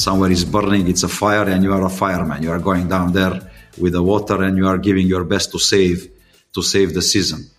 [0.00, 2.42] somewhere is burning, it's a fire, and you are a fireman.
[2.42, 3.40] You are going down there
[3.78, 6.10] with the water and you are giving your best to save
[6.54, 7.50] to save the season.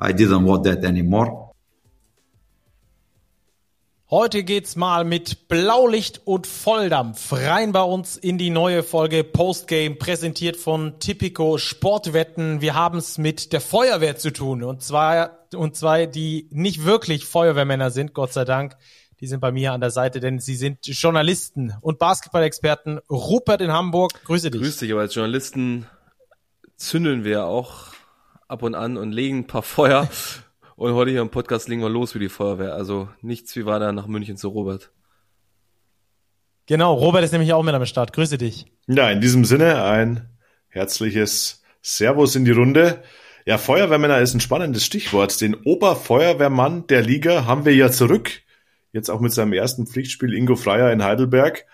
[0.00, 1.50] I didn't want that anymore.
[4.10, 9.94] Heute geht's mal mit Blaulicht und Volldampf rein bei uns in die neue Folge Postgame,
[9.94, 12.60] präsentiert von Tipico Sportwetten.
[12.60, 17.24] Wir haben es mit der Feuerwehr zu tun und zwar und zwei, die nicht wirklich
[17.24, 18.76] Feuerwehrmänner sind, Gott sei Dank.
[19.22, 22.98] Die sind bei mir an der Seite, denn sie sind Journalisten und Basketball-Experten.
[23.08, 24.60] Rupert in Hamburg, grüße dich.
[24.60, 25.86] Grüß dich, aber als Journalisten
[26.74, 27.92] zündeln wir auch
[28.48, 30.10] ab und an und legen ein paar Feuer.
[30.74, 32.74] Und heute hier im Podcast legen wir los wie die Feuerwehr.
[32.74, 34.90] Also nichts wie war da nach München zu Robert.
[36.66, 38.12] Genau, Robert ist nämlich auch mit am Start.
[38.12, 38.66] Grüße dich.
[38.88, 40.30] Ja, in diesem Sinne ein
[40.66, 43.04] herzliches Servus in die Runde.
[43.46, 45.40] Ja, Feuerwehrmänner ist ein spannendes Stichwort.
[45.40, 48.42] Den Oberfeuerwehrmann der Liga haben wir ja zurück.
[48.92, 51.64] Jetzt auch mit seinem ersten Pflichtspiel Ingo Freier in Heidelberg.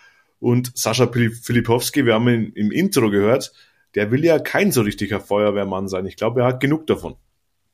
[0.40, 3.52] Und Sascha Filipowski, wir haben ihn im Intro gehört,
[3.94, 6.06] der will ja kein so richtiger Feuerwehrmann sein.
[6.06, 7.16] Ich glaube, er hat genug davon.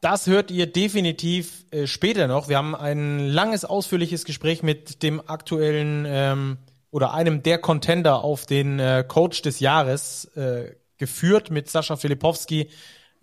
[0.01, 2.49] Das hört ihr definitiv äh, später noch.
[2.49, 6.59] Wir haben ein langes, ausführliches Gespräch mit dem aktuellen ähm,
[6.91, 12.69] oder einem der Contender auf den äh, Coach des Jahres äh, geführt mit Sascha Filipowski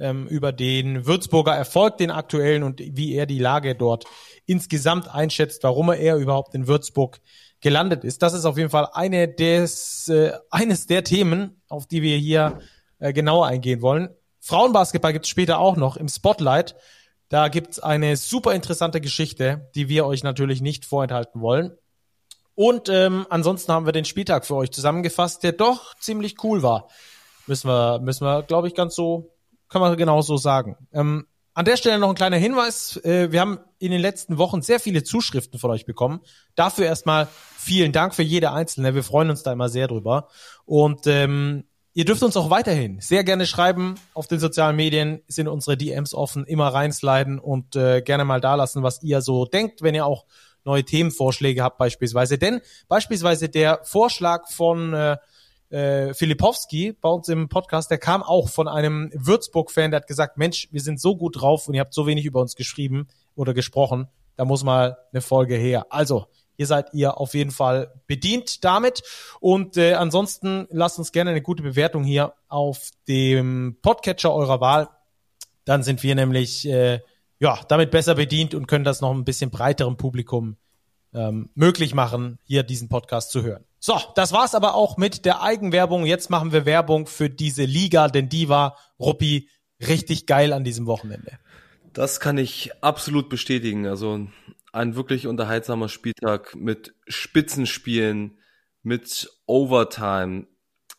[0.01, 4.05] ähm, über den Würzburger Erfolg, den aktuellen und wie er die Lage dort
[4.45, 7.21] insgesamt einschätzt, warum er überhaupt in Würzburg
[7.61, 8.21] gelandet ist.
[8.21, 12.59] Das ist auf jeden Fall eine des, äh, eines der Themen, auf die wir hier
[12.99, 14.09] äh, genauer eingehen wollen.
[14.39, 16.75] Frauenbasketball gibt es später auch noch im Spotlight.
[17.29, 21.77] Da gibt's eine super interessante Geschichte, die wir euch natürlich nicht vorenthalten wollen.
[22.55, 26.89] Und ähm, ansonsten haben wir den Spieltag für euch zusammengefasst, der doch ziemlich cool war.
[27.47, 29.31] Müssen wir, müssen wir, glaube ich, ganz so,
[29.71, 30.75] kann man genau so sagen.
[30.93, 32.97] Ähm, an der Stelle noch ein kleiner Hinweis.
[33.03, 36.21] Äh, wir haben in den letzten Wochen sehr viele Zuschriften von euch bekommen.
[36.55, 38.95] Dafür erstmal vielen Dank für jede einzelne.
[38.95, 40.27] Wir freuen uns da immer sehr drüber.
[40.65, 41.63] Und ähm,
[41.93, 43.95] Ihr dürft uns auch weiterhin sehr gerne schreiben.
[44.13, 48.55] Auf den sozialen Medien sind unsere DMs offen, immer reinsliden und äh, gerne mal da
[48.55, 50.25] lassen, was ihr so denkt, wenn ihr auch
[50.63, 52.37] neue Themenvorschläge habt beispielsweise.
[52.37, 55.17] Denn beispielsweise der Vorschlag von äh,
[55.71, 60.37] äh, Filipowski bei uns im Podcast, der kam auch von einem Würzburg-Fan, der hat gesagt,
[60.37, 63.53] Mensch, wir sind so gut drauf und ihr habt so wenig über uns geschrieben oder
[63.53, 65.87] gesprochen, da muss mal eine Folge her.
[65.89, 66.27] Also,
[66.57, 69.01] hier seid ihr auf jeden Fall bedient damit.
[69.39, 74.89] Und äh, ansonsten lasst uns gerne eine gute Bewertung hier auf dem Podcatcher eurer Wahl.
[75.65, 76.99] Dann sind wir nämlich äh,
[77.39, 80.57] ja damit besser bedient und können das noch ein bisschen breiterem Publikum
[81.13, 83.70] ähm, möglich machen, hier diesen Podcast zu hören.
[83.83, 86.05] So, das war's aber auch mit der Eigenwerbung.
[86.05, 89.49] Jetzt machen wir Werbung für diese Liga, denn die war Ruppi
[89.79, 91.39] richtig geil an diesem Wochenende.
[91.91, 93.87] Das kann ich absolut bestätigen.
[93.87, 94.27] Also
[94.71, 98.37] ein wirklich unterhaltsamer Spieltag mit Spitzenspielen,
[98.83, 100.45] mit Overtime,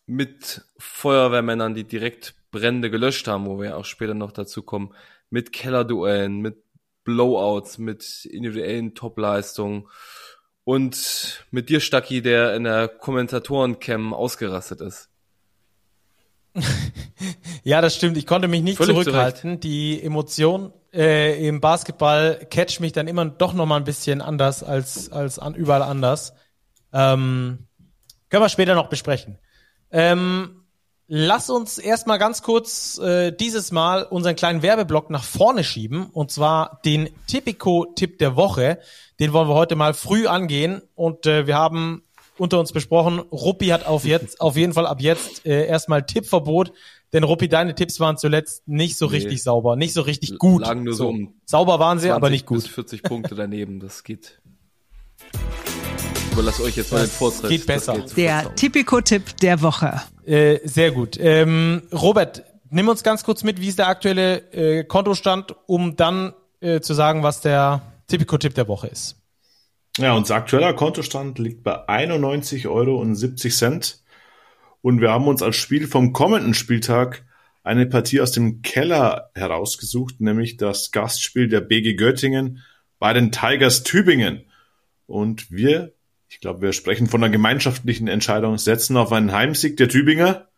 [0.06, 4.92] mit Feuerwehrmännern, die direkt Brände gelöscht haben, wo wir auch später noch dazu kommen,
[5.30, 6.56] mit Kellerduellen, mit
[7.04, 9.88] Blowouts, mit individuellen Topleistungen
[10.64, 15.08] und mit dir, Stacki, der in der Kommentatorencam ausgerastet ist.
[17.64, 18.16] ja, das stimmt.
[18.16, 19.40] Ich konnte mich nicht Völlig zurückhalten.
[19.40, 19.64] Zurecht.
[19.64, 24.62] Die Emotion äh, im Basketball catch mich dann immer doch noch mal ein bisschen anders
[24.62, 26.34] als als an überall anders.
[26.92, 27.66] Ähm,
[28.28, 29.38] können wir später noch besprechen.
[29.90, 30.61] Ähm,
[31.14, 36.30] lass uns erstmal ganz kurz äh, dieses Mal unseren kleinen Werbeblock nach vorne schieben und
[36.30, 38.78] zwar den Tipico-Tipp der Woche.
[39.20, 42.02] Den wollen wir heute mal früh angehen und äh, wir haben
[42.38, 46.72] unter uns besprochen, Ruppi hat auf jetzt auf jeden Fall ab jetzt äh, erstmal Tippverbot.
[47.12, 49.16] Denn Ruppi, deine Tipps waren zuletzt nicht so nee.
[49.16, 50.62] richtig sauber, nicht so richtig gut.
[50.62, 52.62] Lagen nur so, so um sauber waren sie, aber nicht gut.
[52.62, 54.40] Bis 40 Punkte daneben, das geht.
[56.32, 57.50] Überlasse euch jetzt mal den Vortritt.
[57.50, 57.98] Geht besser.
[57.98, 60.00] Geht der Tipico-Tipp der Woche.
[60.24, 61.18] Äh, sehr gut.
[61.20, 66.32] Ähm, Robert, nimm uns ganz kurz mit, wie ist der aktuelle äh, Kontostand, um dann
[66.60, 69.20] äh, zu sagen, was der Tipico-Tipp der Woche ist.
[69.98, 73.00] Ja, unser aktueller Kontostand liegt bei 91,70 Euro.
[74.80, 77.26] Und wir haben uns als Spiel vom kommenden Spieltag
[77.62, 82.62] eine Partie aus dem Keller herausgesucht, nämlich das Gastspiel der BG Göttingen
[82.98, 84.46] bei den Tigers Tübingen.
[85.06, 85.92] Und wir,
[86.32, 90.48] ich glaube, wir sprechen von einer gemeinschaftlichen Entscheidung, setzen auf einen Heimsieg der Tübinger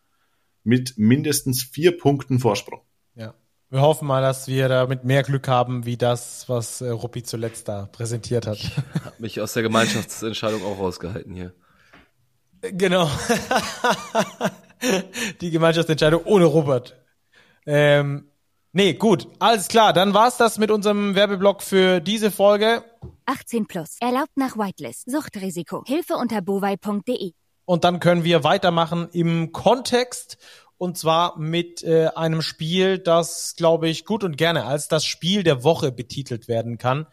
[0.63, 2.79] mit mindestens vier Punkten Vorsprung.
[3.13, 3.33] Ja.
[3.69, 7.67] Wir hoffen mal, dass wir damit mehr Glück haben, wie das, was äh, Ruppi zuletzt
[7.67, 8.57] da präsentiert hat.
[8.57, 11.53] Ich habe mich aus der Gemeinschaftsentscheidung auch rausgehalten hier.
[12.61, 13.11] Genau.
[15.41, 16.95] Die Gemeinschaftsentscheidung ohne Robert.
[17.65, 18.29] Ähm,
[18.75, 19.27] nee, gut.
[19.39, 19.91] Alles klar.
[19.91, 22.83] Dann war's das mit unserem Werbeblock für diese Folge.
[23.25, 23.97] 18 plus.
[23.99, 25.09] Erlaubt nach Whitelist.
[25.09, 25.83] Suchtrisiko.
[25.87, 27.31] Hilfe unter bovai.de.
[27.65, 30.37] und dann können wir weitermachen im Kontext
[30.77, 35.43] und zwar mit äh, einem Spiel, das, glaube ich, gut und gerne als das Spiel
[35.43, 37.07] der Woche betitelt werden kann.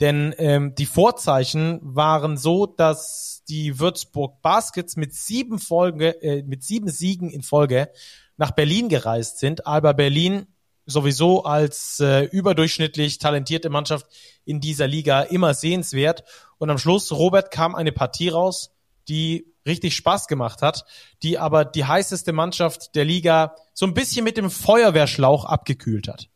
[0.00, 6.62] Denn ähm, die Vorzeichen waren so, dass die Würzburg Baskets mit sieben Folge, äh, mit
[6.62, 7.90] sieben Siegen in Folge
[8.36, 9.66] nach Berlin gereist sind.
[9.66, 10.46] Aber Berlin
[10.88, 14.06] sowieso als äh, überdurchschnittlich talentierte Mannschaft
[14.44, 16.24] in dieser Liga immer sehenswert.
[16.56, 18.70] Und am Schluss, Robert, kam eine Partie raus,
[19.08, 20.86] die richtig Spaß gemacht hat,
[21.22, 26.28] die aber die heißeste Mannschaft der Liga so ein bisschen mit dem Feuerwehrschlauch abgekühlt hat.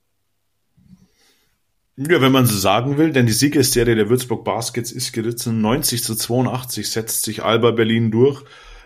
[1.96, 5.60] Ja, wenn man so sagen will, denn die Siegesserie der Würzburg Baskets ist gerissen.
[5.60, 8.44] 90 zu 82 setzt sich Alba Berlin durch.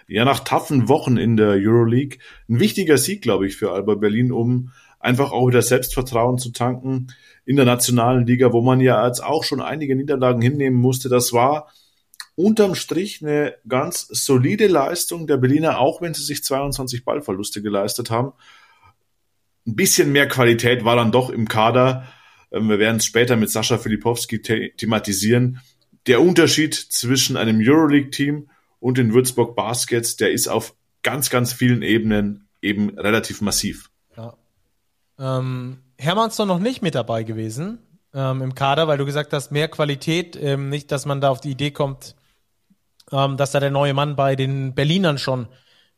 [0.09, 2.19] Ja, nach taffen Wochen in der Euroleague.
[2.49, 7.09] Ein wichtiger Sieg, glaube ich, für Alba Berlin, um einfach auch wieder Selbstvertrauen zu tanken
[7.45, 11.09] in der nationalen Liga, wo man ja jetzt auch schon einige Niederlagen hinnehmen musste.
[11.09, 11.71] Das war
[12.35, 18.11] unterm Strich eine ganz solide Leistung der Berliner, auch wenn sie sich 22 Ballverluste geleistet
[18.11, 18.33] haben.
[19.67, 22.07] Ein bisschen mehr Qualität war dann doch im Kader.
[22.53, 25.61] Ähm, wir werden es später mit Sascha Filipowski the thematisieren.
[26.07, 28.49] Der Unterschied zwischen einem Euroleague-Team
[28.79, 33.91] und den Würzburg Baskets, der ist auf ganz, ganz vielen Ebenen eben relativ massiv.
[35.19, 37.79] Ähm, Hermannsson noch nicht mit dabei gewesen
[38.15, 41.41] ähm, im Kader, weil du gesagt hast, mehr Qualität, ähm, nicht, dass man da auf
[41.41, 42.17] die Idee kommt,
[43.13, 45.49] ähm, dass da der neue Mann bei den Berlinern schon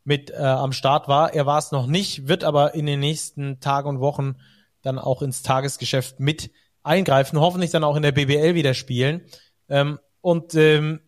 [0.03, 1.33] mit äh, am Start war.
[1.33, 4.35] Er war es noch nicht, wird aber in den nächsten Tagen und Wochen
[4.81, 6.51] dann auch ins Tagesgeschäft mit
[6.83, 9.21] eingreifen, hoffentlich dann auch in der BBL wieder spielen.
[9.67, 11.01] Ähm, und ähm,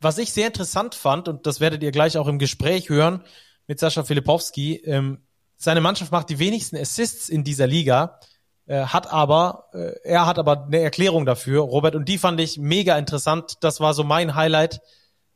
[0.00, 3.22] was ich sehr interessant fand, und das werdet ihr gleich auch im Gespräch hören
[3.66, 5.18] mit Sascha Filipowski, ähm,
[5.64, 8.20] seine Mannschaft macht die wenigsten Assists in dieser Liga,
[8.66, 12.58] äh, hat aber, äh, er hat aber eine Erklärung dafür, Robert, und die fand ich
[12.58, 13.54] mega interessant.
[13.60, 14.80] Das war so mein Highlight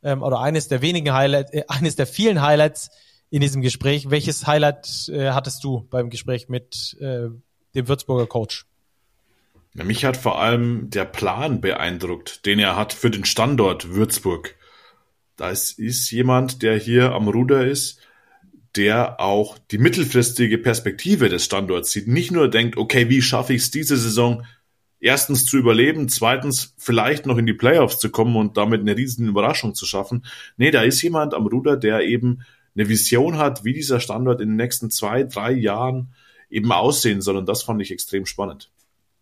[0.03, 2.91] ähm, oder eines der wenigen Highlights, äh, eines der vielen Highlights
[3.31, 4.11] in diesem Gespräch.
[4.11, 7.29] Welches Highlight äh, hattest du beim Gespräch mit äh,
[7.75, 8.67] dem Würzburger Coach?
[9.75, 14.57] Mich hat vor allem der Plan beeindruckt, den er hat für den Standort Würzburg.
[15.37, 17.98] Das ist jemand, der hier am Ruder ist,
[18.79, 22.07] der auch die mittelfristige Perspektive des Standorts sieht.
[22.07, 24.45] Nicht nur denkt, okay, wie schaffe ich es diese Saison
[25.01, 29.27] erstens zu überleben, zweitens vielleicht noch in die Playoffs zu kommen und damit eine riesen
[29.27, 30.25] Überraschung zu schaffen.
[30.57, 32.43] Nee, da ist jemand am Ruder, der eben
[32.77, 36.15] eine Vision hat, wie dieser Standort in den nächsten zwei, drei Jahren
[36.49, 37.37] eben aussehen soll.
[37.37, 38.71] Und das fand ich extrem spannend.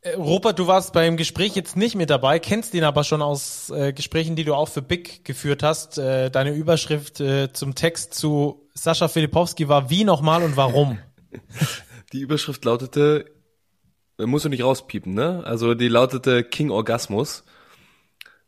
[0.07, 3.71] Äh, Robert, du warst beim Gespräch jetzt nicht mit dabei, kennst ihn aber schon aus
[3.71, 5.99] äh, Gesprächen, die du auch für Big geführt hast.
[5.99, 10.99] Äh, deine Überschrift äh, zum Text zu Sascha Filipowski war wie nochmal und warum?
[12.13, 13.25] Die Überschrift lautete,
[14.19, 15.43] musst du nicht rauspiepen, ne?
[15.45, 17.45] Also die lautete King Orgasmus.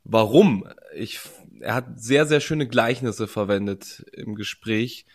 [0.05, 0.65] Warum?
[0.95, 1.19] Ich,
[1.61, 5.07] er hat sehr, sehr schöne Gleichnisse verwendet im Gespräch.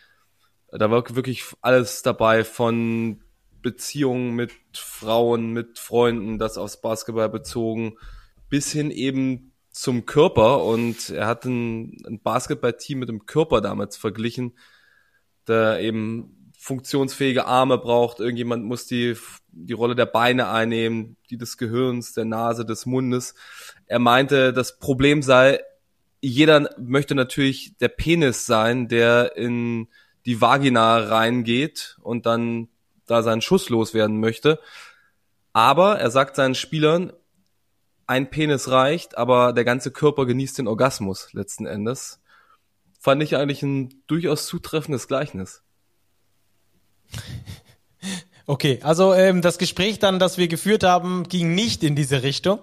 [0.70, 3.23] Da war wirklich alles dabei von
[3.64, 7.96] Beziehungen mit Frauen, mit Freunden, das aufs Basketball bezogen,
[8.48, 10.62] bis hin eben zum Körper.
[10.62, 14.56] Und er hat ein, ein Basketballteam mit dem Körper damals verglichen,
[15.48, 19.16] der eben funktionsfähige Arme braucht, irgendjemand muss die,
[19.50, 23.34] die Rolle der Beine einnehmen, die des Gehirns, der Nase, des Mundes.
[23.84, 25.60] Er meinte, das Problem sei,
[26.22, 29.88] jeder möchte natürlich der Penis sein, der in
[30.24, 32.68] die Vagina reingeht und dann
[33.06, 34.60] da seinen Schuss loswerden möchte.
[35.52, 37.12] Aber er sagt seinen Spielern,
[38.06, 42.20] ein Penis reicht, aber der ganze Körper genießt den Orgasmus letzten Endes.
[43.00, 45.62] Fand ich eigentlich ein durchaus zutreffendes Gleichnis.
[48.46, 52.60] Okay, also ähm, das Gespräch dann, das wir geführt haben, ging nicht in diese Richtung.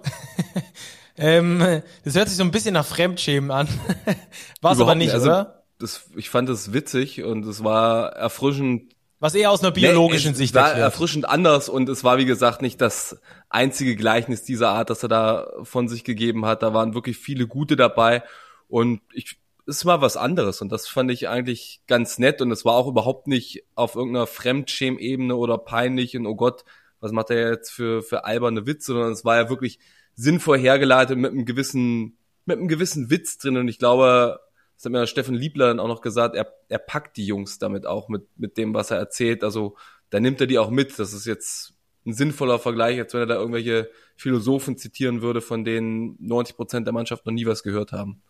[1.16, 3.66] ähm, das hört sich so ein bisschen nach Fremdschämen an.
[4.60, 5.64] war es aber nicht, also, oder?
[5.80, 8.91] Das, ich fand es witzig und es war erfrischend.
[9.22, 10.92] Was eher aus einer biologischen nee, Sicht war erklärt.
[10.92, 15.08] erfrischend anders und es war wie gesagt nicht das einzige Gleichnis dieser Art, das er
[15.08, 16.64] da von sich gegeben hat.
[16.64, 18.24] Da waren wirklich viele gute dabei
[18.66, 22.64] und ich ist mal was anderes und das fand ich eigentlich ganz nett und es
[22.64, 26.64] war auch überhaupt nicht auf irgendeiner Fremdschämebene oder peinlich und oh Gott,
[26.98, 29.78] was macht er jetzt für, für alberne Witze, sondern es war ja wirklich
[30.16, 34.40] sinnvoll hergeleitet mit einem gewissen, mit einem gewissen Witz drin und ich glaube,
[34.82, 37.86] das hat mir Steffen Liebler dann auch noch gesagt, er, er packt die Jungs damit
[37.86, 39.76] auch mit, mit dem, was er erzählt, also
[40.10, 41.74] da nimmt er die auch mit, das ist jetzt
[42.04, 46.86] ein sinnvoller Vergleich, als wenn er da irgendwelche Philosophen zitieren würde, von denen 90 Prozent
[46.86, 48.20] der Mannschaft noch nie was gehört haben.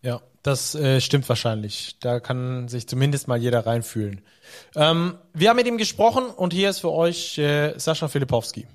[0.00, 1.98] Ja, das äh, stimmt wahrscheinlich.
[2.00, 4.22] Da kann sich zumindest mal jeder reinfühlen.
[4.74, 8.66] Ähm, wir haben mit ihm gesprochen und hier ist für euch äh, Sascha Filipowski.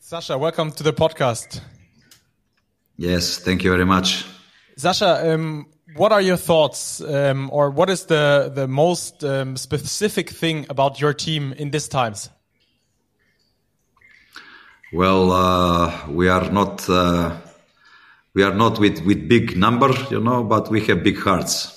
[0.00, 1.62] Sascha, welcome to the podcast.
[2.96, 4.24] Yes, thank you very much.
[4.78, 5.66] Sascha, ähm,
[5.96, 11.00] what are your thoughts, um, or what is the the most um, specific thing about
[11.00, 12.30] your team in these times?
[14.92, 17.36] Well, uh, we are not uh,
[18.34, 21.74] we are not with with big number, you know, but we have big hearts.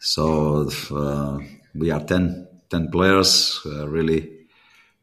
[0.00, 1.38] So uh,
[1.76, 4.46] we are 10, 10 players, uh, really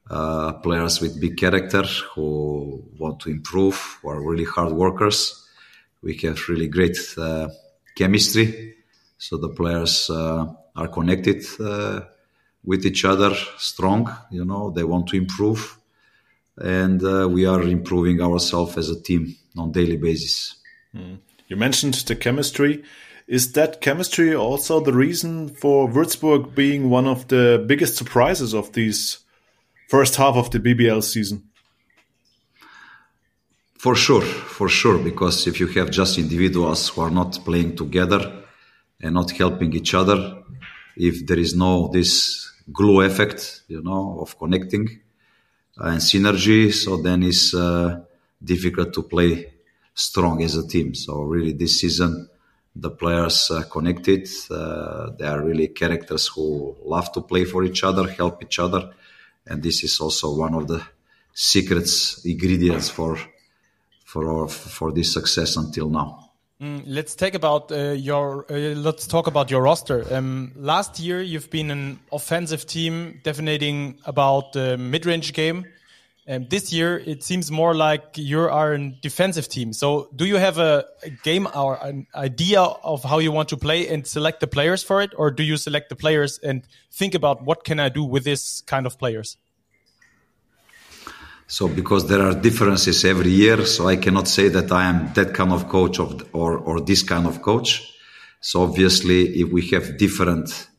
[0.10, 1.84] uh, players with big character
[2.14, 5.46] who want to improve, who are really hard workers.
[6.02, 7.50] We have really great uh,
[7.96, 8.76] chemistry,
[9.18, 12.02] so the players uh, are connected uh,
[12.64, 14.10] with each other, strong.
[14.32, 15.78] You know, they want to improve,
[16.58, 17.02] and
[17.34, 20.56] we are improving ourselves as a team on daily basis.
[20.96, 21.20] Mm.
[21.48, 22.84] You mentioned the chemistry.
[23.28, 28.72] Is that chemistry also the reason for Würzburg being one of the biggest surprises of
[28.74, 29.20] these
[29.88, 31.49] first half of the BBL season?
[33.80, 34.24] For sure,
[34.58, 38.44] for sure, because if you have just individuals who are not playing together
[39.00, 40.44] and not helping each other,
[40.98, 45.00] if there is no this glue effect, you know, of connecting
[45.78, 48.02] and synergy, so then it's uh,
[48.44, 49.54] difficult to play
[49.94, 50.94] strong as a team.
[50.94, 52.28] So really, this season
[52.76, 54.28] the players uh, connected.
[54.52, 58.92] Uh, they are really characters who love to play for each other, help each other,
[59.48, 60.86] and this is also one of the
[61.34, 63.18] secrets ingredients for
[64.10, 66.32] for our, for this success until now.
[66.60, 68.46] Mm, let's take about uh, your.
[68.50, 70.04] Uh, let's talk about your roster.
[70.12, 75.66] Um, last year, you've been an offensive team, definiting about the mid-range game.
[76.28, 79.74] Um, this year, it seems more like you are a defensive team.
[79.74, 83.58] So, do you have a, a, game or an idea of how you want to
[83.58, 87.16] play and select the players for it, or do you select the players and think
[87.16, 89.38] about what can I do with this kind of players?
[91.50, 95.34] So, because there are differences every year, so I cannot say that I am that
[95.34, 97.70] kind of coach of, or or this kind of coach.
[98.40, 100.70] So, obviously, if we have different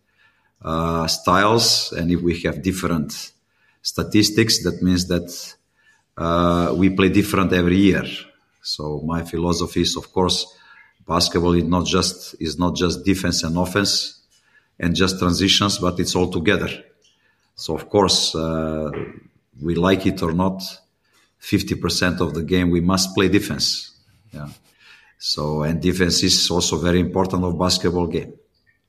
[0.63, 3.33] uh, styles and if we have different
[3.83, 4.63] statistics.
[4.63, 5.55] That means that
[6.17, 8.05] uh, we play different every year.
[8.63, 10.47] So my philosophy is, of course,
[11.07, 14.21] basketball is not just is not just defense and offense
[14.79, 16.69] and just transitions, but it's all together.
[17.55, 18.91] So of course, uh,
[19.61, 20.63] we like it or not,
[21.41, 23.93] 50% of the game we must play defense.
[24.33, 24.49] Yeah.
[25.19, 28.35] So and defense is also very important of basketball game.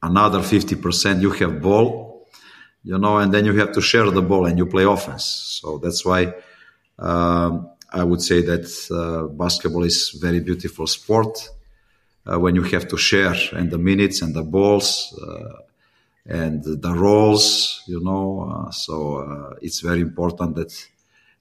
[0.02, 2.12] Another 50% you have ball
[2.84, 5.60] you know, and then you have to share the ball and you play offense.
[5.62, 6.34] So that's why
[6.98, 11.50] um, I would say that uh, basketball is very beautiful sport
[12.26, 15.62] uh, when you have to share and the minutes and the balls uh,
[16.26, 18.50] and the roles, you know.
[18.68, 20.74] Uh, so uh, it's very important that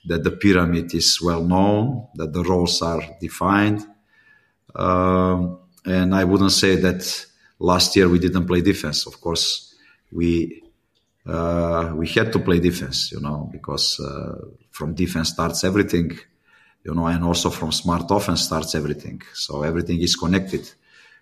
[0.06, 3.87] that the pyramid is well known, that the roles are defined.
[4.75, 7.26] Um, and I wouldn't say that
[7.58, 9.06] last year we didn't play defense.
[9.06, 9.75] Of course,
[10.10, 10.62] we
[11.26, 14.38] uh, we had to play defense, you know, because uh,
[14.70, 16.18] from defense starts everything,
[16.84, 19.20] you know, and also from smart offense starts everything.
[19.34, 20.70] So everything is connected.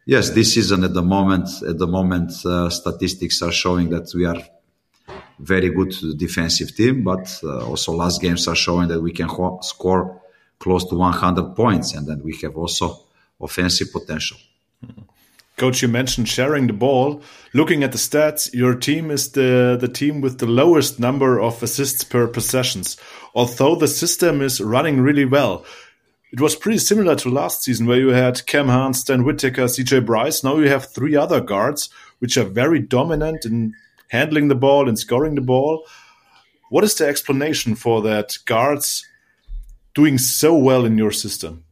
[0.09, 4.25] Yes, this season at the moment, at the moment, uh, statistics are showing that we
[4.25, 4.41] are
[5.38, 9.59] very good defensive team, but uh, also last games are showing that we can ho-
[9.61, 10.19] score
[10.59, 13.00] close to 100 points, and then we have also
[13.38, 14.38] offensive potential.
[15.59, 17.21] Coach, you mentioned sharing the ball.
[17.53, 21.62] Looking at the stats, your team is the, the team with the lowest number of
[21.62, 22.97] assists per possessions.
[23.35, 25.67] Although the system is running really well,
[26.31, 30.05] it was pretty similar to last season where you had Cam Hahn, Stan Whittaker, CJ
[30.05, 30.45] Bryce.
[30.45, 33.75] Now you have three other guards which are very dominant in
[34.11, 35.87] handling the ball and scoring the ball.
[36.71, 39.07] What is the explanation for that guards
[39.95, 41.65] doing so well in your system?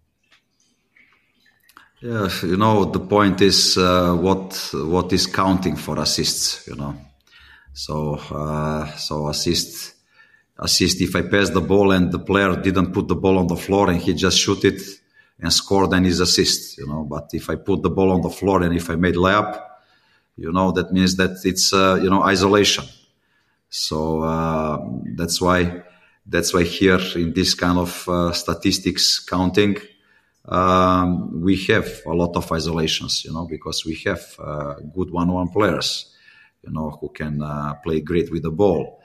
[2.01, 6.67] Yeah, you know the point is uh, what what is counting for assists.
[6.69, 6.95] You know,
[7.73, 9.96] so uh, so assist
[10.59, 11.01] assist.
[11.01, 13.91] If I pass the ball and the player didn't put the ball on the floor
[13.91, 14.81] and he just shoot it
[15.41, 16.79] and score, then is assist.
[16.79, 19.15] You know, but if I put the ball on the floor and if I made
[19.15, 19.63] layup,
[20.37, 22.85] you know that means that it's uh, you know isolation.
[23.69, 24.79] So uh,
[25.17, 25.83] that's why
[26.27, 29.77] that's why here in this kind of uh, statistics counting
[30.49, 35.49] um, we have a lot of isolations, you know, because we have uh, good one-on-one
[35.49, 36.15] players,
[36.63, 38.96] you know, who can uh, play great with the ball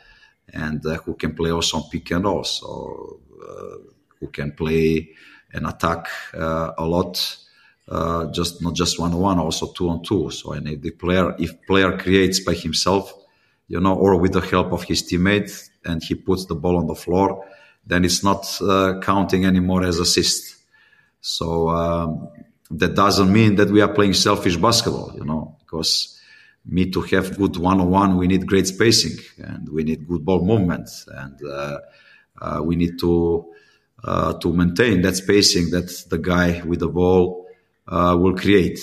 [0.53, 3.77] and uh, who can play also on pick and roll, so uh,
[4.19, 5.09] who can play
[5.53, 7.37] and attack uh, a lot,
[7.89, 10.31] uh, just not just one-on-one, also two-on-two.
[10.31, 13.13] So, and if the player, if player creates by himself,
[13.67, 16.87] you know, or with the help of his teammate, and he puts the ball on
[16.87, 17.45] the floor,
[17.85, 18.45] then it's not
[19.01, 20.61] counting anymore as assist
[21.21, 22.29] so um,
[22.71, 26.19] that doesn't mean that we are playing selfish basketball, you know, because
[26.65, 30.89] me to have good one-on-one, we need great spacing and we need good ball movement
[31.07, 31.79] and uh,
[32.41, 33.45] uh, we need to
[34.03, 37.47] uh, to maintain that spacing that the guy with the ball
[37.87, 38.79] will create.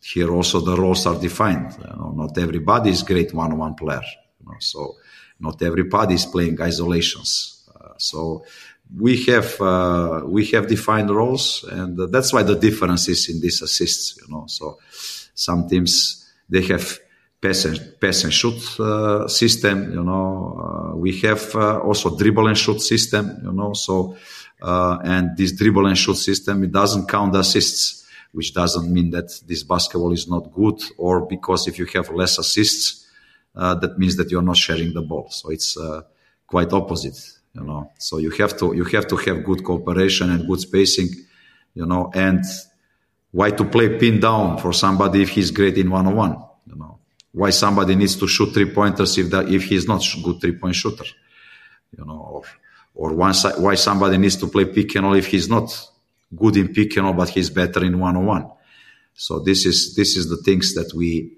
[0.00, 1.76] Here also the roles are defined.
[1.80, 4.00] You know, not everybody is great one-on-one player,
[4.40, 4.96] you know, so
[5.38, 7.68] not everybody is playing isolations.
[7.98, 8.44] So
[8.96, 13.60] we have uh, we have defined roles, and that's why the difference is in these
[13.60, 14.16] assists.
[14.16, 14.78] You know, so
[15.34, 16.98] some teams they have
[17.40, 19.92] pass and pass and shoot uh, system.
[19.92, 23.40] You know, uh, we have uh, also dribble and shoot system.
[23.44, 24.16] You know, so
[24.62, 29.28] uh, and this dribble and shoot system it doesn't count assists, which doesn't mean that
[29.46, 33.06] this basketball is not good, or because if you have less assists,
[33.54, 35.28] that means that you're not sharing the ball.
[35.30, 35.76] So it's
[36.46, 40.46] quite opposite you know so you have to you have to have good cooperation and
[40.46, 41.08] good spacing
[41.74, 42.44] you know and
[43.30, 46.36] why to play pin down for somebody if he's great in one-on-one?
[46.66, 46.98] You know
[47.32, 50.74] why somebody needs to shoot three pointers if that if he's not good three point
[50.74, 51.04] shooter?
[51.96, 52.42] You know or
[52.94, 55.70] or one why somebody needs to play pick and roll if he's not
[56.34, 58.50] good in pick and roll but he's better in one-on-one?
[59.14, 61.32] So this is this is the things that we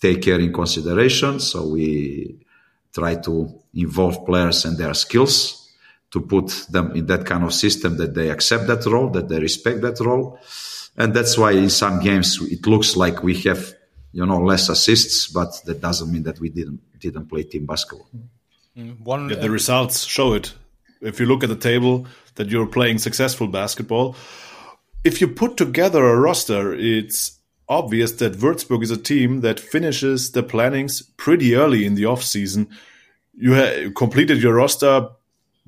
[0.00, 1.40] take care in consideration.
[1.40, 2.36] So we
[2.92, 5.70] try to involve players and their skills
[6.10, 9.38] to put them in that kind of system that they accept that role, that they
[9.38, 10.38] respect that role.
[10.96, 13.72] And that's why in some games it looks like we have,
[14.12, 18.08] you know, less assists, but that doesn't mean that we didn't didn't play team basketball.
[18.76, 20.54] Mm, one, yeah, the uh, results show it.
[21.00, 22.06] If you look at the table,
[22.36, 24.16] that you're playing successful basketball.
[25.04, 30.32] If you put together a roster, it's obvious that Würzburg is a team that finishes
[30.32, 32.68] the plannings pretty early in the off season.
[33.34, 35.08] You have completed your roster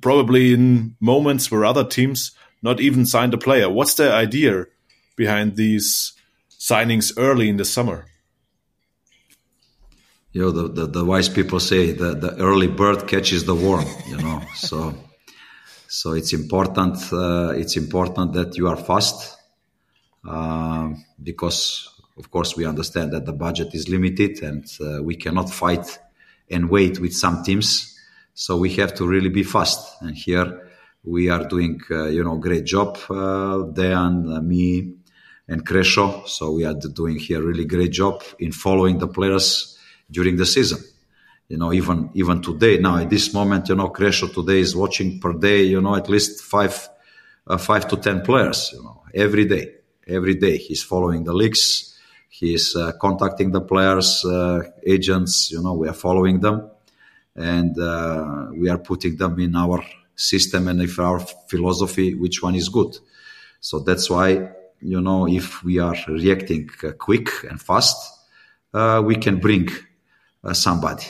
[0.00, 3.68] probably in moments where other teams not even signed a player.
[3.70, 4.66] What's the idea
[5.16, 6.12] behind these
[6.50, 8.06] signings early in the summer?
[10.32, 13.86] You know, the, the, the wise people say that the early bird catches the worm,
[14.08, 14.94] you know, so
[15.86, 19.36] so it's important uh, it's important that you are fast
[20.26, 20.88] uh,
[21.22, 25.98] because of course, we understand that the budget is limited and uh, we cannot fight
[26.50, 27.98] and wait with some teams.
[28.34, 30.00] So we have to really be fast.
[30.00, 30.70] And here
[31.02, 34.94] we are doing, uh, you know, great job, uh, Dan, uh, me,
[35.48, 36.26] and Kresho.
[36.28, 39.78] So we are doing here really great job in following the players
[40.10, 40.78] during the season.
[41.48, 45.20] You know, even even today, now at this moment, you know, Kresho today is watching
[45.20, 46.88] per day, you know, at least five,
[47.46, 49.74] uh, five to ten players, you know, every day,
[50.06, 51.90] every day he's following the leagues
[52.34, 55.52] he is uh, contacting the players, uh, agents.
[55.52, 56.68] You know, we are following them,
[57.36, 59.84] and uh, we are putting them in our
[60.16, 62.98] system and if our philosophy, which one is good.
[63.60, 64.50] So that's why
[64.84, 67.96] you know if we are reacting uh, quick and fast,
[68.72, 69.68] uh, we can bring
[70.44, 71.06] uh, somebody.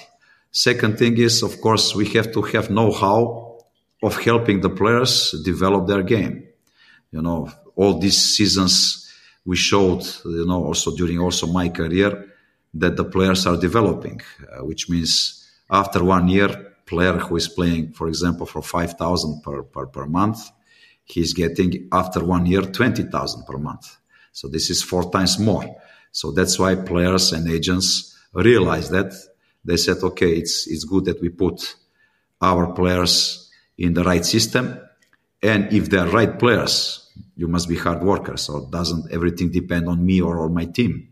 [0.50, 3.58] Second thing is, of course, we have to have know-how
[4.02, 6.46] of helping the players develop their game.
[7.10, 9.12] You know, all these seasons
[9.44, 12.26] we showed, you know, also during also my career
[12.74, 14.20] that the players are developing,
[14.52, 19.62] uh, which means after one year, player who is playing, for example, for 5,000 per,
[19.62, 20.50] per, per month,
[21.04, 23.96] he's getting after one year 20,000 per month.
[24.32, 25.76] So this is four times more.
[26.10, 29.12] So that's why players and agents realize that
[29.64, 31.76] they said, okay, it's, it's good that we put
[32.40, 34.78] our players in the right system.
[35.42, 38.42] And if they're right players, you must be hard workers.
[38.42, 41.08] So doesn't everything depend on me or on my team?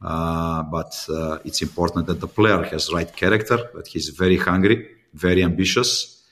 [0.00, 4.88] Uh, but uh, it's important that the player has right character, that he's very hungry,
[5.14, 6.22] very ambitious,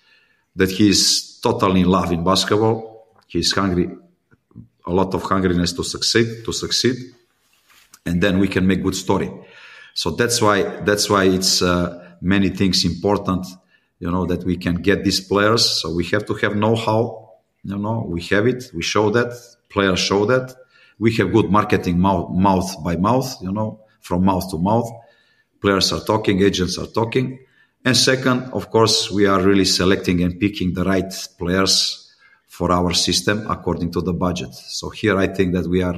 [0.54, 2.76] that he's totally in love in basketball.
[3.26, 3.88] He's hungry,
[4.90, 6.96] a lot of hungriness to succeed, to succeed,
[8.04, 9.30] and then we can make good story.
[9.94, 13.46] So that's why that's why it's uh, many things important,
[14.02, 15.62] you know, that we can get these players.
[15.80, 17.26] So we have to have know-how
[17.66, 18.70] you know, we have it.
[18.72, 19.34] We show that.
[19.68, 20.54] Players show that.
[21.00, 24.88] We have good marketing mouth, mouth by mouth, you know, from mouth to mouth.
[25.60, 27.40] Players are talking, agents are talking.
[27.86, 32.12] And second, of course, we are really selecting and picking the right players
[32.48, 34.52] for our system according to the budget.
[34.54, 35.94] So here I think that we are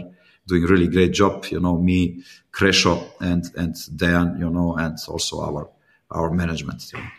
[0.46, 2.22] doing really great job, you know, me,
[2.52, 5.70] Kresho and, and Dan, you know, and also our,
[6.10, 6.86] our management.
[6.86, 7.10] team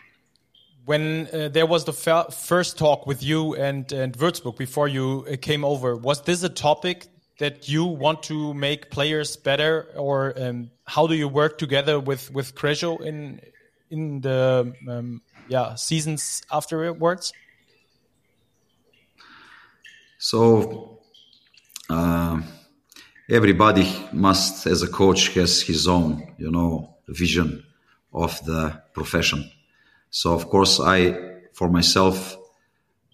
[0.84, 5.36] when uh, there was the first talk with you and, and Würzburg before you uh,
[5.40, 7.06] came over, was this a topic
[7.38, 12.32] that you want to make players better, or um, how do you work together with
[12.32, 13.40] with Kresho in
[13.90, 17.32] in the um, yeah seasons afterwards?
[20.18, 21.00] So,
[21.88, 22.40] uh,
[23.28, 27.64] everybody must, as a coach, has his own, you know, vision
[28.12, 29.50] of the profession.
[30.10, 31.16] So of course, I,
[31.52, 32.36] for myself,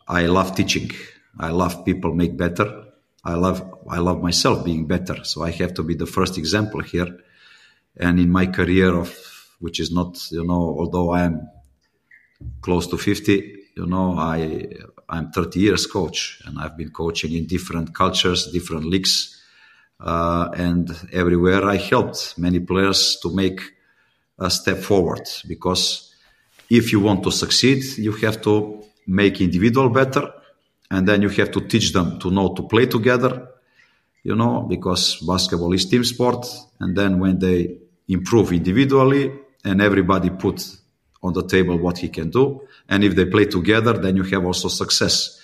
[0.08, 0.90] I love teaching.
[1.38, 2.84] I love people make better.
[3.24, 5.22] I love, I love myself being better.
[5.24, 7.18] So I have to be the first example here.
[7.96, 9.14] And in my career of,
[9.60, 11.48] which is not, you know, although I am
[12.60, 14.68] close to 50, you know, I,
[15.08, 19.42] I'm 30 years coach and I've been coaching in different cultures, different leagues.
[19.98, 23.60] Uh, and everywhere I helped many players to make
[24.38, 26.14] a step forward because
[26.68, 30.30] if you want to succeed, you have to make individual better
[30.90, 33.48] and then you have to teach them to know to play together,
[34.22, 36.46] you know, because basketball is team sport.
[36.80, 39.32] And then when they improve individually
[39.66, 40.62] and everybody put
[41.22, 44.44] on the table what he can do, and if they play together, then you have
[44.44, 45.40] also success.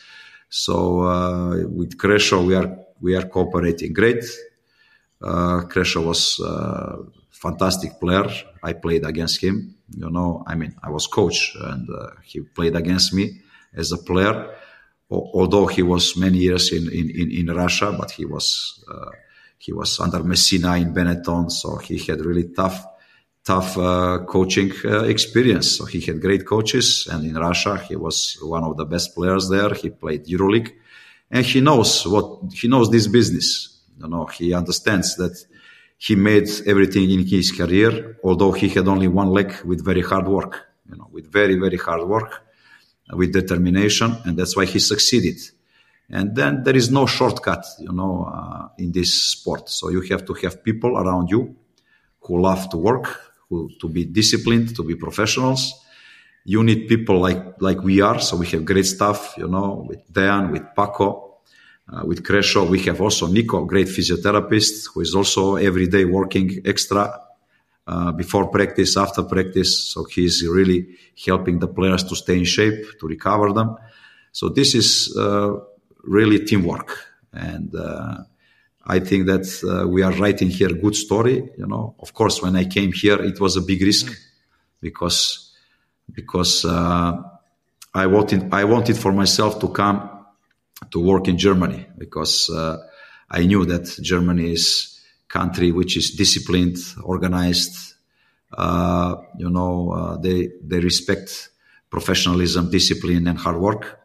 [0.49, 4.25] So uh, with Kresho, we are we are cooperating great.
[5.21, 6.99] Uh, Kresho was a
[7.31, 8.29] fantastic player.
[8.63, 9.75] I played against him.
[9.97, 13.41] You know, I mean, I was coach, and uh, he played against me
[13.75, 14.55] as a player.
[15.11, 19.11] Although he was many years in in, in, in Russia, but he was uh,
[19.59, 22.85] he was under Messina in Benetton, so he had really tough
[23.45, 25.79] tough uh, coaching uh, experience.
[25.79, 29.49] So he had great coaches, and in Russia he was one of the best players
[29.49, 29.75] there.
[29.75, 30.73] He played EuroLeague,
[31.31, 33.81] and he knows what he knows this business.
[34.01, 35.37] You know, he understands that
[35.99, 40.27] he made everything in his career, although he had only one leg with very hard
[40.29, 40.69] work.
[40.89, 42.43] You know, with very very hard work,
[43.13, 45.39] with determination, and that's why he succeeded.
[46.11, 49.71] And then there is no shortcut, you know, uh, in this sport.
[49.71, 51.57] So you have to have people around you
[52.21, 55.75] who love to work, who, to be disciplined, to be professionals.
[56.45, 58.19] You need people like like we are.
[58.21, 61.09] So we have great staff, you know, with Dan, with Paco,
[61.93, 62.69] uh, with Kresho.
[62.69, 67.21] We have also Nico, great physiotherapist, who is also every day working extra
[67.87, 69.93] uh, before practice, after practice.
[69.93, 73.77] So he's really helping the players to stay in shape, to recover them.
[74.33, 75.61] So this is uh,
[76.03, 76.89] really teamwork,
[77.33, 78.25] and uh,
[78.85, 81.51] I think that uh, we are writing here a good story.
[81.57, 84.17] You know, of course, when I came here, it was a big risk mm.
[84.81, 85.53] because
[86.13, 87.23] because uh,
[87.95, 90.27] I wanted I wanted for myself to come
[90.91, 92.79] to work in Germany because uh,
[93.31, 97.95] I knew that Germany is country which is disciplined, organized.
[98.53, 101.51] Uh, you know, uh, they they respect
[101.89, 104.01] professionalism, discipline, and hard work.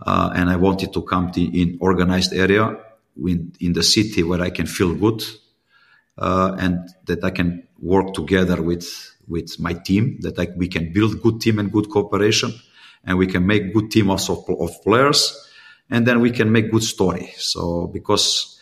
[0.00, 2.78] Uh, and I wanted to come to in organized area
[3.16, 5.22] in, the city where I can feel good
[6.18, 8.88] uh, and that I can work together with
[9.28, 10.18] with my team.
[10.20, 12.52] That I, we can build good team and good cooperation,
[13.04, 15.36] and we can make good team of, of players,
[15.88, 17.32] and then we can make good story.
[17.36, 18.60] So because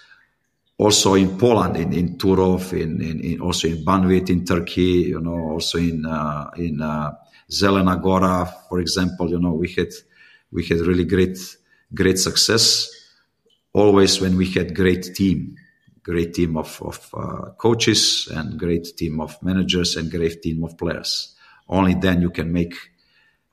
[0.76, 5.20] also in Poland, in, in Turov, in, in, in also in Banvit in Turkey, you
[5.20, 7.12] know, also in uh, in uh,
[8.68, 9.88] for example, you know, we had
[10.52, 11.38] we had really great
[11.94, 12.97] great success
[13.78, 15.56] always when we had great team,
[16.02, 20.76] great team of, of uh, coaches and great team of managers and great team of
[20.76, 21.34] players.
[21.68, 22.74] Only then you can make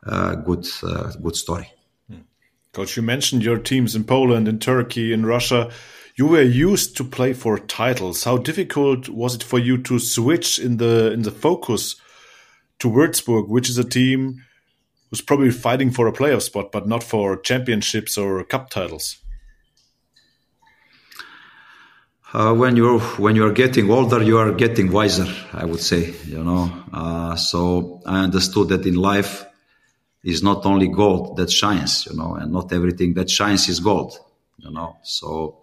[0.03, 1.69] a good, uh, good story.
[2.73, 5.71] Coach, you mentioned your teams in Poland, in Turkey, in Russia.
[6.17, 8.25] You were used to play for titles.
[8.25, 11.95] How difficult was it for you to switch in the in the focus
[12.79, 14.43] to Würzburg, which is a team
[15.09, 19.24] who's probably fighting for a playoff spot, but not for championships or cup titles?
[22.35, 25.27] Uh, when you're when you're getting older, you are getting wiser.
[25.53, 26.69] I would say, you know.
[26.91, 29.45] Uh, so I understood that in life
[30.21, 34.19] is not only gold that shines, you know, and not everything that shines is gold,
[34.57, 34.97] you know.
[35.03, 35.61] So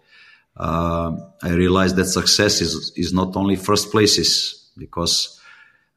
[0.57, 1.11] uh,
[1.43, 5.39] I realized that success is is not only first places because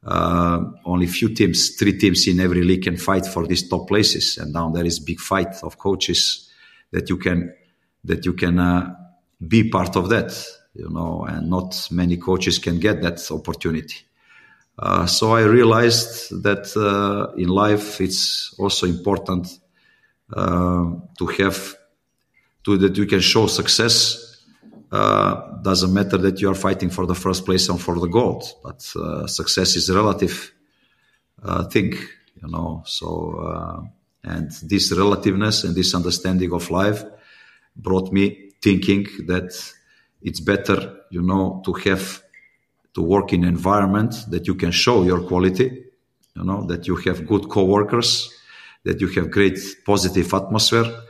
[0.04, 4.36] uh, only few teams, three teams in every league can fight for these top places,
[4.36, 6.50] and now there is big fight of coaches
[6.90, 7.54] that you can
[8.04, 8.94] that you can uh,
[9.40, 10.30] be part of that
[10.78, 13.96] you know, and not many coaches can get that opportunity.
[14.78, 19.48] Uh, so I realized that uh, in life it's also important
[20.32, 21.74] uh, to have
[22.64, 24.22] to that you can show success.
[24.92, 28.44] Uh, doesn't matter that you are fighting for the first place and for the gold,
[28.62, 30.52] but uh, success is a relative
[31.42, 31.92] uh, thing,
[32.40, 32.82] you know.
[32.86, 33.90] So
[34.22, 37.04] and this relativeness and this understanding of life
[37.76, 39.52] brought me thinking that
[40.22, 42.22] it's better, you know, to have
[42.94, 45.84] to work in environment that you can show your quality,
[46.34, 48.32] you know, that you have good co-workers,
[48.84, 51.02] that you have great positive atmosphere,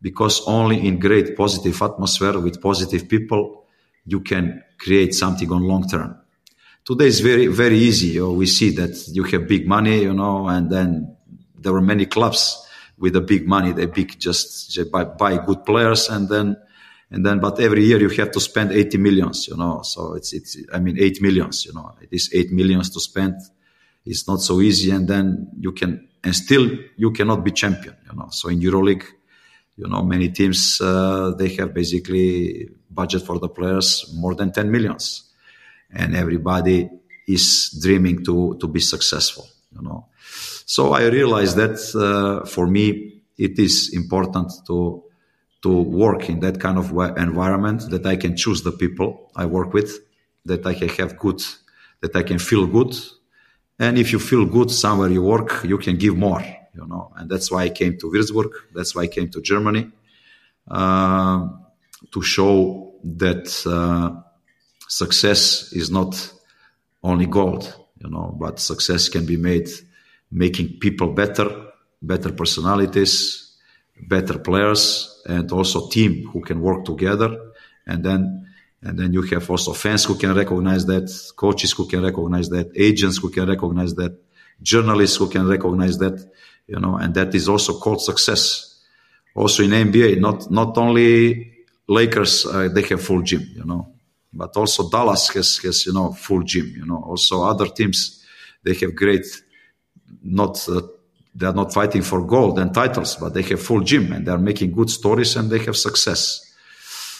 [0.00, 3.66] because only in great positive atmosphere with positive people
[4.06, 6.16] you can create something on long term.
[6.84, 8.20] Today is very, very easy.
[8.20, 11.16] We see that you have big money, you know, and then
[11.58, 12.62] there are many clubs
[12.98, 13.72] with the big money.
[13.72, 16.56] They big just buy, buy good players and then,
[17.14, 20.32] and then, but every year you have to spend 80 millions, you know, so it's,
[20.32, 23.36] it's, I mean, 8 millions, you know, it is 8 millions to spend.
[24.04, 24.90] It's not so easy.
[24.90, 29.04] And then you can, and still you cannot be champion, you know, so in EuroLeague,
[29.76, 34.68] you know, many teams, uh, they have basically budget for the players more than 10
[34.68, 35.30] millions
[35.92, 36.90] and everybody
[37.28, 40.08] is dreaming to, to be successful, you know.
[40.66, 45.04] So I realized that, uh, for me, it is important to,
[45.64, 45.70] to
[46.02, 46.86] work in that kind of
[47.28, 49.08] environment that I can choose the people
[49.42, 49.90] I work with,
[50.50, 51.40] that I can have good,
[52.02, 52.92] that I can feel good.
[53.78, 57.30] And if you feel good somewhere you work, you can give more you know, and
[57.30, 58.50] that's why I came to Würzburg.
[58.74, 59.90] That's why I came to Germany
[60.68, 61.48] uh,
[62.10, 64.20] to show that uh,
[64.88, 66.32] success is not
[67.02, 69.68] only gold, you know, but success can be made
[70.30, 71.48] making people better,
[72.02, 73.56] better personalities,
[74.08, 77.36] better players, and also team who can work together,
[77.86, 78.44] and then
[78.82, 82.70] and then you have also fans who can recognize that, coaches who can recognize that,
[82.76, 84.14] agents who can recognize that,
[84.60, 86.30] journalists who can recognize that,
[86.66, 88.82] you know, and that is also called success.
[89.34, 91.52] Also in NBA, not not only
[91.88, 93.94] Lakers uh, they have full gym, you know,
[94.32, 97.02] but also Dallas has has you know full gym, you know.
[97.04, 98.24] Also other teams
[98.62, 99.26] they have great,
[100.22, 100.82] not uh,
[101.34, 104.32] they are not fighting for gold and titles, but they have full gym and they
[104.32, 106.40] are making good stories and they have success.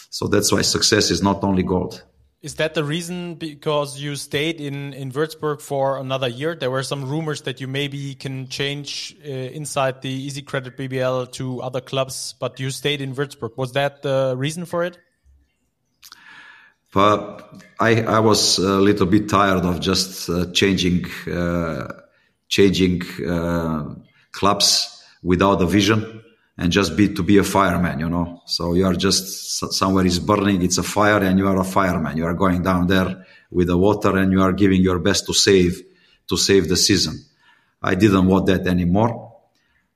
[0.09, 2.01] So that's why success is not only gold.
[2.41, 6.55] Is that the reason because you stayed in, in Würzburg for another year?
[6.55, 11.31] There were some rumors that you maybe can change uh, inside the Easy Credit BBL
[11.33, 13.57] to other clubs, but you stayed in Würzburg.
[13.57, 14.99] Was that the reason for it?
[16.93, 21.91] But I, I was a little bit tired of just uh, changing, uh,
[22.47, 23.95] changing uh,
[24.35, 26.21] clubs without a vision
[26.57, 28.41] and just be to be a fireman, you know.
[28.45, 29.25] So you are just
[29.73, 32.17] somewhere is burning, it's a fire, and you are a fireman.
[32.17, 35.33] You are going down there with the water, and you are giving your best to
[35.33, 35.81] save
[36.27, 37.15] to save the season.
[37.81, 39.33] I didn't want that anymore.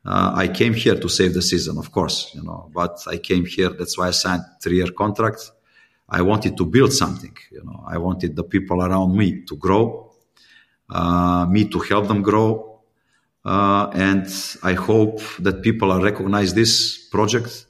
[0.05, 2.69] Uh, I came here to save the season, of course, you know.
[2.73, 3.69] But I came here.
[3.69, 5.51] That's why I signed three-year contract.
[6.07, 7.83] I wanted to build something, you know.
[7.87, 10.11] I wanted the people around me to grow,
[10.89, 12.68] uh, me to help them grow,
[13.45, 14.27] uh, and
[14.63, 17.65] I hope that people are recognize this project.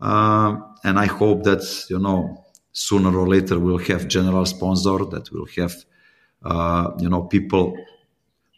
[0.00, 5.30] Uh, and I hope that, you know, sooner or later we'll have general sponsor, that
[5.32, 5.74] will have,
[6.44, 7.76] uh, you know, people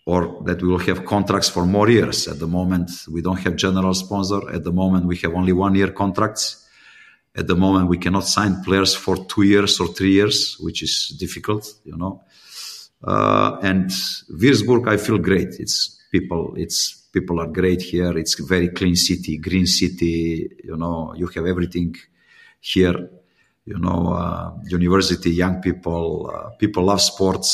[0.04, 2.26] or that we will have contracts for more years.
[2.26, 4.40] At the moment, we don't have general sponsor.
[4.52, 6.68] At the moment, we have only one year contracts.
[7.34, 11.16] At the moment, we cannot sign players for two years or three years, which is
[11.18, 12.22] difficult, you know.
[13.02, 13.90] Uh, and
[14.30, 15.48] Würzburg, I feel great.
[15.58, 16.78] It's people it's
[17.12, 18.16] people are great here.
[18.16, 21.96] It's very clean city green city you know you have everything
[22.60, 23.10] here
[23.64, 27.48] you know uh, university young people uh, people love sports.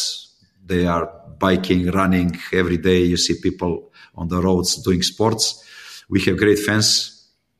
[0.67, 1.07] They are
[1.39, 3.05] biking running every day.
[3.05, 5.65] You see people on the roads doing sports.
[6.11, 7.15] We have great fans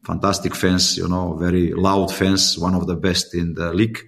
[0.05, 3.99] fantastic fans you know very loud fans one of the best in the league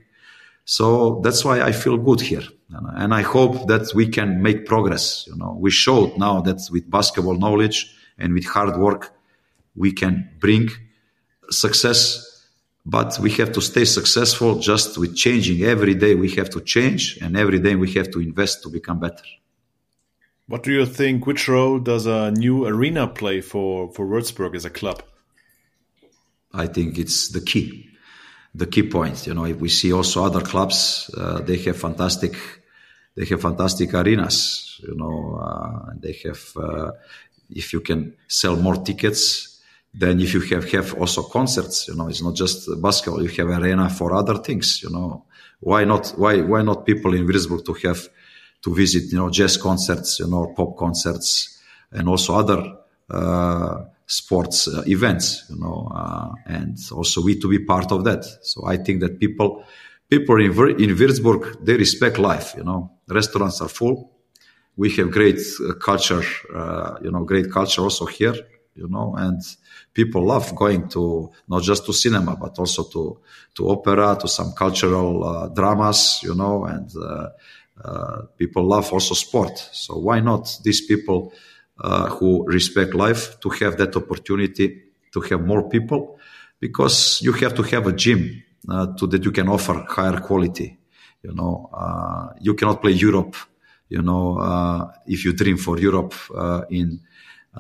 [0.76, 5.26] so that's why i feel good here and I hope that we can make progress.
[5.26, 9.12] You know, we showed now that with basketball knowledge and with hard work,
[9.74, 10.68] we can bring
[11.50, 12.26] success.
[12.87, 15.62] But we have to stay successful just with changing.
[15.64, 18.98] Every day we have to change, and every day we have to invest to become
[18.98, 19.24] better.
[20.46, 21.26] What do you think?
[21.26, 25.02] Which role does a new arena play for for Würzburg as a club?
[26.52, 27.89] I think it's the key
[28.54, 29.26] the key point.
[29.26, 32.36] You know, if we see also other clubs, uh, they have fantastic
[33.16, 36.92] they have fantastic arenas, you know, uh, they have, uh,
[37.50, 39.60] if you can sell more tickets,
[39.92, 43.48] then if you have, have also concerts, you know, it's not just basketball, you have
[43.48, 45.24] arena for other things, you know,
[45.58, 48.08] why not, why, why not people in Würzburg to have,
[48.62, 51.60] to visit, you know, jazz concerts, you know, pop concerts
[51.90, 52.76] and also other,
[53.10, 58.24] uh, sports uh, events, you know, uh, and also we to be part of that.
[58.42, 59.64] So I think that people,
[60.08, 62.90] people in, in Würzburg, they respect life, you know.
[63.08, 64.10] Restaurants are full.
[64.76, 68.34] We have great uh, culture, uh, you know, great culture also here,
[68.74, 69.40] you know, and
[69.94, 73.20] people love going to not just to cinema, but also to,
[73.54, 76.90] to opera, to some cultural uh, dramas, you know, and
[77.84, 79.56] uh, people love also sport.
[79.72, 81.32] So why not these people
[81.82, 86.18] who respect life to have that opportunity to have more people?
[86.58, 90.78] Because you have to have a gym uh, to that you can offer higher quality.
[91.22, 93.36] You know, uh, you cannot play Europe.
[93.88, 97.00] You know, uh, if you dream for Europe uh, in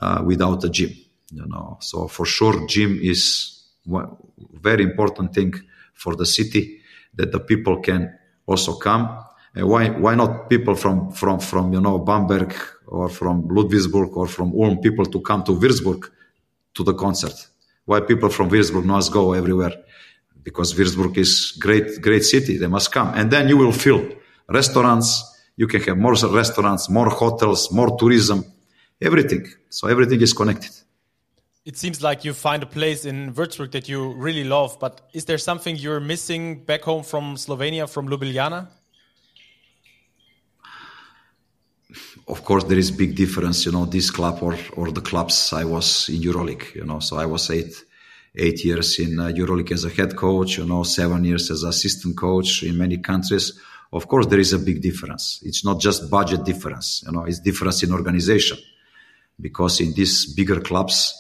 [0.00, 0.90] uh, without a gym.
[1.32, 4.16] You know, so for sure, gym is one
[4.52, 5.54] very important thing
[5.94, 6.80] for the city
[7.14, 9.24] that the people can also come.
[9.54, 12.54] And why why not people from from from you know Bamberg
[12.90, 16.10] or from Ludwigsburg or from Ulm people to come to Würzburg
[16.74, 17.34] to the concert?
[17.84, 19.74] Why people from Würzburg must go everywhere?
[20.42, 22.58] Because Würzburg is great great city.
[22.58, 24.02] They must come, and then you will fill
[24.48, 25.08] restaurants.
[25.56, 28.44] You can have more restaurants, more hotels, more tourism,
[29.00, 29.46] everything.
[29.68, 30.72] So everything is connected.
[31.66, 35.26] It seems like you find a place in Würzburg that you really love, but is
[35.26, 38.68] there something you're missing back home from Slovenia, from Ljubljana?
[42.30, 45.64] Of course, there is big difference, you know, this club or, or the clubs I
[45.64, 47.74] was in EuroLeague, you know, so I was eight,
[48.36, 52.16] eight years in uh, EuroLeague as a head coach, you know, seven years as assistant
[52.16, 53.58] coach in many countries.
[53.92, 55.40] Of course, there is a big difference.
[55.42, 58.58] It's not just budget difference, you know, it's difference in organization
[59.40, 61.12] because in these bigger clubs,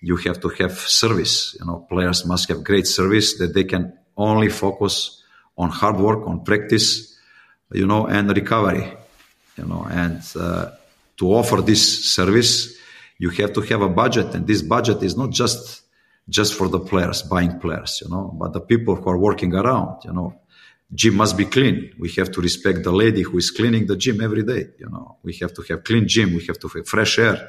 [0.00, 1.54] you have to have service.
[1.60, 5.22] You know, players must have great service that they can only focus
[5.58, 7.18] on hard work, on practice,
[7.70, 9.03] you know, and recovery.
[9.56, 10.70] You know, and uh,
[11.16, 12.76] to offer this service,
[13.18, 15.82] you have to have a budget, and this budget is not just
[16.28, 20.02] just for the players, buying players, you know, but the people who are working around.
[20.04, 20.40] You know,
[20.92, 21.92] gym must be clean.
[21.98, 24.68] We have to respect the lady who is cleaning the gym every day.
[24.78, 26.34] You know, we have to have clean gym.
[26.34, 27.48] We have to have fresh air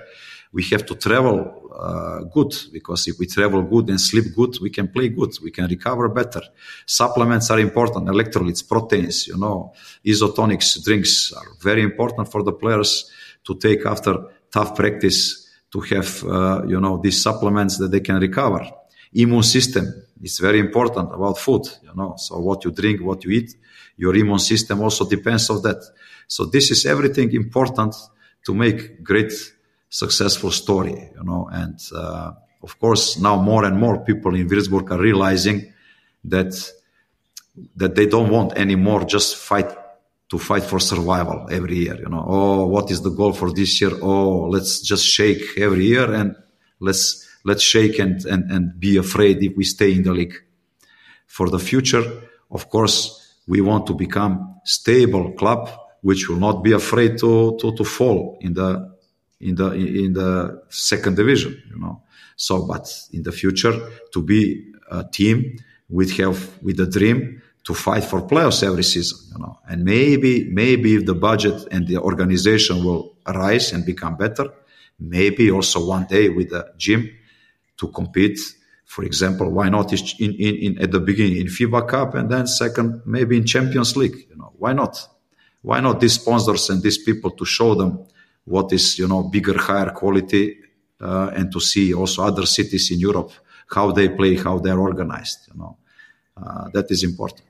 [0.52, 4.70] we have to travel uh, good because if we travel good and sleep good, we
[4.70, 5.32] can play good.
[5.44, 6.42] We can recover better.
[6.86, 8.08] Supplements are important.
[8.08, 9.74] Electrolytes, proteins, you know,
[10.06, 13.12] isotonics drinks are very important for the players
[13.44, 14.18] to take after
[14.52, 18.66] tough practice to have, uh, you know, these supplements that they can recover.
[19.14, 19.86] Immune system
[20.22, 23.56] is very important about food, you know, so what you drink, what you eat,
[23.98, 25.82] your immune system also depends on that.
[26.28, 27.96] So this is everything important
[28.46, 29.32] to make great
[29.96, 31.48] successful story, you know.
[31.52, 35.74] And uh, of course, now more and more people in Würzburg are realizing
[36.26, 36.52] that
[37.78, 39.72] that they don't want anymore just fight
[40.28, 41.96] to fight for survival every year.
[41.96, 43.92] You know, oh, what is the goal for this year?
[44.02, 46.36] Oh, let's just shake every year and
[46.82, 50.36] let's let's shake and and and be afraid if we stay in the league.
[51.26, 52.06] For the future,
[52.52, 52.98] of course,
[53.48, 55.70] we want to become stable club
[56.02, 58.95] which will not be afraid to to, to fall in the
[59.40, 62.02] in the in the second division you know.
[62.36, 63.74] So but in the future
[64.12, 65.58] to be a team
[65.90, 69.60] with have with a dream to fight for playoffs every season you know.
[69.70, 74.50] And maybe maybe if the budget and the organization will rise and become better
[75.00, 77.10] maybe also one day with a gym
[77.78, 78.40] to compete.
[78.86, 80.00] For example why not in,
[80.34, 84.28] in, in at the beginning in FIBA Cup and then second maybe in Champions League
[84.30, 84.54] you know.
[84.58, 85.08] Why not?
[85.62, 88.06] Why not these sponsors and these people to show them
[88.46, 90.58] what is you know bigger, higher quality,
[91.02, 93.32] uh, and to see also other cities in Europe
[93.68, 95.48] how they play, how they're organized.
[95.52, 95.78] You know,
[96.38, 97.48] uh, that is important.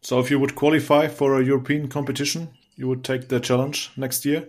[0.00, 4.24] So, if you would qualify for a European competition, you would take the challenge next
[4.24, 4.48] year.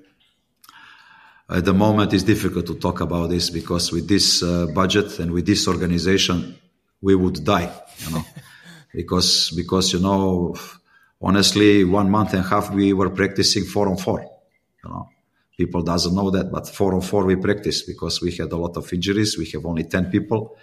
[1.49, 5.31] At the moment, it's difficult to talk about this because with this uh, budget and
[5.31, 6.55] with this organization,
[7.01, 7.71] we would die.
[7.99, 8.25] You know,
[8.93, 10.55] because because you know,
[11.21, 14.21] honestly, one month and a half we were practicing four on four.
[14.83, 15.09] You know,
[15.57, 18.75] people doesn't know that but four on four we practice because we had a lot
[18.77, 19.37] of injuries.
[19.37, 20.57] We have only 10 people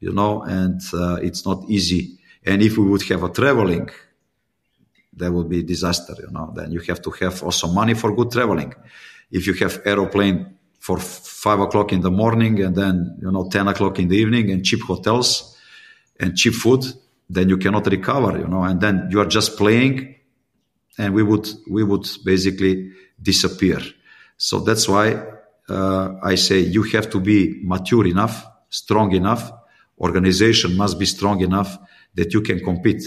[0.00, 2.18] you know and uh, it's not easy.
[2.44, 3.88] And if we would have a traveling
[5.14, 6.52] that would be disaster you know.
[6.54, 8.74] Then you have to have also money for good traveling.
[9.30, 13.68] If you have aeroplane for five o'clock in the morning and then you know 10
[13.68, 15.56] o'clock in the evening and cheap hotels
[16.18, 16.84] and cheap food
[17.30, 18.62] then you cannot recover you know.
[18.64, 20.16] And then you are just playing
[20.98, 23.80] and we would we would basically disappear
[24.42, 25.14] so that's why
[25.68, 29.52] uh, I say you have to be mature enough, strong enough.
[30.00, 31.78] Organization must be strong enough
[32.16, 33.04] that you can compete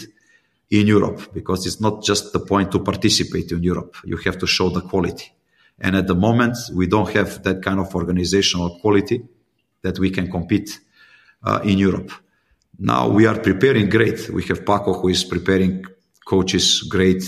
[0.72, 3.98] in Europe because it's not just the point to participate in Europe.
[4.06, 5.30] You have to show the quality.
[5.78, 9.22] And at the moment, we don't have that kind of organizational quality
[9.82, 10.80] that we can compete
[11.44, 12.14] uh, in Europe.
[12.80, 14.30] Now we are preparing great.
[14.30, 15.84] We have Paco who is preparing
[16.26, 17.24] coaches great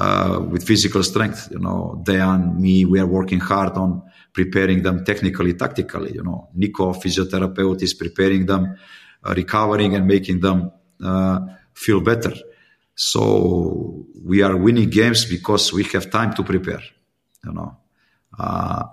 [0.00, 1.48] uh, with physical strength.
[1.50, 6.14] You know, Dejan, me, we are working hard on preparing them technically, tactically.
[6.14, 8.76] You know, Nico, physiotherapist, is preparing them,
[9.22, 10.72] uh, recovering and making them
[11.04, 11.40] uh,
[11.74, 12.32] feel better.
[12.94, 16.82] So we are winning games because we have time to prepare.
[17.44, 17.76] You know,
[18.38, 18.84] uh,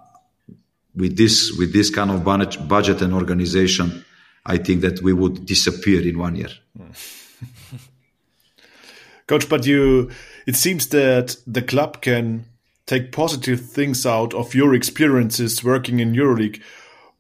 [0.94, 2.24] with this with this kind of
[2.68, 4.04] budget and organization,
[4.46, 6.50] I think that we would disappear in one year.
[9.28, 10.10] Coach, but you,
[10.48, 12.46] it seems that the club can
[12.86, 16.62] take positive things out of your experiences working in EuroLeague.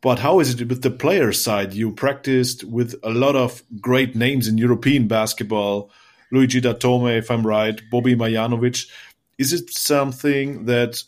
[0.02, 1.74] But how is it with the player side?
[1.74, 5.92] You practiced with a lot of great names in European basketball,
[6.32, 8.90] Luigi Datome, if I'm right, Bobby Majanovic.
[9.38, 11.04] Is it something that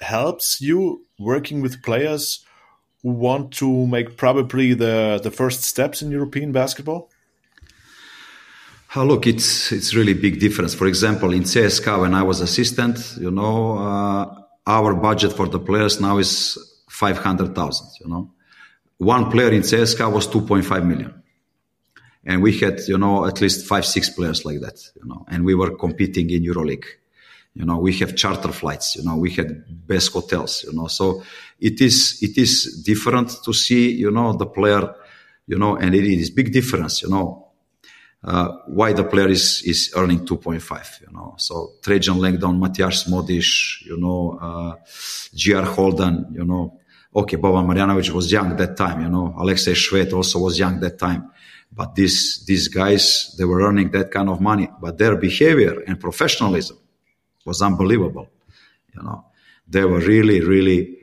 [0.00, 2.42] helps you working with players
[3.02, 7.10] who want to make probably the, the first steps in European basketball?
[8.94, 10.74] Uh, look, it's it's really big difference.
[10.74, 15.60] For example, in CSKA, when I was assistant, you know, uh, our budget for the
[15.60, 17.88] players now is five hundred thousand.
[18.00, 18.32] You know,
[18.98, 21.22] one player in CSKA was two point five million,
[22.24, 24.82] and we had you know at least five six players like that.
[24.96, 26.86] You know, and we were competing in EuroLeague.
[27.54, 28.96] You know, we have charter flights.
[28.96, 30.64] You know, we had best hotels.
[30.64, 31.22] You know, so
[31.60, 33.92] it is it is different to see.
[33.92, 34.96] You know, the player.
[35.46, 37.02] You know, and it is big difference.
[37.02, 37.49] You know
[38.22, 41.34] why the player is, is earning 2.5, you know.
[41.38, 44.74] So Trajan Langdon, Matias Smodiš, you know, uh,
[45.34, 46.78] GR Holden, you know.
[47.14, 49.34] Okay, Boban Marjanovic was young that time, you know.
[49.38, 51.30] Alexei Shved also was young that time.
[51.72, 55.98] But these, these guys, they were earning that kind of money, but their behavior and
[55.98, 56.78] professionalism
[57.46, 58.28] was unbelievable,
[58.94, 59.24] you know.
[59.66, 60.98] They were really, really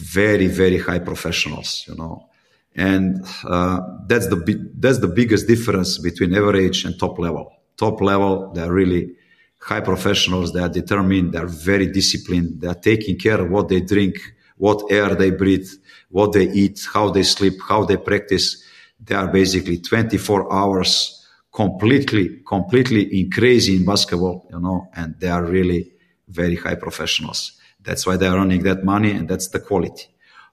[0.00, 2.28] very, very high professionals, you know
[2.74, 7.52] and uh, that's the that's the biggest difference between average and top level.
[7.76, 9.14] Top level, they're really
[9.58, 10.52] high professionals.
[10.52, 11.32] They are determined.
[11.32, 12.60] They are very disciplined.
[12.60, 14.16] They are taking care of what they drink,
[14.56, 15.68] what air they breathe,
[16.10, 18.62] what they eat, how they sleep, how they practice.
[19.00, 25.28] They are basically 24 hours completely, completely in crazy in basketball, you know, and they
[25.28, 25.92] are really
[26.28, 27.52] very high professionals.
[27.80, 30.06] That's why they are earning that money and that's the quality.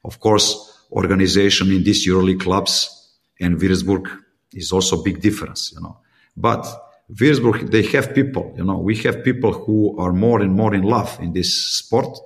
[0.04, 3.00] Of course, organization in these EuroLeague clubs
[3.40, 4.10] and Würzburg
[4.54, 5.98] is also a big difference, you know.
[6.36, 6.66] But
[7.12, 10.84] Würzburg, they have people, you know, we have people who are more and more in
[10.84, 12.18] love in this sport.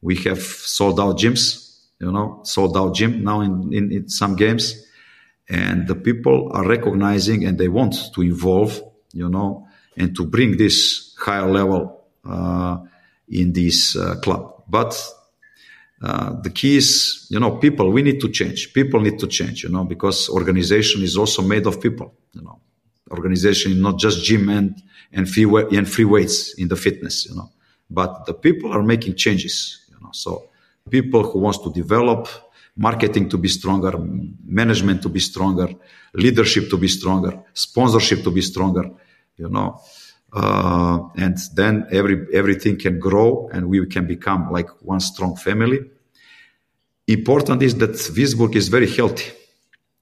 [0.00, 4.36] We have sold out gyms, you know, sold out gym now in, in, in some
[4.36, 4.84] games.
[5.48, 9.66] And the people are recognizing and they want to involve, you know,
[9.96, 12.78] and to bring this higher level uh,
[13.28, 14.62] in this uh, club.
[14.68, 14.94] But
[16.00, 18.72] uh, the key is, you know, people, we need to change.
[18.72, 22.60] People need to change, you know, because organization is also made of people, you know.
[23.10, 24.80] Organization is not just gym and,
[25.12, 25.44] and free,
[25.76, 27.50] and free weights in the fitness, you know,
[27.90, 30.10] but the people are making changes, you know.
[30.12, 30.50] So
[30.88, 32.28] people who wants to develop,
[32.76, 33.98] marketing to be stronger,
[34.44, 35.68] management to be stronger,
[36.14, 38.88] leadership to be stronger, sponsorship to be stronger,
[39.36, 39.80] you know.
[40.32, 45.80] Uh, and then every everything can grow and we can become like one strong family.
[47.06, 49.32] Important is that Würzburg is very healthy.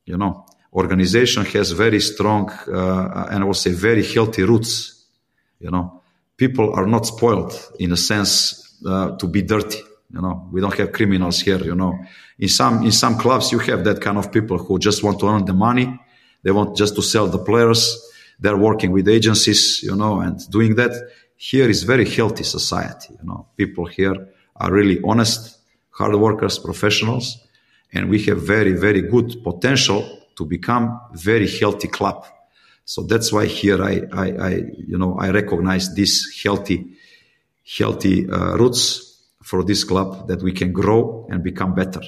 [0.05, 5.05] You know, organization has very strong uh, and I will say very healthy roots.
[5.61, 6.03] You know,
[6.37, 9.81] people are not spoiled in a sense uh, to be dirty.
[10.13, 11.63] You know, we don't have criminals here.
[11.63, 11.97] You know,
[12.41, 15.29] in some in some clubs you have that kind of people who just want to
[15.29, 16.01] earn the money.
[16.43, 18.03] They want just to sell the players
[18.39, 20.93] they're working with agencies, you know, and doing that.
[21.37, 23.47] Here is very healthy society, you know.
[23.57, 25.59] People here are really honest,
[25.91, 27.39] hard workers, professionals,
[27.93, 32.27] and we have very, very good potential to become very healthy club.
[32.85, 34.51] So that's why here I, I, I
[34.87, 36.87] you know, I recognize this healthy,
[37.79, 42.03] healthy uh, roots for this club that we can grow and become better.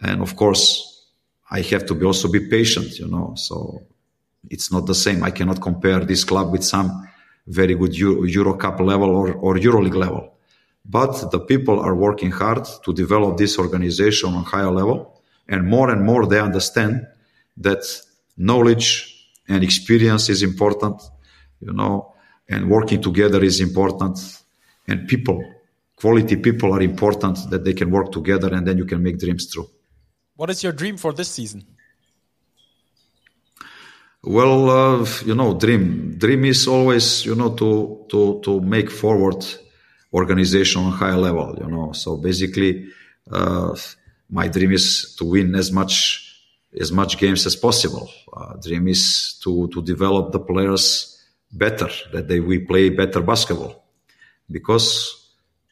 [0.00, 1.02] And of course,
[1.50, 3.34] I have to be also be patient, you know.
[3.36, 3.82] So
[4.50, 5.22] it's not the same.
[5.22, 7.08] I cannot compare this club with some
[7.46, 10.34] very good Euro, Euro Cup level or, or EuroLeague level.
[10.84, 15.22] But the people are working hard to develop this organization on higher level.
[15.48, 17.06] And more and more they understand
[17.58, 17.84] that
[18.36, 21.02] knowledge and experience is important,
[21.60, 22.14] you know,
[22.48, 24.18] and working together is important.
[24.88, 25.42] And people,
[25.96, 29.50] quality people are important that they can work together and then you can make dreams
[29.50, 29.68] true.
[30.36, 31.64] What is your dream for this season?
[34.26, 36.16] Well, uh, you know, dream.
[36.16, 39.44] Dream is always, you know, to to to make forward
[40.12, 41.58] organization on high level.
[41.60, 42.88] You know, so basically,
[43.30, 43.76] uh,
[44.30, 46.22] my dream is to win as much
[46.80, 48.10] as much games as possible.
[48.34, 51.22] Uh, dream is to to develop the players
[51.52, 53.84] better, that they we play better basketball,
[54.50, 55.28] because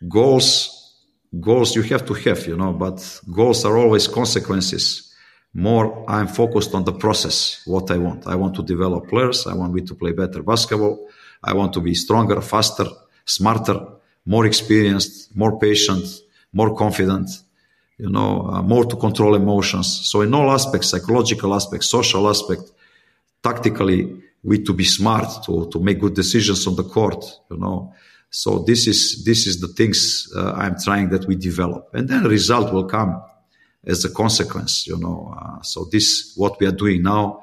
[0.08, 0.78] goals
[1.40, 5.11] goals you have to have, you know, but goals are always consequences
[5.54, 8.26] more I'm focused on the process, what I want.
[8.26, 9.46] I want to develop players.
[9.46, 11.08] I want me to play better basketball.
[11.44, 12.86] I want to be stronger, faster,
[13.24, 13.80] smarter,
[14.24, 16.04] more experienced, more patient,
[16.52, 17.28] more confident,
[17.98, 20.08] you know, uh, more to control emotions.
[20.10, 22.62] So in all aspects, psychological aspects, social aspect,
[23.42, 27.24] tactically, we to be smart to to make good decisions on the court.
[27.50, 27.92] You know,
[28.30, 32.24] so this is this is the things uh, I'm trying that we develop, and then
[32.24, 33.22] result will come
[33.86, 34.86] as a consequence.
[34.86, 37.42] You know, uh, so this what we are doing now.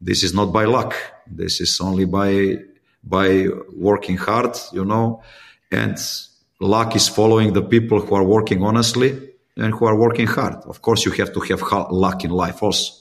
[0.00, 0.94] This is not by luck.
[1.26, 2.56] This is only by
[3.04, 4.56] by working hard.
[4.72, 5.22] You know,
[5.70, 5.98] and
[6.60, 10.54] luck is following the people who are working honestly and who are working hard.
[10.64, 12.92] Of course, you have to have luck in life also,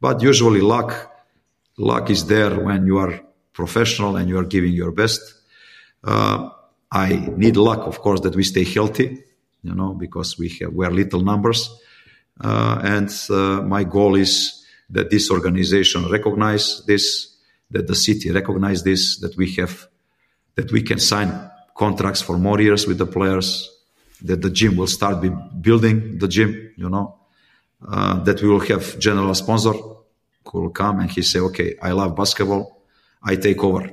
[0.00, 1.12] but usually luck
[1.78, 3.20] luck is there when you are
[3.52, 5.20] professional and you are giving your best.
[6.04, 6.50] Uh,
[6.90, 9.24] I need luck, of course, that we stay healthy,
[9.62, 11.70] you know, because we have we're little numbers,
[12.42, 17.36] and uh, my goal is that this organization recognize this,
[17.70, 19.88] that the city recognize this, that we have,
[20.54, 23.70] that we can sign contracts for more years with the players,
[24.22, 25.24] that the gym will start
[25.60, 27.18] building the gym, you know,
[27.88, 31.92] uh, that we will have general sponsor who will come and he say, okay, I
[31.92, 32.82] love basketball.
[33.22, 33.90] I take over.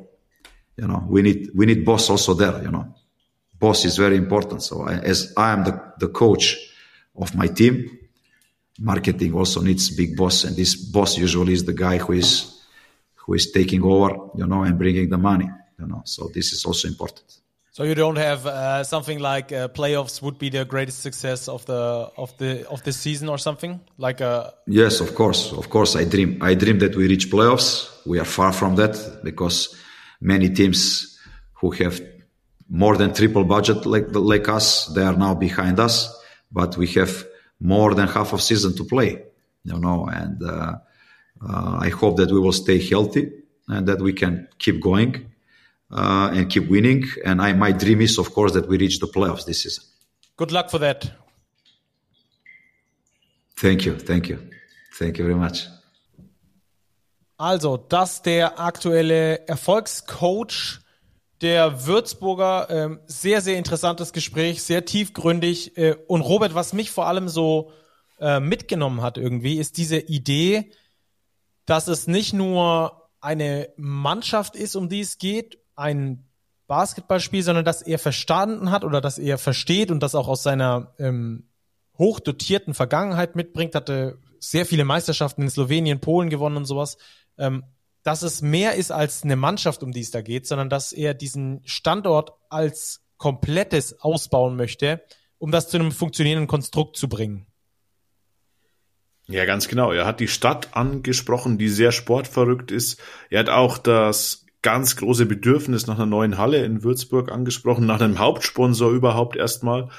[0.77, 2.93] You know, we need, we need boss also there, you know,
[3.59, 4.63] boss is very important.
[4.63, 6.57] So I, as I am the, the coach
[7.15, 7.97] of my team,
[8.79, 10.43] marketing also needs big boss.
[10.43, 12.61] And this boss usually is the guy who is,
[13.15, 15.49] who is taking over, you know, and bringing the money,
[15.79, 17.39] you know, so this is also important.
[17.71, 21.65] So you don't have uh, something like uh, playoffs would be the greatest success of
[21.65, 24.53] the of the of this season or something like a.
[24.67, 25.95] Yes, of course, of course.
[25.95, 26.39] I dream.
[26.41, 27.87] I dream that we reach playoffs.
[28.05, 29.77] We are far from that because
[30.19, 31.17] many teams
[31.53, 32.01] who have
[32.67, 36.13] more than triple budget like like us, they are now behind us.
[36.51, 37.23] But we have
[37.59, 39.23] more than half of season to play,
[39.63, 40.07] you know.
[40.07, 40.75] And uh,
[41.41, 43.31] uh I hope that we will stay healthy
[43.67, 45.29] and that we can keep going
[45.91, 47.05] uh, and keep winning.
[47.25, 49.83] And I, my dream is, of course, that we reach the playoffs this season.
[50.37, 51.11] Good luck for that.
[53.57, 54.39] Thank you, thank you,
[54.93, 55.67] thank you very much.
[57.37, 60.79] Also, das der aktuelle Erfolgscoach
[61.41, 62.67] der Würzburger.
[62.69, 65.77] Ähm, sehr, sehr interessantes Gespräch, sehr tiefgründig.
[65.77, 67.71] Äh, und Robert, was mich vor allem so
[68.19, 70.71] äh, mitgenommen hat irgendwie, ist diese Idee,
[71.65, 76.25] dass es nicht nur eine Mannschaft ist, um die es geht, ein
[76.67, 80.93] Basketballspiel, sondern dass er verstanden hat oder dass er versteht und das auch aus seiner
[80.99, 81.49] ähm,
[81.97, 86.97] hochdotierten Vergangenheit mitbringt, hatte sehr viele Meisterschaften in Slowenien, Polen gewonnen und sowas,
[87.37, 87.63] ähm,
[88.09, 91.13] dass es mehr ist als eine Mannschaft, um die es da geht, sondern dass er
[91.13, 95.03] diesen Standort als komplettes ausbauen möchte,
[95.37, 97.45] um das zu einem funktionierenden Konstrukt zu bringen.
[99.27, 99.91] Ja, ganz genau.
[99.91, 102.99] Er hat die Stadt angesprochen, die sehr sportverrückt ist.
[103.29, 108.01] Er hat auch das ganz große Bedürfnis nach einer neuen Halle in Würzburg angesprochen, nach
[108.01, 109.89] einem Hauptsponsor überhaupt erstmal,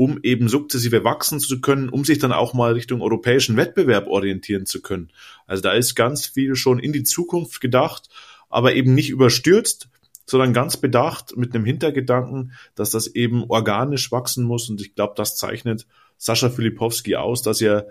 [0.00, 4.64] um eben sukzessive wachsen zu können, um sich dann auch mal Richtung europäischen Wettbewerb orientieren
[4.64, 5.10] zu können.
[5.46, 8.08] Also da ist ganz viel schon in die Zukunft gedacht,
[8.48, 9.90] aber eben nicht überstürzt,
[10.24, 14.70] sondern ganz bedacht mit einem Hintergedanken, dass das eben organisch wachsen muss.
[14.70, 15.86] Und ich glaube, das zeichnet
[16.16, 17.88] Sascha Filipowski aus, dass er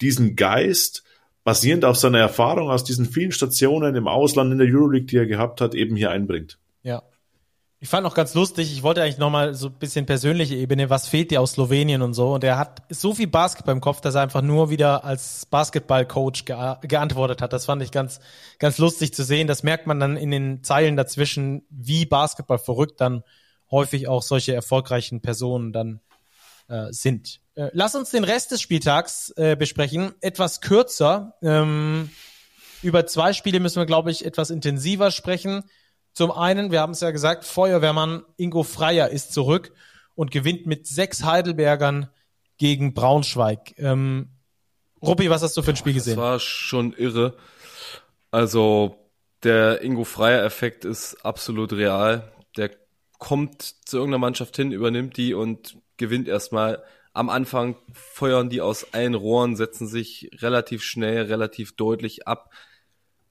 [0.00, 1.04] diesen Geist
[1.44, 5.26] basierend auf seiner Erfahrung aus diesen vielen Stationen im Ausland in der Euroleague, die er
[5.26, 6.58] gehabt hat, eben hier einbringt.
[6.82, 7.02] Ja.
[7.84, 11.06] Ich fand noch ganz lustig, ich wollte eigentlich nochmal so ein bisschen persönliche Ebene, was
[11.06, 12.32] fehlt dir aus Slowenien und so.
[12.32, 16.46] Und er hat so viel Basketball im Kopf, dass er einfach nur wieder als Basketballcoach
[16.46, 17.52] ge geantwortet hat.
[17.52, 18.20] Das fand ich ganz,
[18.58, 19.48] ganz lustig zu sehen.
[19.48, 23.22] Das merkt man dann in den Zeilen dazwischen, wie Basketball verrückt dann
[23.70, 26.00] häufig auch solche erfolgreichen Personen dann
[26.68, 27.42] äh, sind.
[27.54, 30.14] Äh, lass uns den Rest des Spieltags äh, besprechen.
[30.22, 31.34] Etwas kürzer.
[31.42, 32.08] Ähm,
[32.80, 35.64] über zwei Spiele müssen wir, glaube ich, etwas intensiver sprechen.
[36.14, 39.72] Zum einen, wir haben es ja gesagt, Feuerwehrmann Ingo Freier ist zurück
[40.14, 42.08] und gewinnt mit sechs Heidelbergern
[42.56, 43.74] gegen Braunschweig.
[43.78, 44.30] Ähm,
[45.02, 46.16] Ruppi, was hast du für ein Spiel gesehen?
[46.16, 47.36] Das war schon irre.
[48.30, 48.96] Also
[49.42, 52.32] der Ingo Freier-Effekt ist absolut real.
[52.56, 52.70] Der
[53.18, 58.92] kommt zu irgendeiner Mannschaft hin, übernimmt die und gewinnt erstmal am Anfang feuern die aus
[58.92, 62.50] allen Rohren, setzen sich relativ schnell, relativ deutlich ab.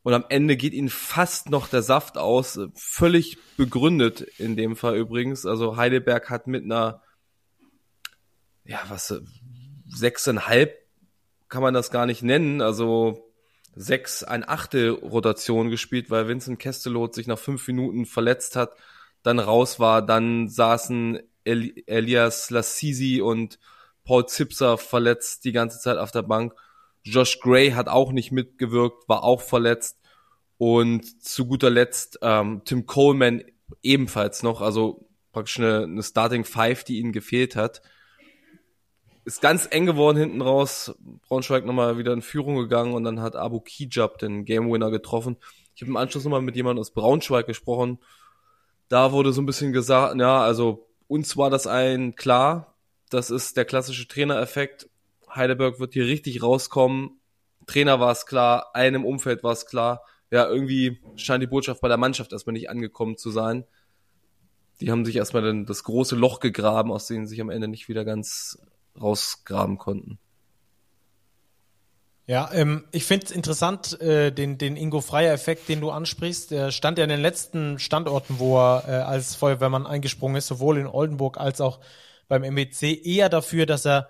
[0.03, 4.97] Und am Ende geht ihnen fast noch der Saft aus, völlig begründet in dem Fall
[4.97, 5.45] übrigens.
[5.45, 7.01] Also Heidelberg hat mit einer,
[8.65, 9.13] ja, was,
[9.87, 10.77] sechseinhalb
[11.47, 13.31] kann man das gar nicht nennen, also
[13.75, 18.71] sechs, ein Achtel Rotation gespielt, weil Vincent Kestelot sich nach fünf Minuten verletzt hat,
[19.21, 23.59] dann raus war, dann saßen Elias Lassisi und
[24.03, 26.53] Paul Zipser verletzt die ganze Zeit auf der Bank.
[27.03, 29.99] Josh Gray hat auch nicht mitgewirkt, war auch verletzt.
[30.57, 33.43] Und zu guter Letzt ähm, Tim Coleman
[33.81, 37.81] ebenfalls noch, also praktisch eine, eine Starting Five, die ihnen gefehlt hat.
[39.25, 40.95] ist ganz eng geworden hinten raus.
[41.27, 45.37] Braunschweig nochmal wieder in Führung gegangen und dann hat Abu Kijab den Game Winner getroffen.
[45.75, 47.99] Ich habe im Anschluss nochmal mit jemandem aus Braunschweig gesprochen.
[48.89, 52.75] Da wurde so ein bisschen gesagt, ja, also uns war das ein klar,
[53.09, 54.87] das ist der klassische Trainereffekt.
[55.35, 57.19] Heidelberg wird hier richtig rauskommen.
[57.67, 60.03] Trainer war es klar, einem Umfeld war es klar.
[60.31, 63.65] Ja, irgendwie scheint die Botschaft bei der Mannschaft erstmal nicht angekommen zu sein.
[64.81, 67.67] Die haben sich erstmal dann das große Loch gegraben, aus dem sie sich am Ende
[67.67, 68.57] nicht wieder ganz
[68.99, 70.19] rausgraben konnten.
[72.25, 76.51] Ja, ähm, ich finde es interessant, äh, den, den Ingo Freier-Effekt, den du ansprichst.
[76.51, 80.77] Der stand ja in den letzten Standorten, wo er äh, als Feuerwehrmann eingesprungen ist, sowohl
[80.77, 81.79] in Oldenburg als auch
[82.29, 84.09] beim MBC, eher dafür, dass er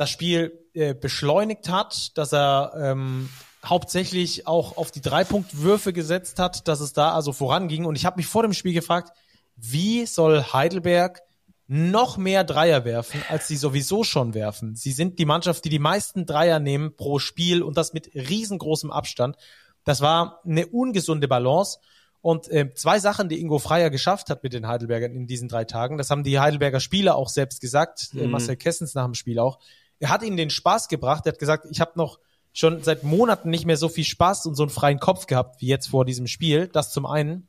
[0.00, 3.28] das Spiel äh, beschleunigt hat, dass er ähm,
[3.62, 7.84] hauptsächlich auch auf die Dreipunktwürfe gesetzt hat, dass es da also voranging.
[7.84, 9.12] Und ich habe mich vor dem Spiel gefragt,
[9.56, 11.20] wie soll Heidelberg
[11.66, 14.74] noch mehr Dreier werfen, als sie sowieso schon werfen.
[14.74, 18.90] Sie sind die Mannschaft, die die meisten Dreier nehmen pro Spiel und das mit riesengroßem
[18.90, 19.36] Abstand.
[19.84, 21.78] Das war eine ungesunde Balance.
[22.22, 25.66] Und äh, zwei Sachen, die Ingo Freier geschafft hat mit den Heidelbergern in diesen drei
[25.66, 28.22] Tagen, das haben die Heidelberger Spieler auch selbst gesagt, äh, mhm.
[28.22, 29.58] äh, Marcel Kessens nach dem Spiel auch.
[30.00, 32.18] Er hat ihnen den Spaß gebracht, er hat gesagt, ich habe noch
[32.52, 35.66] schon seit Monaten nicht mehr so viel Spaß und so einen freien Kopf gehabt wie
[35.66, 36.68] jetzt vor diesem Spiel.
[36.68, 37.48] Das zum einen.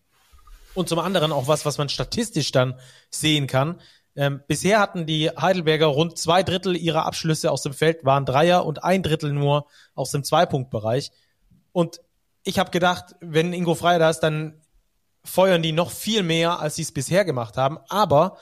[0.74, 2.80] Und zum anderen auch was, was man statistisch dann
[3.10, 3.82] sehen kann.
[4.16, 8.66] Ähm, bisher hatten die Heidelberger rund zwei Drittel ihrer Abschlüsse aus dem Feld waren Dreier
[8.66, 11.12] und ein Drittel nur aus dem Zweipunktbereich.
[11.72, 12.02] Und
[12.44, 14.62] ich habe gedacht, wenn Ingo Freier da ist, dann
[15.24, 17.78] feuern die noch viel mehr, als sie es bisher gemacht haben.
[17.88, 18.38] Aber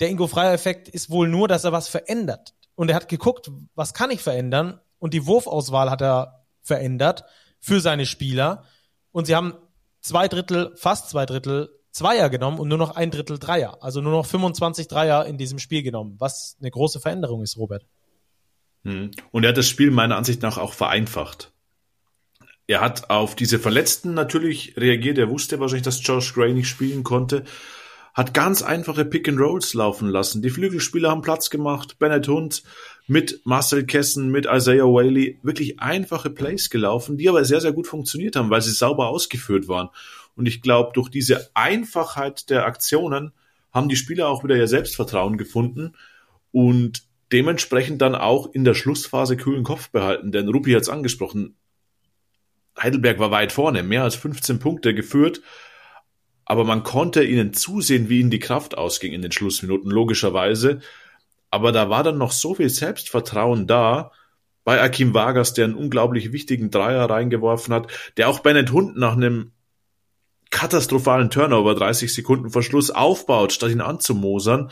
[0.00, 2.54] der Ingo Freier-Effekt ist wohl nur, dass er was verändert.
[2.78, 4.80] Und er hat geguckt, was kann ich verändern?
[5.00, 7.24] Und die Wurfauswahl hat er verändert
[7.58, 8.62] für seine Spieler.
[9.10, 9.54] Und sie haben
[10.00, 13.82] zwei Drittel, fast zwei Drittel Zweier genommen und nur noch ein Drittel Dreier.
[13.82, 17.84] Also nur noch 25 Dreier in diesem Spiel genommen, was eine große Veränderung ist, Robert.
[18.84, 19.10] Hm.
[19.32, 21.52] Und er hat das Spiel meiner Ansicht nach auch vereinfacht.
[22.68, 25.18] Er hat auf diese Verletzten natürlich reagiert.
[25.18, 27.42] Er wusste wahrscheinlich, dass Josh Gray nicht spielen konnte.
[28.18, 30.42] Hat ganz einfache Pick and Rolls laufen lassen.
[30.42, 32.00] Die Flügelspieler haben Platz gemacht.
[32.00, 32.64] Bennett Hund
[33.06, 35.38] mit Marcel Kessen, mit Isaiah Whaley.
[35.44, 39.68] Wirklich einfache Plays gelaufen, die aber sehr, sehr gut funktioniert haben, weil sie sauber ausgeführt
[39.68, 39.90] waren.
[40.34, 43.30] Und ich glaube, durch diese Einfachheit der Aktionen
[43.70, 45.94] haben die Spieler auch wieder ihr Selbstvertrauen gefunden
[46.50, 50.32] und dementsprechend dann auch in der Schlussphase kühlen Kopf behalten.
[50.32, 51.54] Denn Rupi hat es angesprochen,
[52.76, 55.40] Heidelberg war weit vorne, mehr als 15 Punkte geführt,
[56.48, 60.80] aber man konnte ihnen zusehen, wie ihnen die Kraft ausging in den Schlussminuten, logischerweise.
[61.50, 64.12] Aber da war dann noch so viel Selbstvertrauen da,
[64.64, 69.12] bei Akim Vargas, der einen unglaublich wichtigen Dreier reingeworfen hat, der auch Bennett Hund nach
[69.12, 69.52] einem
[70.50, 74.70] katastrophalen Turnover 30 Sekunden vor Schluss aufbaut, statt ihn anzumosern.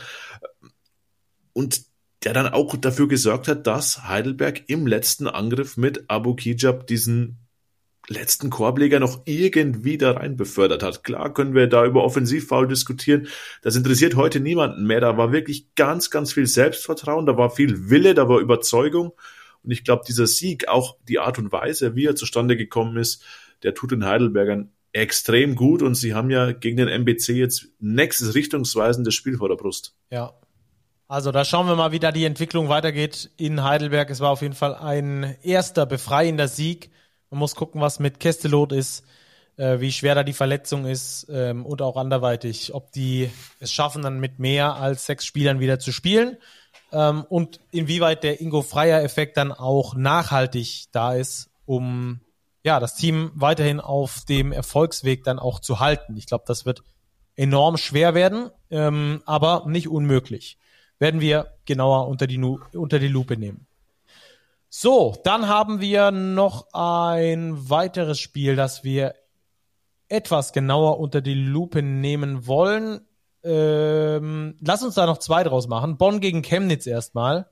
[1.53, 1.83] Und
[2.23, 7.46] der dann auch dafür gesorgt hat, dass Heidelberg im letzten Angriff mit Abu Kijab diesen
[8.09, 11.03] letzten Korbleger noch irgendwie da rein befördert hat.
[11.03, 13.27] Klar können wir da über Offensivfoul diskutieren.
[13.61, 15.01] Das interessiert heute niemanden mehr.
[15.01, 19.11] Da war wirklich ganz, ganz viel Selbstvertrauen, da war viel Wille, da war Überzeugung.
[19.63, 23.23] Und ich glaube, dieser Sieg, auch die Art und Weise, wie er zustande gekommen ist,
[23.63, 28.35] der tut den Heidelbergern extrem gut und sie haben ja gegen den MBC jetzt nächstes
[28.35, 29.93] richtungsweisendes Spiel vor der Brust.
[30.09, 30.33] Ja.
[31.09, 34.09] Also da schauen wir mal, wie da die Entwicklung weitergeht in Heidelberg.
[34.09, 36.89] Es war auf jeden Fall ein erster befreiender Sieg.
[37.29, 39.03] Man muss gucken, was mit Kestelot ist,
[39.57, 44.01] äh, wie schwer da die Verletzung ist ähm, und auch anderweitig, ob die es schaffen,
[44.01, 46.37] dann mit mehr als sechs Spielern wieder zu spielen
[46.91, 52.21] ähm, und inwieweit der Ingo Freier Effekt dann auch nachhaltig da ist, um
[52.63, 56.17] ja, das Team weiterhin auf dem Erfolgsweg dann auch zu halten.
[56.17, 56.83] Ich glaube, das wird
[57.35, 60.57] enorm schwer werden, ähm, aber nicht unmöglich.
[60.99, 63.67] Werden wir genauer unter die, unter die Lupe nehmen.
[64.79, 69.15] So, dann haben wir noch ein weiteres Spiel, das wir
[70.07, 73.01] etwas genauer unter die Lupe nehmen wollen.
[73.41, 75.97] Ähm, lass uns da noch zwei draus machen.
[75.97, 77.49] Bonn gegen Chemnitz erstmal.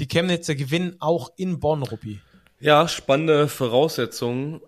[0.00, 2.20] Die Chemnitzer gewinnen auch in Bonn, Ruppi.
[2.58, 4.60] Ja, spannende Voraussetzungen.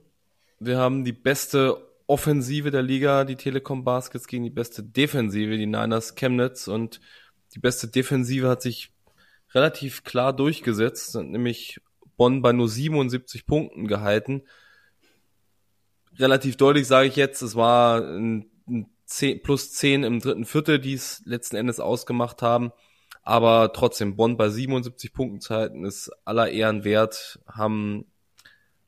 [0.61, 5.67] Wir haben die beste Offensive der Liga, die Telekom Baskets gegen die beste Defensive, die
[5.67, 7.01] Niners Chemnitz und
[7.57, 8.93] die beste Defensive hat sich
[9.53, 11.81] relativ klar durchgesetzt, nämlich
[12.19, 14.43] Bonn bei nur 77 Punkten gehalten.
[16.19, 18.51] Relativ deutlich sage ich jetzt, es war ein
[19.07, 22.73] 10, plus 10 im dritten Viertel, die es letzten Endes ausgemacht haben.
[23.23, 27.41] Aber trotzdem, Bonn bei 77 Punkten zu halten, ist aller Ehren wert.
[27.47, 28.05] Haben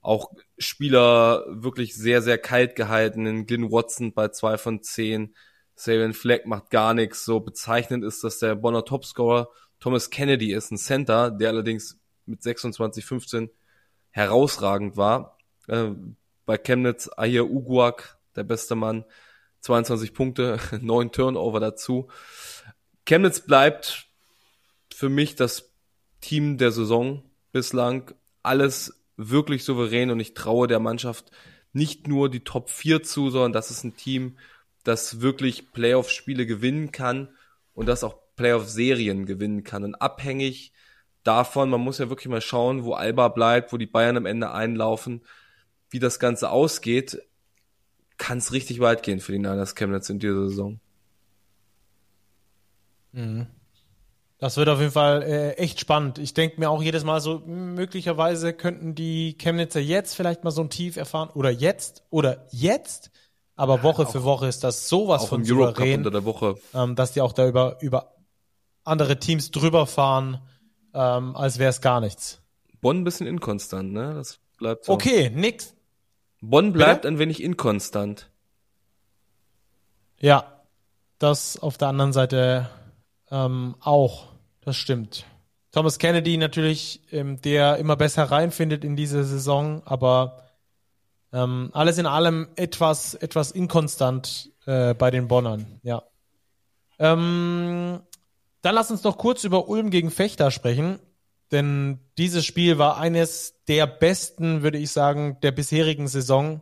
[0.02, 3.46] auch Spieler wirklich sehr, sehr kalt gehalten.
[3.46, 5.34] Glyn Watson bei zwei von zehn,
[5.74, 7.24] Sabian Fleck macht gar nichts.
[7.24, 12.42] So bezeichnend ist, dass der Bonner Topscorer Thomas Kennedy ist, ein Center, der allerdings mit
[12.42, 13.50] 26, 15
[14.10, 15.38] herausragend war.
[15.68, 15.90] Äh,
[16.46, 19.04] bei Chemnitz Ayer Uguak, der beste Mann,
[19.60, 22.08] 22 Punkte, 9 Turnover dazu.
[23.06, 24.06] Chemnitz bleibt
[24.92, 25.70] für mich das
[26.20, 28.12] Team der Saison bislang.
[28.42, 31.30] Alles wirklich souverän und ich traue der Mannschaft
[31.72, 34.36] nicht nur die Top 4 zu, sondern das ist ein Team,
[34.82, 37.28] das wirklich Playoff-Spiele gewinnen kann
[37.74, 39.84] und das auch Playoff-Serien gewinnen kann.
[39.84, 40.72] Und abhängig
[41.22, 44.52] davon, man muss ja wirklich mal schauen, wo Alba bleibt, wo die Bayern am Ende
[44.52, 45.22] einlaufen,
[45.90, 47.20] wie das Ganze ausgeht,
[48.16, 50.80] kann es richtig weit gehen für die Niners Chemnitz in dieser Saison.
[53.12, 53.46] Mhm.
[54.38, 56.18] Das wird auf jeden Fall äh, echt spannend.
[56.18, 60.62] Ich denke mir auch jedes Mal so, möglicherweise könnten die Chemnitzer jetzt vielleicht mal so
[60.62, 63.10] ein Tief erfahren oder jetzt oder jetzt.
[63.54, 66.54] Aber Woche für Woche ist das sowas von souverän, unter der Woche.
[66.72, 68.14] Ähm, dass die auch da über, über
[68.84, 70.40] andere Teams drüber fahren,
[70.94, 72.40] ähm, als wäre es gar nichts.
[72.80, 74.14] Bonn ein bisschen inkonstant, ne?
[74.14, 74.92] Das bleibt so.
[74.92, 75.74] Okay, nix.
[76.40, 77.14] Bonn bleibt Bitte?
[77.14, 78.30] ein wenig inkonstant.
[80.18, 80.64] Ja,
[81.18, 82.70] das auf der anderen Seite
[83.30, 84.28] ähm, auch.
[84.62, 85.24] Das stimmt.
[85.72, 90.42] Thomas Kennedy natürlich, ähm, der immer besser reinfindet in diese Saison, aber
[91.32, 96.02] ähm, alles in allem etwas, etwas inkonstant äh, bei den Bonnern, ja.
[96.98, 98.00] Ähm,
[98.62, 100.98] dann lass uns noch kurz über Ulm gegen Fechter sprechen,
[101.52, 106.60] denn dieses Spiel war eines der besten, würde ich sagen, der bisherigen Saison,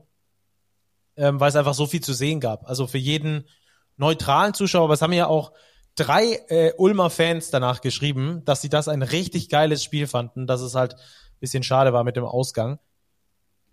[1.17, 2.69] ähm, weil es einfach so viel zu sehen gab.
[2.69, 3.45] Also für jeden
[3.97, 5.53] neutralen Zuschauer, aber es haben ja auch
[5.95, 10.61] drei äh, Ulmer Fans danach geschrieben, dass sie das ein richtig geiles Spiel fanden, dass
[10.61, 10.97] es halt
[11.41, 12.79] bisschen schade war mit dem Ausgang.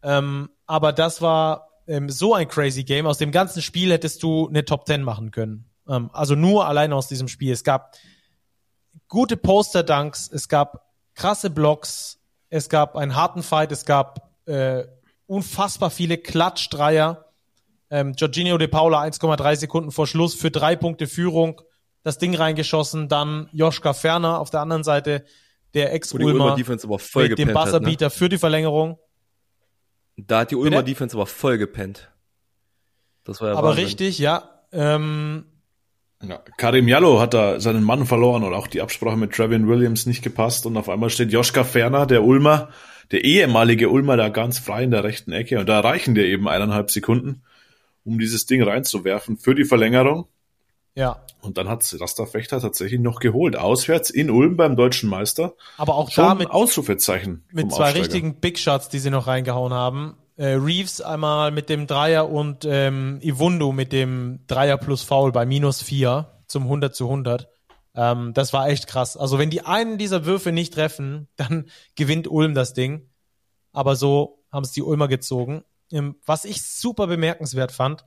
[0.04, 3.08] Ähm, aber das war ähm, so ein crazy Game.
[3.08, 5.70] Aus dem ganzen Spiel hättest du eine Top 10 machen können.
[5.88, 7.52] Ähm, also nur allein aus diesem Spiel.
[7.52, 7.96] Es gab
[9.08, 14.84] gute Poster-Dunks, es gab krasse Blocks, es gab einen harten Fight, es gab äh,
[15.28, 17.26] unfassbar viele Klatschdreier.
[17.90, 21.62] Ähm, Jorginho de Paula 1,3 Sekunden vor Schluss für drei Punkte Führung
[22.06, 25.26] das Ding reingeschossen, dann Joschka Ferner auf der anderen Seite,
[25.74, 28.10] der Ex-Ulmer mit dem Buzzerbeater ne?
[28.12, 29.00] für die Verlängerung.
[30.16, 30.84] Da hat die Ulmer?
[30.84, 32.12] Defense aber voll gepennt.
[33.24, 33.86] Das war ja Aber Wahnsinn.
[33.86, 34.62] richtig, ja.
[34.72, 35.46] Ähm,
[36.24, 40.06] ja, Karim Jallo hat da seinen Mann verloren und auch die Absprache mit Trevin Williams
[40.06, 42.70] nicht gepasst und auf einmal steht Joschka Ferner, der Ulmer,
[43.12, 46.48] der ehemalige Ulmer da ganz frei in der rechten Ecke und da reichen dir eben
[46.48, 47.44] eineinhalb Sekunden,
[48.04, 50.28] um dieses Ding reinzuwerfen für die Verlängerung.
[50.96, 51.22] Ja.
[51.42, 53.58] Und dann hat Rasta Fechter tatsächlich noch geholt.
[53.58, 55.54] Auswärts in Ulm beim deutschen Meister.
[55.78, 57.44] Aber auch Schon da mit Ausrufezeichen.
[57.52, 58.00] Mit zwei Aufsteiger.
[58.00, 60.16] richtigen Big Shots, die sie noch reingehauen haben.
[60.38, 65.46] Äh, Reeves einmal mit dem Dreier und ähm, Iwundu mit dem Dreier plus Foul bei
[65.46, 67.48] minus vier zum 100 zu 100.
[67.96, 69.16] Ähm, das war echt krass.
[69.16, 73.10] Also wenn die einen dieser Würfe nicht treffen, dann gewinnt Ulm das Ding.
[73.72, 75.64] Aber so haben es die Ulmer gezogen.
[75.92, 78.06] Ähm, was ich super bemerkenswert fand,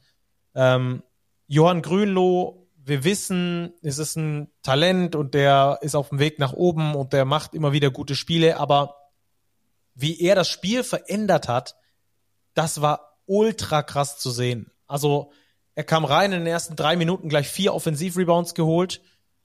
[0.54, 1.02] ähm,
[1.46, 6.54] Johann Grünloh wir wissen, es ist ein Talent und der ist auf dem Weg nach
[6.54, 8.96] oben und der macht immer wieder gute Spiele, aber
[9.94, 11.76] wie er das Spiel verändert hat,
[12.58, 14.72] das war ultra krass zu sehen.
[14.86, 15.30] Also
[15.74, 19.00] er kam rein in den ersten drei Minuten gleich vier Offensivrebounds geholt,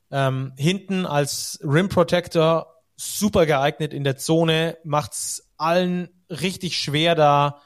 [0.09, 7.61] ähm, hinten als Rim Protector super geeignet in der Zone, macht's allen richtig schwer da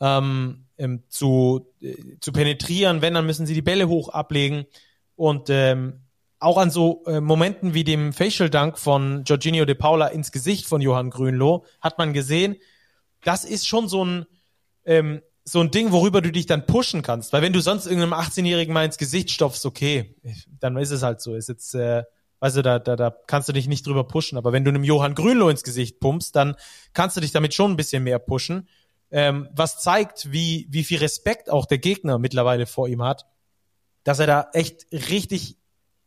[0.00, 0.66] ähm,
[1.08, 3.02] zu, äh, zu penetrieren.
[3.02, 4.66] Wenn, dann müssen sie die Bälle hoch ablegen.
[5.16, 6.02] Und ähm,
[6.38, 10.66] auch an so äh, Momenten wie dem Facial Dunk von Jorginho de Paula ins Gesicht
[10.66, 12.56] von Johann Grünloh hat man gesehen,
[13.22, 14.26] das ist schon so ein
[14.84, 17.32] ähm, so ein Ding, worüber du dich dann pushen kannst.
[17.32, 20.16] Weil wenn du sonst irgendeinem 18-Jährigen mal ins Gesicht stopfst, okay,
[20.60, 21.34] dann ist es halt so.
[21.34, 22.04] Ist jetzt, äh,
[22.40, 24.38] weißt du, da, da, da kannst du dich nicht drüber pushen.
[24.38, 26.54] Aber wenn du einem Johann Grünloh ins Gesicht pumpst, dann
[26.92, 28.68] kannst du dich damit schon ein bisschen mehr pushen.
[29.10, 33.26] Ähm, was zeigt, wie, wie viel Respekt auch der Gegner mittlerweile vor ihm hat
[34.04, 35.56] dass er da echt richtig,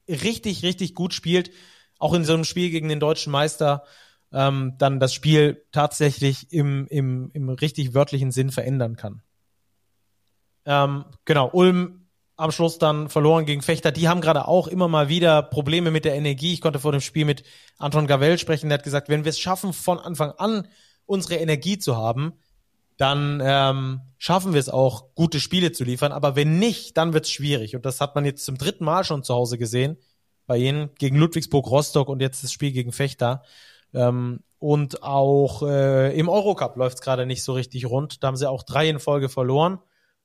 [0.07, 1.51] richtig, richtig gut spielt.
[1.97, 3.83] Auch in so einem Spiel gegen den deutschen Meister
[4.35, 9.21] ähm, dann das Spiel tatsächlich im, im, im richtig wörtlichen Sinn verändern kann.
[10.65, 12.01] Ähm, genau, Ulm
[12.35, 13.93] am Schluss dann verloren gegen Fechter.
[13.93, 16.53] Die haben gerade auch immer mal wieder Probleme mit der Energie.
[16.53, 17.43] Ich konnte vor dem Spiel mit
[17.77, 20.67] Anton Gavel sprechen, der hat gesagt, wenn wir es schaffen, von Anfang an
[21.05, 22.33] unsere Energie zu haben,
[22.97, 26.11] dann ähm, schaffen wir es auch, gute Spiele zu liefern.
[26.11, 27.75] Aber wenn nicht, dann wird es schwierig.
[27.75, 29.97] Und das hat man jetzt zum dritten Mal schon zu Hause gesehen.
[30.45, 33.43] Bei ihnen gegen Ludwigsburg, Rostock und jetzt das Spiel gegen Fechter.
[33.95, 38.23] Ähm, und auch äh, im Eurocup läuft es gerade nicht so richtig rund.
[38.23, 39.79] Da haben sie auch drei in Folge verloren.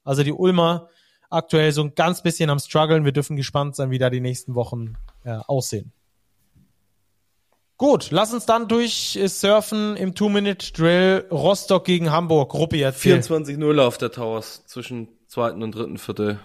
[0.05, 0.89] Also die Ulmer
[1.29, 3.05] aktuell so ein ganz bisschen am struggeln.
[3.05, 4.95] Wir dürfen gespannt sein, wie da die nächsten Wochen
[5.25, 5.93] äh, aussehen.
[7.77, 12.53] Gut, lass uns dann durch äh, surfen im Two-Minute-Drill Rostock gegen Hamburg.
[12.55, 13.19] Ruppi, erzähl.
[13.21, 16.41] 24-0 auf der Towers zwischen zweiten und dritten Viertel.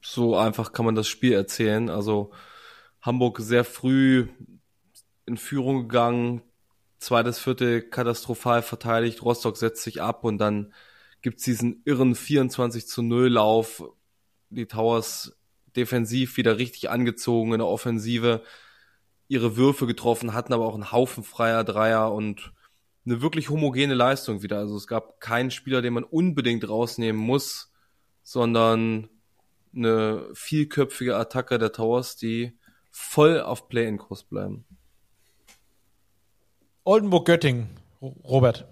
[0.00, 1.88] So einfach kann man das Spiel erzählen.
[1.90, 2.32] Also
[3.00, 4.28] Hamburg sehr früh
[5.32, 6.42] in Führung gegangen,
[6.98, 10.72] zweites Viertel katastrophal verteidigt, Rostock setzt sich ab und dann
[11.22, 13.82] gibt's diesen irren 24 zu 0 Lauf.
[14.50, 15.36] Die Towers
[15.74, 18.42] defensiv wieder richtig angezogen in der Offensive
[19.26, 22.52] ihre Würfe getroffen, hatten aber auch einen Haufen freier Dreier und
[23.06, 24.58] eine wirklich homogene Leistung wieder.
[24.58, 27.72] Also es gab keinen Spieler, den man unbedingt rausnehmen muss,
[28.22, 29.08] sondern
[29.74, 32.52] eine vielköpfige Attacke der Towers, die
[32.90, 34.66] voll auf Play-in-Kurs bleiben.
[36.84, 37.68] Oldenburg-Göttingen,
[38.00, 38.66] Robert.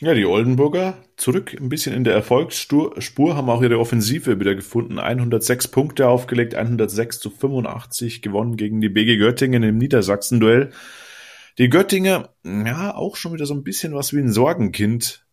[0.00, 4.98] Ja, die Oldenburger zurück ein bisschen in der Erfolgsspur, haben auch ihre Offensive wieder gefunden.
[4.98, 10.70] 106 Punkte aufgelegt, 106 zu 85 gewonnen gegen die BG Göttingen im Niedersachsen-Duell.
[11.58, 15.24] Die Göttinger, ja, auch schon wieder so ein bisschen was wie ein Sorgenkind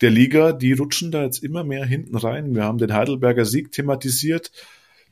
[0.00, 0.52] der Liga.
[0.52, 2.54] Die rutschen da jetzt immer mehr hinten rein.
[2.54, 4.52] Wir haben den Heidelberger Sieg thematisiert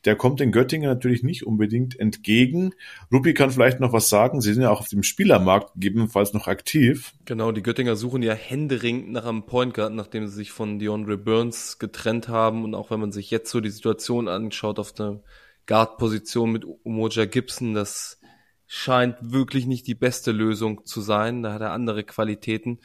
[0.05, 2.75] der kommt den Göttingen natürlich nicht unbedingt entgegen.
[3.13, 4.41] Rupi kann vielleicht noch was sagen.
[4.41, 7.15] Sie sind ja auch auf dem Spielermarkt gegebenenfalls noch aktiv.
[7.25, 11.19] Genau, die Göttinger suchen ja händeringend nach einem Point Guard, nachdem sie sich von DeAndre
[11.19, 12.65] Burns getrennt haben.
[12.65, 15.21] Und auch wenn man sich jetzt so die Situation anschaut auf der
[15.67, 18.21] Guard-Position mit Umoja Gibson, das
[18.67, 21.45] scheint wirklich nicht die beste Lösung zu sein.
[21.45, 22.81] Da hat er andere Qualitäten.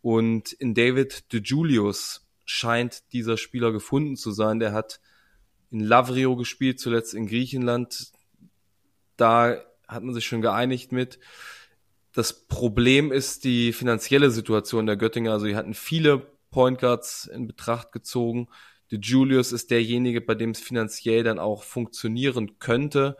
[0.00, 4.60] Und in David DeJulius scheint dieser Spieler gefunden zu sein.
[4.60, 5.00] Der hat
[5.72, 8.12] in Lavrio gespielt, zuletzt in Griechenland.
[9.16, 9.56] Da
[9.88, 11.18] hat man sich schon geeinigt mit.
[12.12, 15.32] Das Problem ist die finanzielle Situation der Göttinger.
[15.32, 18.48] Also, die hatten viele Point Guards in Betracht gezogen.
[18.90, 23.16] De Julius ist derjenige, bei dem es finanziell dann auch funktionieren könnte.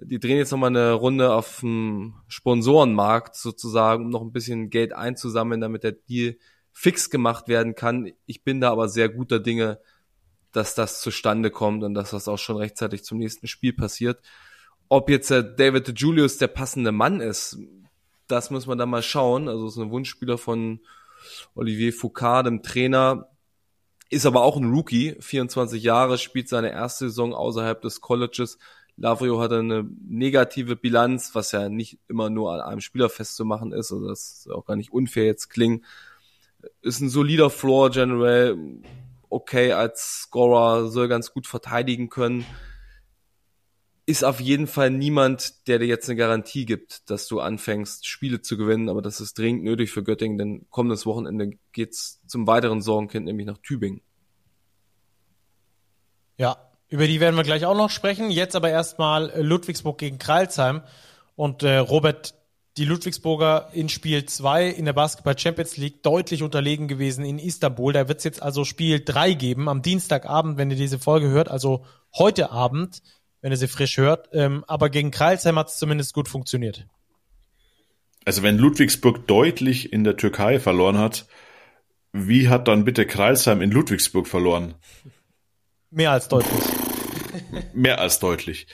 [0.00, 4.92] Die drehen jetzt nochmal eine Runde auf dem Sponsorenmarkt sozusagen, um noch ein bisschen Geld
[4.92, 6.36] einzusammeln, damit der Deal
[6.70, 8.12] fix gemacht werden kann.
[8.24, 9.80] Ich bin da aber sehr guter Dinge,
[10.52, 14.20] dass das zustande kommt und dass das auch schon rechtzeitig zum nächsten Spiel passiert.
[14.88, 17.58] Ob jetzt der David Julius der passende Mann ist,
[18.28, 19.48] das muss man dann mal schauen.
[19.48, 20.80] Also ist ein Wunschspieler von
[21.54, 23.28] Olivier Foucault, dem Trainer,
[24.10, 28.58] ist aber auch ein Rookie, 24 Jahre, spielt seine erste Saison außerhalb des Colleges.
[28.96, 33.90] Lavrio hat eine negative Bilanz, was ja nicht immer nur an einem Spieler festzumachen ist,
[33.90, 35.84] also das ist auch gar nicht unfair jetzt klingen.
[36.82, 38.58] Ist ein solider Floor General,
[39.32, 42.44] okay als Scorer, soll ganz gut verteidigen können.
[44.04, 48.42] Ist auf jeden Fall niemand, der dir jetzt eine Garantie gibt, dass du anfängst, Spiele
[48.42, 52.82] zu gewinnen, aber das ist dringend nötig für Göttingen, denn kommendes Wochenende geht's zum weiteren
[52.82, 54.02] Sorgenkind, nämlich nach Tübingen.
[56.36, 56.56] Ja,
[56.88, 58.30] über die werden wir gleich auch noch sprechen.
[58.30, 60.82] Jetzt aber erstmal Ludwigsburg gegen Kreilsheim.
[61.36, 62.34] Und äh, Robert,
[62.78, 67.92] die Ludwigsburger in Spiel 2 in der Basketball Champions League deutlich unterlegen gewesen in Istanbul.
[67.92, 71.50] Da wird es jetzt also Spiel 3 geben am Dienstagabend, wenn ihr diese Folge hört,
[71.50, 71.84] also
[72.16, 73.02] heute Abend,
[73.42, 74.30] wenn ihr sie frisch hört.
[74.32, 76.86] Ähm, aber gegen Kreilsheim hat es zumindest gut funktioniert.
[78.24, 81.26] Also wenn Ludwigsburg deutlich in der Türkei verloren hat,
[82.12, 84.74] wie hat dann bitte Kreilsheim in Ludwigsburg verloren?
[85.90, 86.62] Mehr als deutlich.
[87.74, 88.66] Mehr als deutlich.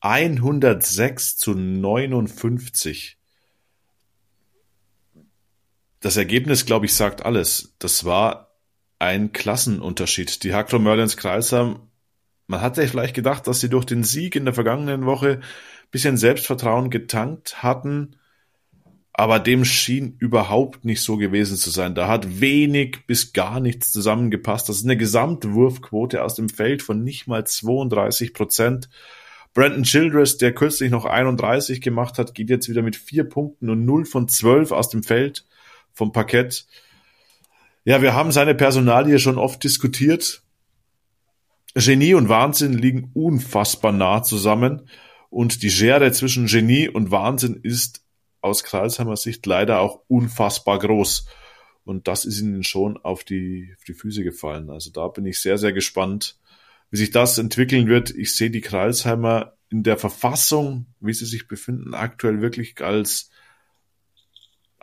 [0.00, 3.19] 106 zu 59
[6.00, 7.74] das Ergebnis, glaube ich, sagt alles.
[7.78, 8.56] Das war
[8.98, 10.42] ein Klassenunterschied.
[10.44, 11.80] Die Hakro Merlins Kreisheim,
[12.46, 15.40] man hat sich vielleicht gedacht, dass sie durch den Sieg in der vergangenen Woche
[15.90, 18.16] bisschen Selbstvertrauen getankt hatten,
[19.12, 21.94] aber dem schien überhaupt nicht so gewesen zu sein.
[21.94, 24.68] Da hat wenig bis gar nichts zusammengepasst.
[24.68, 28.88] Das ist eine Gesamtwurfquote aus dem Feld von nicht mal 32 Prozent.
[29.52, 33.84] Brandon Childress, der kürzlich noch 31 gemacht hat, geht jetzt wieder mit vier Punkten und
[33.84, 35.44] 0 von 12 aus dem Feld
[35.92, 36.66] vom Parkett.
[37.84, 40.42] Ja, wir haben seine Personalie schon oft diskutiert.
[41.74, 44.88] Genie und Wahnsinn liegen unfassbar nah zusammen
[45.30, 48.04] und die Schere zwischen Genie und Wahnsinn ist
[48.40, 51.26] aus Kreisheimer Sicht leider auch unfassbar groß.
[51.84, 54.70] Und das ist ihnen schon auf die, auf die Füße gefallen.
[54.70, 56.38] Also da bin ich sehr, sehr gespannt,
[56.90, 58.10] wie sich das entwickeln wird.
[58.10, 63.30] Ich sehe die Kreisheimer in der Verfassung, wie sie sich befinden, aktuell wirklich als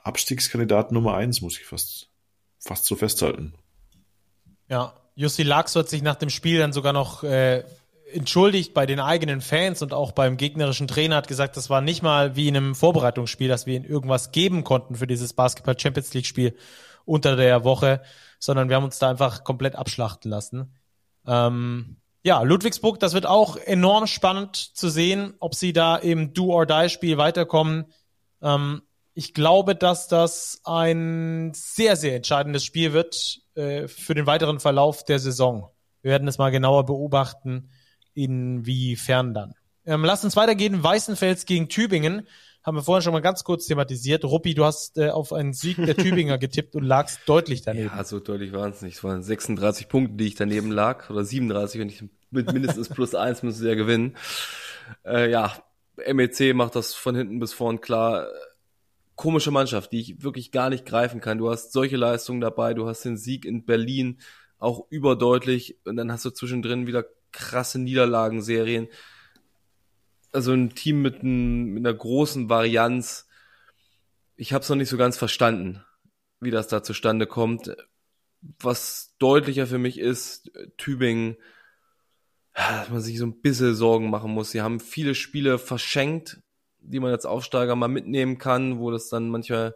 [0.08, 2.10] Abstiegskandidat Nummer eins, muss ich fast,
[2.60, 3.54] fast so festhalten.
[4.70, 7.64] Ja, Jussi Lax hat sich nach dem Spiel dann sogar noch äh,
[8.14, 12.04] entschuldigt bei den eigenen Fans und auch beim gegnerischen Trainer, hat gesagt, das war nicht
[12.04, 16.14] mal wie in einem Vorbereitungsspiel, dass wir ihnen irgendwas geben konnten für dieses Basketball Champions
[16.14, 16.56] League Spiel
[17.06, 18.02] unter der Woche,
[18.40, 20.76] sondern wir haben uns da einfach komplett abschlachten lassen.
[21.26, 27.18] Ähm, ja, Ludwigsburg, das wird auch enorm spannend zu sehen, ob sie da im Do-or-Die-Spiel
[27.18, 27.86] weiterkommen.
[28.42, 28.82] Ähm,
[29.18, 35.04] ich glaube, dass das ein sehr, sehr entscheidendes Spiel wird äh, für den weiteren Verlauf
[35.06, 35.72] der Saison.
[36.04, 37.72] Wir werden es mal genauer beobachten,
[38.14, 39.56] inwiefern dann.
[39.88, 40.84] Ähm, lass uns weitergehen.
[40.84, 42.28] Weißenfels gegen Tübingen
[42.62, 44.24] haben wir vorhin schon mal ganz kurz thematisiert.
[44.24, 47.90] Ruppi, du hast äh, auf einen Sieg der Tübinger getippt und lagst deutlich daneben.
[47.96, 48.98] Ja, so deutlich waren es nicht.
[48.98, 51.10] Es waren 36 Punkte, die ich daneben lag.
[51.10, 54.16] Oder 37, wenn ich mit mindestens plus eins müssen sie ja gewinnen.
[55.04, 55.54] Äh, ja,
[56.14, 58.28] MEC macht das von hinten bis vorn klar.
[59.18, 61.38] Komische Mannschaft, die ich wirklich gar nicht greifen kann.
[61.38, 64.20] Du hast solche Leistungen dabei, du hast den Sieg in Berlin
[64.58, 68.88] auch überdeutlich und dann hast du zwischendrin wieder krasse Niederlagenserien
[70.32, 73.28] also ein Team mit, ein, mit einer großen Varianz.
[74.36, 75.84] Ich habe es noch nicht so ganz verstanden,
[76.40, 77.76] wie das da zustande kommt.
[78.60, 81.38] Was deutlicher für mich ist, Tübingen,
[82.54, 84.52] dass man sich so ein bisschen Sorgen machen muss.
[84.52, 86.40] Sie haben viele Spiele verschenkt,
[86.88, 89.76] die man als Aufsteiger mal mitnehmen kann, wo das dann manchmal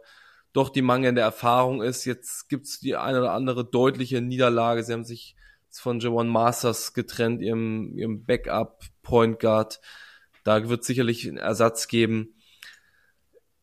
[0.52, 2.04] doch die mangelnde Erfahrung ist.
[2.04, 4.82] Jetzt gibt's die eine oder andere deutliche Niederlage.
[4.82, 5.34] Sie haben sich
[5.70, 9.80] von Javon Masters getrennt, ihrem, ihrem Backup Point Guard.
[10.44, 12.34] Da wird sicherlich einen Ersatz geben.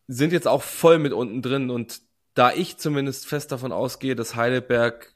[0.08, 2.00] Sind jetzt auch voll mit unten drin und
[2.34, 5.14] da ich zumindest fest davon ausgehe, dass Heidelberg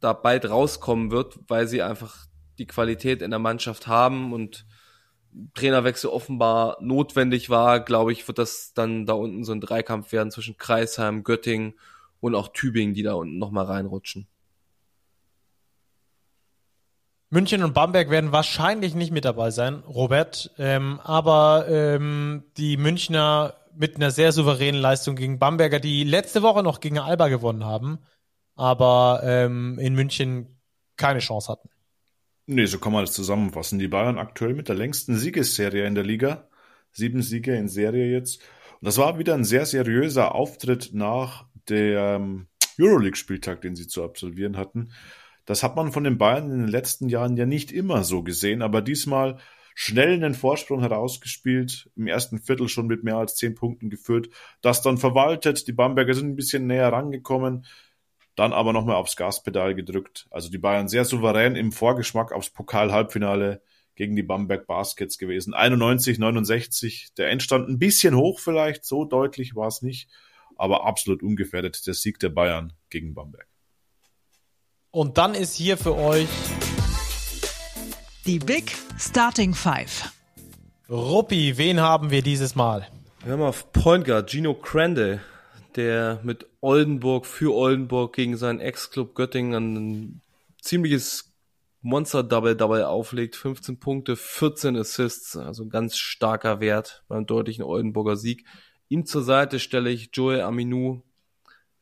[0.00, 2.26] da bald rauskommen wird, weil sie einfach
[2.58, 4.66] die Qualität in der Mannschaft haben und
[5.54, 10.30] Trainerwechsel offenbar notwendig war, glaube ich, wird das dann da unten so ein Dreikampf werden
[10.30, 11.74] zwischen Kreisheim, Göttingen
[12.20, 14.26] und auch Tübingen, die da unten nochmal reinrutschen.
[17.30, 20.50] München und Bamberg werden wahrscheinlich nicht mit dabei sein, Robert.
[20.58, 26.62] Ähm, aber ähm, die Münchner mit einer sehr souveränen Leistung gegen Bamberger, die letzte Woche
[26.62, 27.98] noch gegen Alba gewonnen haben,
[28.56, 30.58] aber ähm, in München
[30.96, 31.68] keine Chance hatten.
[32.50, 33.78] Nee, so kann man das zusammenfassen.
[33.78, 36.48] Die Bayern aktuell mit der längsten Siegesserie in der Liga.
[36.92, 38.40] Sieben Siege in Serie jetzt.
[38.80, 42.46] Und das war wieder ein sehr seriöser Auftritt nach dem
[42.80, 44.92] Euroleague-Spieltag, den sie zu absolvieren hatten.
[45.44, 48.62] Das hat man von den Bayern in den letzten Jahren ja nicht immer so gesehen,
[48.62, 49.36] aber diesmal
[49.74, 54.30] schnell einen Vorsprung herausgespielt, im ersten Viertel schon mit mehr als zehn Punkten geführt,
[54.62, 57.66] das dann verwaltet, die Bamberger sind ein bisschen näher rangekommen,
[58.38, 60.26] dann aber nochmal aufs Gaspedal gedrückt.
[60.30, 63.62] Also die Bayern sehr souverän im Vorgeschmack aufs Pokal-Halbfinale
[63.96, 65.54] gegen die Bamberg Baskets gewesen.
[65.54, 70.08] 91, 69, der Endstand ein bisschen hoch vielleicht, so deutlich war es nicht,
[70.56, 73.48] aber absolut ungefährdet der Sieg der Bayern gegen Bamberg.
[74.90, 76.28] Und dann ist hier für euch
[78.24, 80.12] die Big Starting Five.
[80.88, 82.86] Ruppi, wen haben wir dieses Mal?
[83.24, 85.20] Wir haben auf Point Guard Gino Crande,
[85.74, 90.20] der mit Oldenburg für Oldenburg gegen seinen Ex-Club Göttingen ein
[90.60, 91.32] ziemliches
[91.82, 93.36] Monster-Double-Double auflegt.
[93.36, 98.44] 15 Punkte, 14 Assists, also ganz starker Wert beim deutlichen Oldenburger Sieg.
[98.88, 101.02] Ihm zur Seite stelle ich Joel Aminou,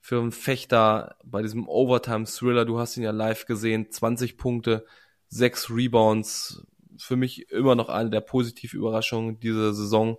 [0.07, 2.65] für einen Fechter bei diesem Overtime-Thriller.
[2.65, 3.91] Du hast ihn ja live gesehen.
[3.91, 4.87] 20 Punkte,
[5.31, 6.65] 6 Rebounds.
[6.97, 10.17] Für mich immer noch eine der positiven Überraschungen dieser Saison.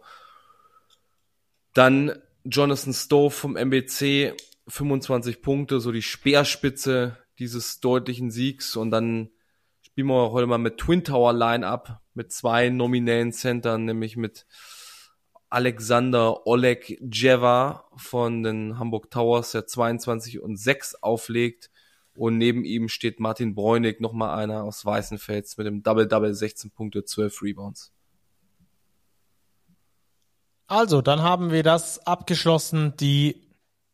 [1.73, 4.33] Dann Jonathan Stove vom MBC,
[4.67, 8.75] 25 Punkte, so die Speerspitze dieses deutlichen Siegs.
[8.75, 9.29] Und dann
[9.81, 14.45] spielen wir heute mal mit Twin Tower Line-Up mit zwei nominellen Centern, nämlich mit
[15.49, 21.71] Alexander Oleg Jeva von den Hamburg Towers, der 22 und 6 auflegt.
[22.15, 27.05] Und neben ihm steht Martin Bräunig, nochmal einer aus Weißenfels mit dem Double-Double, 16 Punkte,
[27.05, 27.93] 12 Rebounds.
[30.67, 32.95] Also, dann haben wir das abgeschlossen.
[32.97, 33.47] Die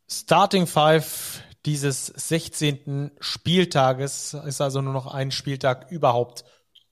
[0.10, 3.12] Starting Five dieses 16.
[3.20, 6.44] Spieltages ist also nur noch ein Spieltag überhaupt,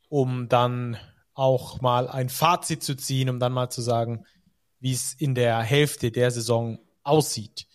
[0.07, 0.97] um dann
[1.33, 4.25] auch mal ein Fazit zu ziehen, um dann mal zu sagen,
[4.79, 7.67] wie es in der Hälfte der Saison aussieht.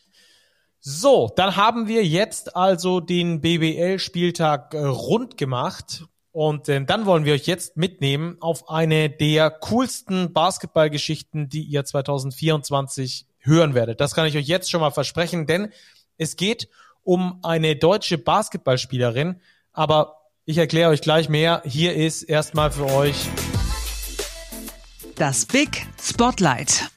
[0.81, 6.05] So, dann haben wir jetzt also den BBL-Spieltag äh, rund gemacht.
[6.37, 11.83] Und äh, dann wollen wir euch jetzt mitnehmen auf eine der coolsten Basketballgeschichten, die ihr
[11.83, 14.03] 2024 hören werdet.
[14.03, 15.73] Das kann ich euch jetzt schon mal versprechen, denn
[16.19, 16.69] es geht
[17.05, 19.41] um eine deutsche Basketballspielerin.
[19.73, 21.63] Aber ich erkläre euch gleich mehr.
[21.65, 23.17] Hier ist erstmal für euch
[25.15, 26.91] das Big Spotlight.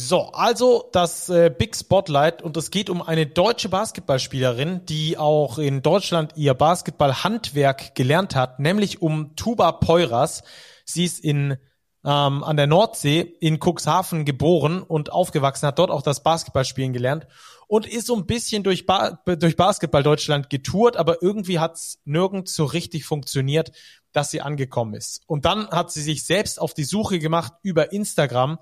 [0.00, 5.58] So, also das äh, Big Spotlight und es geht um eine deutsche Basketballspielerin, die auch
[5.58, 10.44] in Deutschland ihr Basketballhandwerk gelernt hat, nämlich um Tuba Peuras.
[10.84, 11.58] Sie ist in
[12.04, 17.26] ähm, an der Nordsee in Cuxhaven geboren und aufgewachsen, hat dort auch das Basketballspielen gelernt
[17.66, 22.54] und ist so ein bisschen durch, ba durch Basketball Deutschland getourt, aber irgendwie hat's nirgends
[22.54, 23.72] so richtig funktioniert,
[24.12, 25.22] dass sie angekommen ist.
[25.26, 28.60] Und dann hat sie sich selbst auf die Suche gemacht über Instagram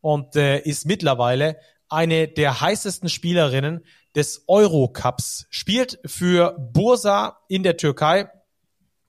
[0.00, 3.84] und äh, ist mittlerweile eine der heißesten Spielerinnen
[4.14, 8.28] des Eurocups, spielt für Bursa in der Türkei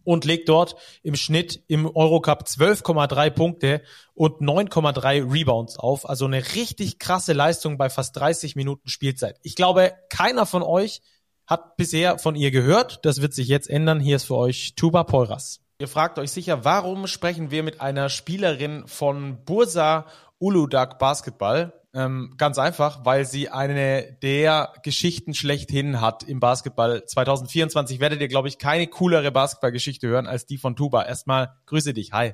[0.04, 3.82] und legt dort im Schnitt im Eurocup 12,3 Punkte
[4.14, 6.10] und 9,3 Rebounds auf.
[6.10, 9.38] Also eine richtig krasse Leistung bei fast 30 Minuten Spielzeit.
[9.44, 11.02] Ich glaube, keiner von euch
[11.46, 13.06] hat bisher von ihr gehört.
[13.06, 14.00] Das wird sich jetzt ändern.
[14.00, 15.62] Hier ist für euch Tuba Poiras.
[15.82, 20.08] Ihr fragt euch sicher, warum sprechen wir mit einer Spielerin von Bursa
[20.40, 21.74] Uludag Basketball?
[21.94, 27.04] Ähm, ganz einfach, weil sie eine der Geschichten schlechthin hat im Basketball.
[27.04, 31.04] 2024 werdet ihr, glaube ich, keine coolere Basketballgeschichte hören als die von Tuba.
[31.04, 32.12] Erstmal grüße dich.
[32.14, 32.34] Hi.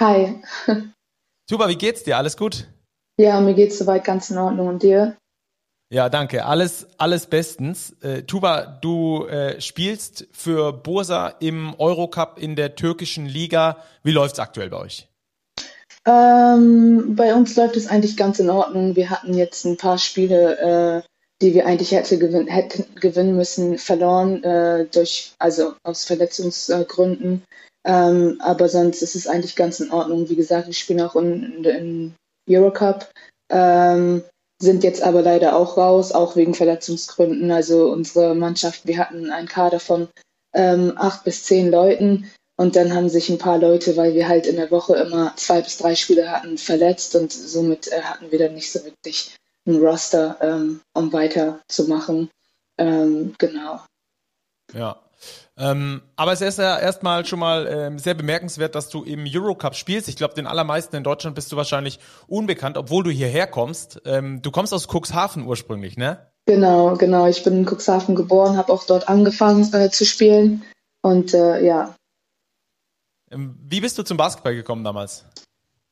[0.00, 0.42] Hi.
[1.48, 2.16] Tuba, wie geht's dir?
[2.16, 2.68] Alles gut?
[3.18, 4.66] Ja, mir geht's soweit ganz in Ordnung.
[4.66, 5.16] Und dir?
[5.92, 6.44] Ja, danke.
[6.46, 7.90] Alles, alles bestens.
[8.00, 13.76] Äh, Tuba, du äh, spielst für Bursa im Eurocup in der türkischen Liga.
[14.02, 15.11] Wie läuft's aktuell bei euch?
[16.06, 18.96] Ähm, bei uns läuft es eigentlich ganz in Ordnung.
[18.96, 21.08] Wir hatten jetzt ein paar Spiele, äh,
[21.40, 27.42] die wir eigentlich hätte gewin hätten gewinnen müssen, verloren, äh, durch, also aus Verletzungsgründen.
[27.84, 30.28] Ähm, aber sonst ist es eigentlich ganz in Ordnung.
[30.28, 32.14] Wie gesagt, wir spielen auch in, in
[32.48, 33.10] Eurocup,
[33.50, 34.22] ähm,
[34.60, 37.50] sind jetzt aber leider auch raus, auch wegen Verletzungsgründen.
[37.50, 40.08] Also unsere Mannschaft, wir hatten einen Kader von
[40.54, 44.46] ähm, acht bis zehn Leuten und dann haben sich ein paar Leute, weil wir halt
[44.46, 48.38] in der Woche immer zwei bis drei Spiele hatten, verletzt und somit äh, hatten wir
[48.38, 49.34] dann nicht so wirklich
[49.66, 52.30] ein Roster, ähm, um weiterzumachen.
[52.78, 53.80] Ähm, genau.
[54.72, 54.96] Ja.
[55.56, 59.76] Ähm, aber es ist ja erstmal schon mal ähm, sehr bemerkenswert, dass du im Eurocup
[59.76, 60.08] spielst.
[60.08, 64.00] Ich glaube, den allermeisten in Deutschland bist du wahrscheinlich unbekannt, obwohl du hierher kommst.
[64.04, 66.26] Ähm, du kommst aus Cuxhaven ursprünglich, ne?
[66.46, 67.26] Genau, genau.
[67.26, 70.64] Ich bin in Cuxhaven geboren, habe auch dort angefangen äh, zu spielen.
[71.02, 71.94] Und äh, ja,
[73.34, 75.24] wie bist du zum Basketball gekommen damals?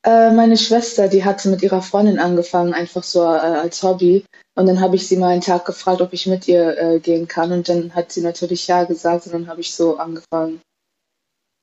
[0.03, 4.25] Äh, meine Schwester, die hatte mit ihrer Freundin angefangen, einfach so äh, als Hobby.
[4.55, 7.27] Und dann habe ich sie mal einen Tag gefragt, ob ich mit ihr äh, gehen
[7.27, 7.51] kann.
[7.51, 10.59] Und dann hat sie natürlich ja gesagt und dann habe ich so angefangen.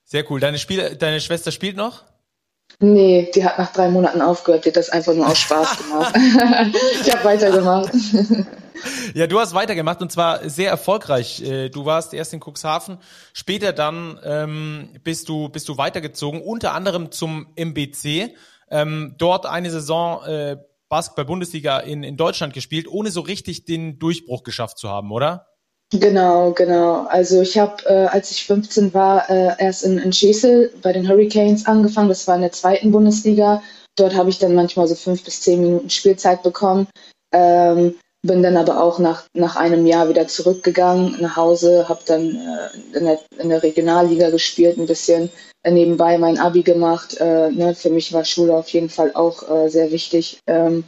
[0.05, 0.41] Sehr cool.
[0.41, 2.05] Deine, Spiel deine Schwester spielt noch?
[2.81, 4.65] Nee, die hat nach drei Monaten aufgehört.
[4.65, 6.15] Die hat das einfach nur aus Spaß gemacht.
[7.03, 7.93] ich habe weitergemacht.
[9.15, 11.43] Ja, du hast weitergemacht und zwar sehr erfolgreich.
[11.43, 12.99] Äh, du warst erst in Cuxhaven,
[13.33, 18.35] später dann ähm, bist du bist du weitergezogen, unter anderem zum MBC.
[18.71, 20.57] Ähm, dort eine Saison äh,
[20.89, 25.47] Basketball-Bundesliga in, in Deutschland gespielt, ohne so richtig den Durchbruch geschafft zu haben, oder?
[25.91, 27.07] Genau, genau.
[27.09, 31.09] Also ich habe, äh, als ich 15 war, äh, erst in, in Schesel bei den
[31.09, 32.11] Hurricanes angefangen.
[32.11, 33.63] Das war in der zweiten Bundesliga.
[33.97, 36.89] Dort habe ich dann manchmal so fünf bis zehn Minuten Spielzeit bekommen.
[37.33, 42.31] Ähm, bin dann aber auch nach, nach einem Jahr wieder zurückgegangen nach Hause, habe dann
[42.31, 45.31] äh, in, der, in der Regionalliga gespielt, ein bisschen
[45.63, 47.17] äh, nebenbei mein Abi gemacht.
[47.21, 50.85] Äh, ne, für mich war Schule auf jeden Fall auch äh, sehr wichtig, ähm,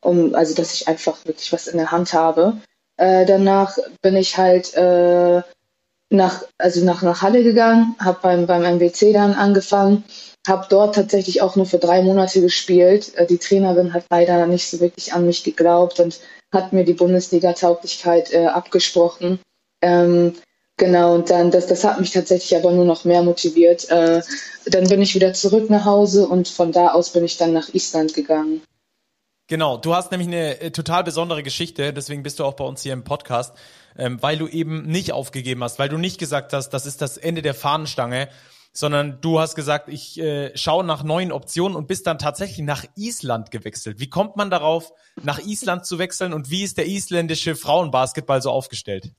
[0.00, 2.54] um, also dass ich einfach wirklich was in der Hand habe.
[2.96, 5.42] Äh, danach bin ich halt äh,
[6.10, 10.04] nach, also nach, nach Halle gegangen, habe beim, beim MWC dann angefangen,
[10.46, 13.14] habe dort tatsächlich auch nur für drei Monate gespielt.
[13.14, 16.20] Äh, die Trainerin hat leider nicht so wirklich an mich geglaubt und
[16.52, 19.40] hat mir die Bundesliga-Tauglichkeit äh, abgesprochen.
[19.80, 20.34] Ähm,
[20.76, 23.88] genau, und dann, das, das hat mich tatsächlich aber nur noch mehr motiviert.
[23.90, 24.22] Äh,
[24.66, 27.72] dann bin ich wieder zurück nach Hause und von da aus bin ich dann nach
[27.72, 28.62] Island gegangen.
[29.48, 32.82] Genau, du hast nämlich eine äh, total besondere Geschichte, deswegen bist du auch bei uns
[32.82, 33.54] hier im Podcast,
[33.98, 37.18] ähm, weil du eben nicht aufgegeben hast, weil du nicht gesagt hast, das ist das
[37.18, 38.28] Ende der Fahnenstange,
[38.72, 42.84] sondern du hast gesagt, ich äh, schaue nach neuen Optionen und bist dann tatsächlich nach
[42.96, 44.00] Island gewechselt.
[44.00, 44.92] Wie kommt man darauf,
[45.22, 49.12] nach Island zu wechseln und wie ist der isländische Frauenbasketball so aufgestellt?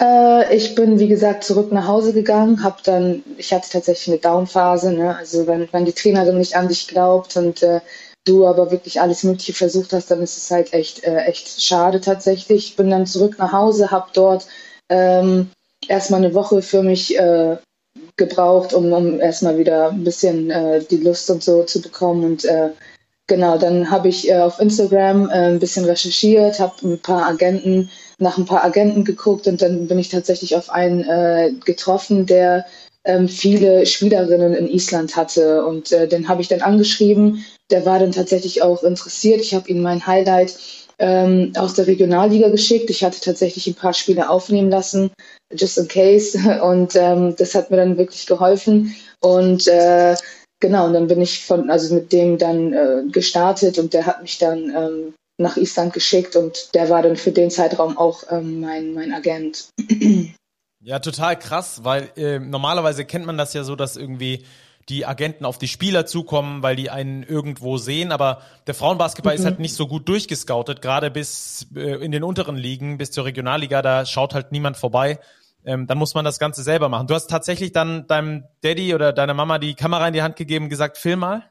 [0.00, 4.18] Äh, ich bin, wie gesagt, zurück nach Hause gegangen, habe dann, ich hatte tatsächlich eine
[4.18, 5.16] Downphase, ne?
[5.16, 7.80] also wenn, wenn die Trainerin nicht an dich glaubt und äh,
[8.24, 12.00] du aber wirklich alles Mögliche versucht hast, dann ist es halt echt, äh, echt schade
[12.00, 12.70] tatsächlich.
[12.70, 14.46] Ich bin dann zurück nach Hause, habe dort
[14.88, 15.50] ähm,
[15.88, 17.56] erstmal eine Woche für mich äh,
[18.16, 22.24] gebraucht, um, um erstmal wieder ein bisschen äh, die Lust und so zu bekommen.
[22.24, 22.70] Und äh,
[23.26, 27.90] genau, dann habe ich äh, auf Instagram äh, ein bisschen recherchiert, habe ein paar Agenten,
[28.18, 32.64] nach ein paar Agenten geguckt und dann bin ich tatsächlich auf einen äh, getroffen, der
[33.04, 35.64] ähm, viele Spielerinnen in Island hatte.
[35.64, 39.40] Und äh, den habe ich dann angeschrieben der war dann tatsächlich auch interessiert.
[39.40, 40.56] Ich habe ihm mein Highlight
[40.98, 42.90] ähm, aus der Regionalliga geschickt.
[42.90, 45.10] Ich hatte tatsächlich ein paar Spiele aufnehmen lassen,
[45.52, 46.38] just in case.
[46.62, 48.94] Und ähm, das hat mir dann wirklich geholfen.
[49.20, 50.16] Und äh,
[50.60, 54.20] genau, und dann bin ich von, also mit dem dann äh, gestartet und der hat
[54.20, 58.60] mich dann ähm, nach Island geschickt und der war dann für den Zeitraum auch ähm,
[58.60, 59.68] mein, mein Agent.
[60.86, 64.44] Ja, total krass, weil äh, normalerweise kennt man das ja so, dass irgendwie
[64.88, 69.40] die Agenten auf die Spieler zukommen, weil die einen irgendwo sehen, aber der Frauenbasketball mhm.
[69.40, 73.24] ist halt nicht so gut durchgescoutet, gerade bis äh, in den unteren Ligen, bis zur
[73.24, 75.18] Regionalliga, da schaut halt niemand vorbei.
[75.66, 77.06] Ähm, dann muss man das Ganze selber machen.
[77.06, 80.66] Du hast tatsächlich dann deinem Daddy oder deiner Mama die Kamera in die Hand gegeben
[80.66, 81.42] und gesagt, film mal?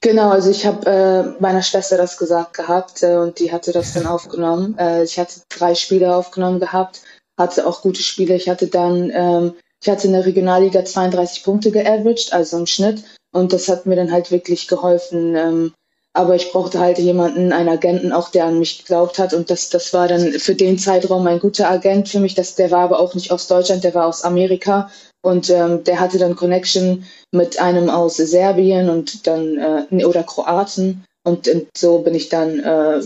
[0.00, 3.92] Genau, also ich habe äh, meiner Schwester das gesagt gehabt äh, und die hatte das
[3.92, 4.76] dann aufgenommen.
[4.78, 7.02] Äh, ich hatte drei Spiele aufgenommen gehabt
[7.36, 8.34] hatte auch gute Spiele.
[8.34, 9.54] Ich hatte dann, ähm,
[9.86, 13.04] ich hatte in der Regionalliga 32 Punkte geaveraged, also im Schnitt.
[13.32, 15.36] Und das hat mir dann halt wirklich geholfen.
[15.36, 15.74] Ähm,
[16.12, 19.32] aber ich brauchte halt jemanden, einen Agenten auch, der an mich geglaubt hat.
[19.32, 22.34] Und das, das war dann für den Zeitraum ein guter Agent für mich.
[22.34, 24.90] Das, der war aber auch nicht aus Deutschland, der war aus Amerika.
[25.22, 31.04] Und ähm, der hatte dann Connection mit einem aus Serbien und dann äh, oder Kroaten.
[31.22, 33.02] Und, und so bin ich dann äh,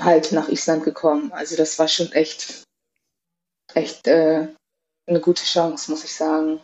[0.00, 1.30] halt nach Island gekommen.
[1.32, 2.64] Also das war schon echt
[3.74, 4.48] echt äh,
[5.10, 6.60] eine gute Chance, muss ich sagen.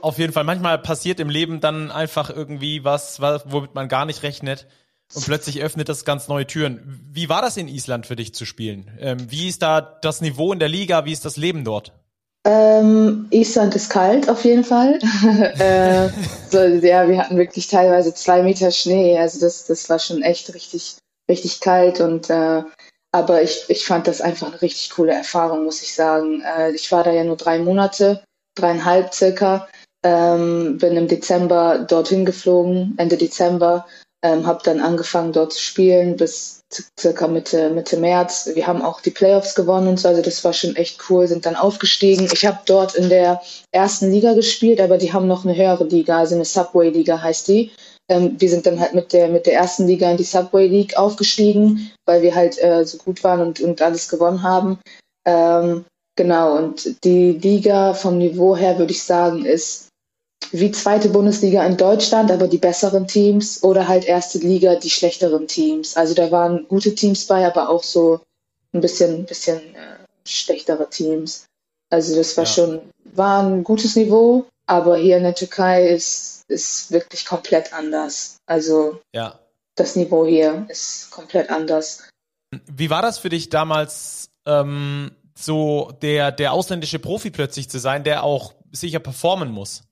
[0.00, 0.44] Auf jeden Fall.
[0.44, 4.66] Manchmal passiert im Leben dann einfach irgendwie was, womit man gar nicht rechnet.
[5.12, 7.00] Und plötzlich öffnet das ganz neue Türen.
[7.10, 8.96] Wie war das in Island für dich zu spielen?
[9.00, 11.04] Ähm, wie ist da das Niveau in der Liga?
[11.04, 11.92] Wie ist das Leben dort?
[12.46, 14.98] Ähm, Island ist kalt auf jeden Fall.
[15.58, 16.08] äh,
[16.48, 19.18] so, ja, wir hatten wirklich teilweise zwei Meter Schnee.
[19.18, 20.96] Also das, das war schon echt richtig,
[21.28, 22.62] richtig kalt und äh,
[23.12, 26.42] aber ich, ich fand das einfach eine richtig coole Erfahrung, muss ich sagen.
[26.42, 28.22] Äh, ich war da ja nur drei Monate,
[28.54, 29.68] dreieinhalb circa.
[30.02, 33.86] Ähm, bin im Dezember dorthin geflogen, Ende Dezember.
[34.22, 36.60] Ähm, habe dann angefangen dort zu spielen bis
[36.98, 38.50] circa Mitte, Mitte März.
[38.54, 41.46] Wir haben auch die Playoffs gewonnen und so, also das war schon echt cool, sind
[41.46, 42.28] dann aufgestiegen.
[42.32, 43.40] Ich habe dort in der
[43.72, 47.72] ersten Liga gespielt, aber die haben noch eine höhere Liga, also eine Subway-Liga heißt die.
[48.10, 50.98] Ähm, wir sind dann halt mit der, mit der ersten Liga in die Subway League
[50.98, 54.80] aufgestiegen, weil wir halt äh, so gut waren und, und alles gewonnen haben.
[55.24, 55.84] Ähm,
[56.16, 59.86] genau, und die Liga vom Niveau her, würde ich sagen, ist
[60.50, 65.46] wie zweite Bundesliga in Deutschland, aber die besseren Teams oder halt erste Liga, die schlechteren
[65.46, 65.96] Teams.
[65.96, 68.20] Also da waren gute Teams bei, aber auch so
[68.72, 71.44] ein bisschen, bisschen äh, schlechtere Teams.
[71.90, 72.50] Also das war ja.
[72.50, 78.36] schon, war ein gutes Niveau, aber hier in der Türkei ist, ist wirklich komplett anders.
[78.46, 79.38] Also ja.
[79.76, 82.08] das Niveau hier ist komplett anders.
[82.66, 88.04] Wie war das für dich damals, ähm, so der, der ausländische Profi plötzlich zu sein,
[88.04, 89.82] der auch sicher performen muss?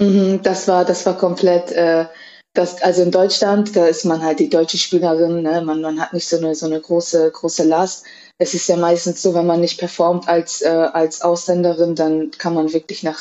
[0.00, 2.06] Mhm, das war, das war komplett, äh,
[2.54, 5.60] das, also in Deutschland, da ist man halt die deutsche Spielerin, ne?
[5.60, 8.04] man, man hat nicht so eine, so eine große, große Last.
[8.38, 12.54] Es ist ja meistens so, wenn man nicht performt als, äh, als Ausländerin, dann kann
[12.54, 13.18] man wirklich nach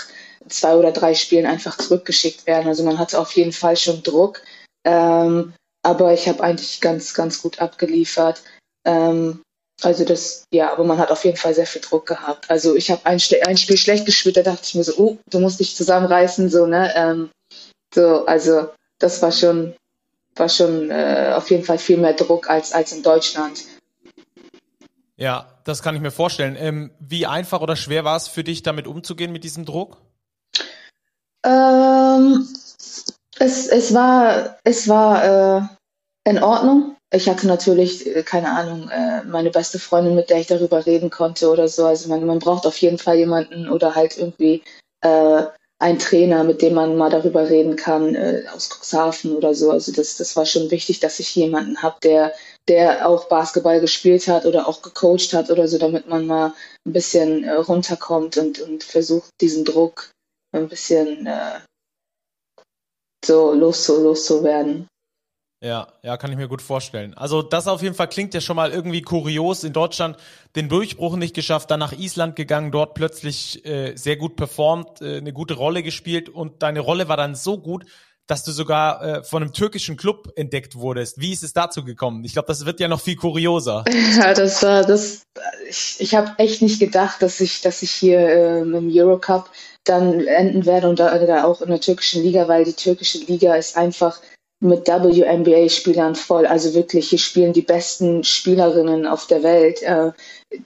[0.49, 2.67] zwei oder drei Spielen einfach zurückgeschickt werden.
[2.67, 4.41] Also man hatte auf jeden Fall schon Druck.
[4.83, 5.53] Ähm,
[5.83, 8.41] aber ich habe eigentlich ganz, ganz gut abgeliefert.
[8.85, 9.41] Ähm,
[9.83, 12.49] also das, ja, aber man hat auf jeden Fall sehr viel Druck gehabt.
[12.49, 15.39] Also ich habe ein, ein, Spiel schlecht gespielt, da dachte ich mir so, oh, du
[15.39, 16.91] musst dich zusammenreißen, so, ne?
[16.95, 17.29] Ähm,
[17.93, 18.69] so, also
[18.99, 19.75] das war schon,
[20.35, 23.63] war schon äh, auf jeden Fall viel mehr Druck als, als in Deutschland.
[25.15, 26.55] Ja, das kann ich mir vorstellen.
[26.59, 29.97] Ähm, wie einfach oder schwer war es für dich, damit umzugehen mit diesem Druck?
[31.47, 32.45] Ähm,
[33.39, 36.95] es, es war, es war äh, in Ordnung.
[37.13, 41.09] Ich hatte natürlich, äh, keine Ahnung, äh, meine beste Freundin, mit der ich darüber reden
[41.09, 41.85] konnte oder so.
[41.85, 44.61] Also man, man braucht auf jeden Fall jemanden oder halt irgendwie
[45.01, 45.43] äh,
[45.79, 49.71] einen Trainer, mit dem man mal darüber reden kann, äh, aus Cuxhaven oder so.
[49.71, 52.33] Also das, das war schon wichtig, dass ich jemanden habe, der,
[52.67, 56.53] der auch Basketball gespielt hat oder auch gecoacht hat oder so, damit man mal
[56.85, 60.09] ein bisschen äh, runterkommt und, und versucht, diesen Druck
[60.51, 61.59] ein bisschen äh,
[63.25, 64.87] so loszu, loszuwerden.
[65.63, 67.15] Ja, ja, kann ich mir gut vorstellen.
[67.15, 69.63] Also das auf jeden Fall klingt ja schon mal irgendwie kurios.
[69.63, 70.17] In Deutschland
[70.55, 75.17] den Durchbruch nicht geschafft, dann nach Island gegangen, dort plötzlich äh, sehr gut performt, äh,
[75.17, 77.85] eine gute Rolle gespielt und deine Rolle war dann so gut,
[78.27, 81.19] dass du sogar äh, von einem türkischen Club entdeckt wurdest.
[81.19, 82.23] Wie ist es dazu gekommen?
[82.23, 83.83] Ich glaube, das wird ja noch viel kurioser.
[84.17, 85.23] Ja, das war das.
[85.69, 89.49] Ich, ich habe echt nicht gedacht, dass ich, dass ich hier äh, im Eurocup
[89.89, 93.55] dann enden werde und da, da auch in der türkischen Liga, weil die türkische Liga
[93.55, 94.19] ist einfach
[94.59, 96.47] mit WNBA-Spielern voll.
[96.47, 99.83] Also wirklich, hier spielen die besten Spielerinnen auf der Welt.
[99.83, 100.11] Äh,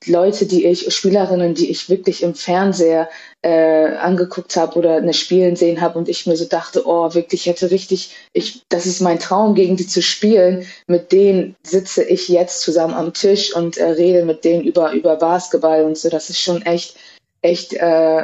[0.06, 3.10] Leute, die ich, Spielerinnen, die ich wirklich im Fernseher
[3.41, 7.48] äh, angeguckt habe oder eine Spielen sehen habe und ich mir so dachte, oh, wirklich
[7.48, 10.65] hätte richtig, ich, das ist mein Traum, gegen die zu spielen.
[10.88, 15.18] Mit denen sitze ich jetzt zusammen am Tisch und äh, rede mit denen über, über
[15.18, 16.07] Basketball und so.
[16.07, 16.95] Das ist schon echt,
[17.41, 18.23] echt äh,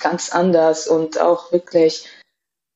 [0.00, 2.06] ganz anders und auch wirklich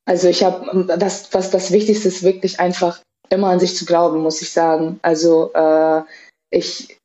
[0.04, 3.00] Also ich habe das, was das Wichtigste ist, wirklich einfach
[3.30, 4.98] immer an sich zu glauben, muss ich sagen.
[5.02, 6.02] Also äh,
[6.50, 6.98] ich,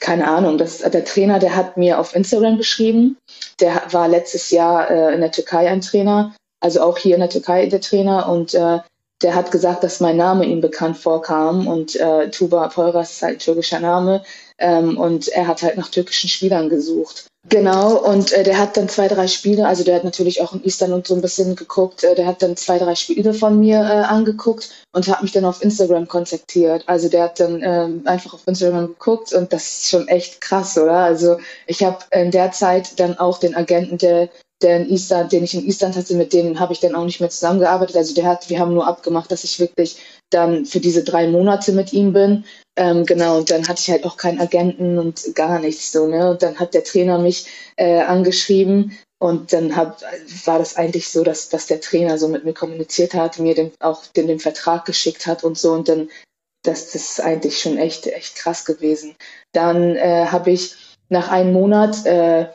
[0.00, 3.16] keine Ahnung, das, der Trainer, der hat mir auf Instagram geschrieben.
[3.60, 7.30] Der war letztes Jahr äh, in der Türkei ein Trainer, also auch hier in der
[7.30, 8.80] Türkei der Trainer und äh,
[9.22, 13.40] der hat gesagt, dass mein Name ihm bekannt vorkam und äh, Tuba Poyras ist halt
[13.40, 14.22] türkischer Name
[14.58, 17.26] ähm, und er hat halt nach türkischen Spielern gesucht.
[17.48, 20.92] Genau, und äh, der hat dann zwei, drei Spiele, also der hat natürlich auch in
[20.92, 24.04] und so ein bisschen geguckt, äh, der hat dann zwei, drei Spiele von mir äh,
[24.04, 26.84] angeguckt und hat mich dann auf Instagram kontaktiert.
[26.86, 30.76] Also der hat dann ähm, einfach auf Instagram geguckt und das ist schon echt krass,
[30.76, 30.96] oder?
[30.96, 34.28] Also ich habe in der Zeit dann auch den Agenten, der
[34.60, 37.20] der in Island, den ich in Island hatte, mit denen habe ich dann auch nicht
[37.20, 37.96] mehr zusammengearbeitet.
[37.96, 39.98] Also der hat, wir haben nur abgemacht, dass ich wirklich
[40.30, 42.44] dann für diese drei Monate mit ihm bin.
[42.76, 46.30] Ähm, genau, und dann hatte ich halt auch keinen Agenten und gar nichts so, ne?
[46.30, 47.46] Und dann hat der Trainer mich
[47.76, 50.02] äh, angeschrieben und dann hab,
[50.44, 53.72] war das eigentlich so, dass, dass der Trainer so mit mir kommuniziert hat, mir den,
[53.80, 55.72] auch den, den Vertrag geschickt hat und so.
[55.72, 56.08] Und dann,
[56.62, 59.16] das, das ist eigentlich schon echt, echt krass gewesen.
[59.52, 60.76] Dann äh, habe ich
[61.08, 62.48] nach einem Monat äh,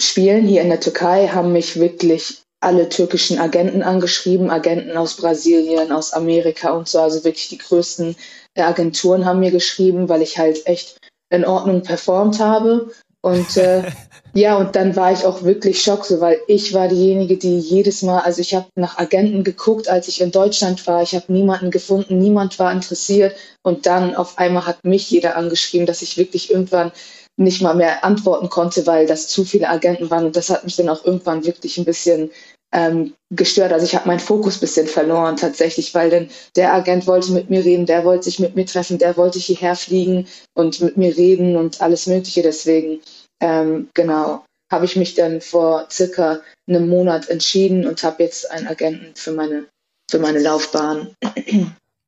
[0.00, 5.92] Spielen hier in der Türkei haben mich wirklich alle türkischen Agenten angeschrieben, Agenten aus Brasilien,
[5.92, 8.14] aus Amerika und so, also wirklich die größten
[8.54, 10.98] äh, Agenturen haben mir geschrieben, weil ich halt echt
[11.30, 12.90] in Ordnung performt habe.
[13.22, 13.84] Und äh,
[14.34, 18.02] ja, und dann war ich auch wirklich schock, so, weil ich war diejenige, die jedes
[18.02, 21.70] Mal, also ich habe nach Agenten geguckt, als ich in Deutschland war, ich habe niemanden
[21.70, 23.34] gefunden, niemand war interessiert.
[23.62, 26.92] Und dann auf einmal hat mich jeder angeschrieben, dass ich wirklich irgendwann
[27.40, 30.26] nicht mal mehr antworten konnte, weil das zu viele Agenten waren.
[30.26, 32.30] Und das hat mich dann auch irgendwann wirklich ein bisschen
[32.72, 33.72] ähm, gestört.
[33.72, 37.48] Also ich habe meinen Fokus ein bisschen verloren tatsächlich, weil dann der Agent wollte mit
[37.48, 41.16] mir reden, der wollte sich mit mir treffen, der wollte hierher fliegen und mit mir
[41.16, 42.42] reden und alles Mögliche.
[42.42, 43.00] Deswegen,
[43.40, 48.68] ähm, genau, habe ich mich dann vor circa einem Monat entschieden und habe jetzt einen
[48.68, 49.64] Agenten für meine,
[50.10, 51.14] für meine Laufbahn.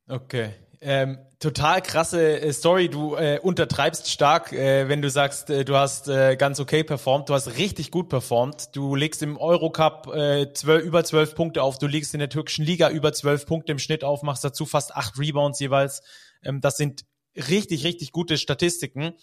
[0.09, 0.51] Okay.
[0.85, 2.89] Ähm, total krasse äh, Story.
[2.89, 7.29] Du äh, untertreibst stark, äh, wenn du sagst, äh, du hast äh, ganz okay performt.
[7.29, 8.75] Du hast richtig gut performt.
[8.75, 11.77] Du legst im Eurocup 12, über zwölf Punkte auf.
[11.77, 14.93] Du legst in der türkischen Liga über zwölf Punkte im Schnitt auf, machst dazu fast
[14.93, 16.01] acht Rebounds jeweils.
[16.43, 17.05] Ähm, das sind
[17.35, 19.13] richtig, richtig gute Statistiken.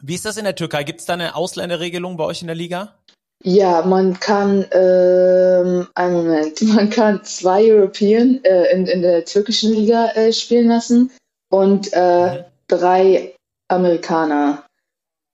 [0.00, 0.84] Wie ist das in der Türkei?
[0.84, 2.98] Gibt es da eine Ausländerregelung bei euch in der Liga?
[3.44, 9.72] Ja, man kann, ähm, einen Moment, man kann zwei European äh, in, in der türkischen
[9.72, 11.10] Liga äh, spielen lassen
[11.50, 12.44] und äh, mhm.
[12.66, 13.34] drei
[13.68, 14.64] Amerikaner.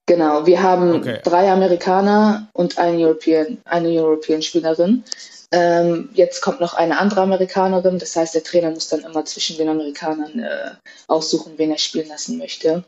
[0.06, 1.20] Genau, wir haben okay.
[1.24, 5.02] drei Amerikaner und einen European, eine European-Spielerin.
[5.50, 9.56] Ähm, jetzt kommt noch eine andere Amerikanerin, das heißt, der Trainer muss dann immer zwischen
[9.56, 10.72] den Amerikanern äh,
[11.06, 12.84] aussuchen, wen er spielen lassen möchte.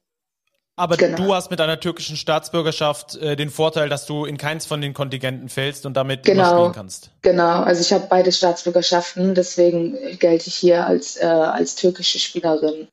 [0.78, 1.16] Aber genau.
[1.16, 4.93] du hast mit deiner türkischen Staatsbürgerschaft äh, den Vorteil, dass du in keins von den
[4.93, 6.59] Kontingenten fällst und damit genau.
[6.59, 7.11] spielen kannst.
[7.23, 12.89] Genau, also ich habe beide Staatsbürgerschaften, deswegen gelte ich hier als, äh, als türkische Spielerin.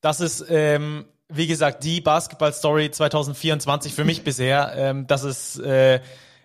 [0.00, 4.72] Das ist, ähm, wie gesagt, die Basketball-Story 2024 für mich bisher.
[4.76, 6.00] Ähm, das ist äh,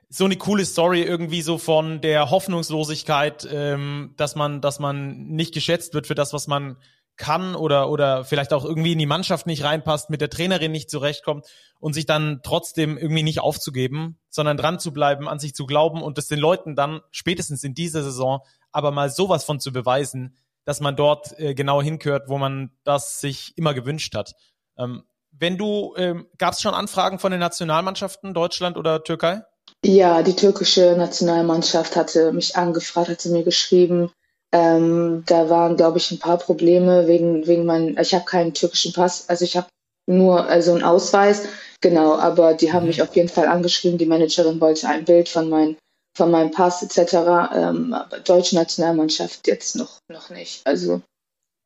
[0.10, 5.54] so eine coole Story irgendwie so von der Hoffnungslosigkeit, ähm, dass man, dass man nicht
[5.54, 6.76] geschätzt wird für das, was man
[7.18, 10.90] kann oder, oder vielleicht auch irgendwie in die Mannschaft nicht reinpasst, mit der Trainerin nicht
[10.90, 11.46] zurechtkommt
[11.80, 16.02] und sich dann trotzdem irgendwie nicht aufzugeben, sondern dran zu bleiben, an sich zu glauben
[16.02, 20.36] und es den Leuten dann spätestens in dieser Saison aber mal sowas von zu beweisen,
[20.66, 24.34] dass man dort äh, genau hinkört, wo man das sich immer gewünscht hat.
[24.78, 29.44] Ähm, wenn du, ähm, gab es schon Anfragen von den Nationalmannschaften Deutschland oder Türkei?
[29.86, 34.12] Ja, die türkische Nationalmannschaft hatte mich angefragt, hatte mir geschrieben,
[34.56, 38.94] ähm, da waren, glaube ich, ein paar Probleme wegen, wegen meinem, ich habe keinen türkischen
[38.94, 39.68] Pass, also ich habe
[40.08, 41.44] nur also einen Ausweis,
[41.82, 42.88] genau, aber die haben mhm.
[42.88, 45.76] mich auf jeden Fall angeschrieben, die Managerin wollte ein Bild von, mein,
[46.16, 47.14] von meinem Pass etc.,
[47.54, 51.02] ähm, aber deutsche Nationalmannschaft jetzt noch, noch nicht, also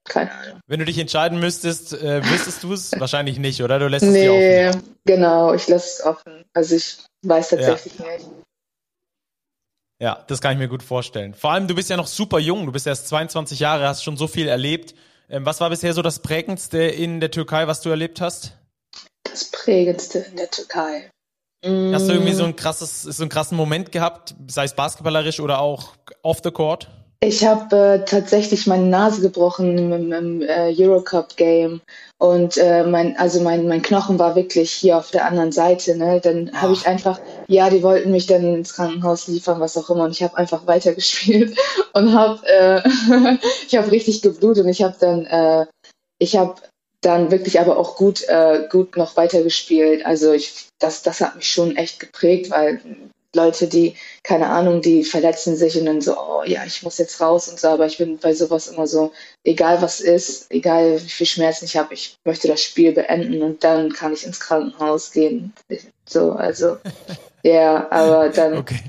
[0.07, 0.59] keine Ahnung.
[0.65, 2.91] Wenn du dich entscheiden müsstest, äh, wüsstest du es?
[2.99, 3.77] Wahrscheinlich nicht, oder?
[3.77, 4.95] Du lässt nee, es dir offen.
[5.05, 8.05] genau, ich lasse es offen, also ich weiß tatsächlich ja.
[8.05, 8.25] nicht.
[10.01, 11.33] Ja, das kann ich mir gut vorstellen.
[11.33, 14.15] Vor allem, du bist ja noch super jung, du bist erst 22 Jahre, hast schon
[14.15, 14.95] so viel erlebt.
[15.29, 18.57] Ähm, was war bisher so das Prägendste in der Türkei, was du erlebt hast?
[19.23, 21.11] Das Prägendste in der Türkei.
[21.61, 25.59] Hast du irgendwie so ein krasses, so einen krassen Moment gehabt, sei es basketballerisch oder
[25.59, 26.87] auch off the court?
[27.21, 31.81] Ich habe äh, tatsächlich meine Nase gebrochen im, im, im äh, Eurocup Game
[32.17, 35.97] und äh, mein also mein mein Knochen war wirklich hier auf der anderen Seite.
[35.97, 36.21] Ne?
[36.21, 40.05] Dann habe ich einfach ja, die wollten mich dann ins Krankenhaus liefern, was auch immer,
[40.05, 41.57] und ich habe einfach weitergespielt
[41.93, 42.87] und habe äh,
[43.67, 45.65] ich habe richtig geblutet und ich habe dann äh,
[46.19, 46.55] ich habe
[47.01, 50.05] dann wirklich aber auch gut äh, gut noch weitergespielt.
[50.05, 52.79] Also ich das das hat mich schon echt geprägt, weil
[53.35, 57.21] Leute, die, keine Ahnung, die verletzen sich und dann so, oh ja, ich muss jetzt
[57.21, 59.11] raus und so, aber ich bin bei sowas immer so,
[59.43, 63.63] egal was ist, egal wie viel Schmerzen ich habe, ich möchte das Spiel beenden und
[63.63, 65.53] dann kann ich ins Krankenhaus gehen.
[66.05, 66.77] So, also,
[67.43, 68.79] ja, aber dann, okay.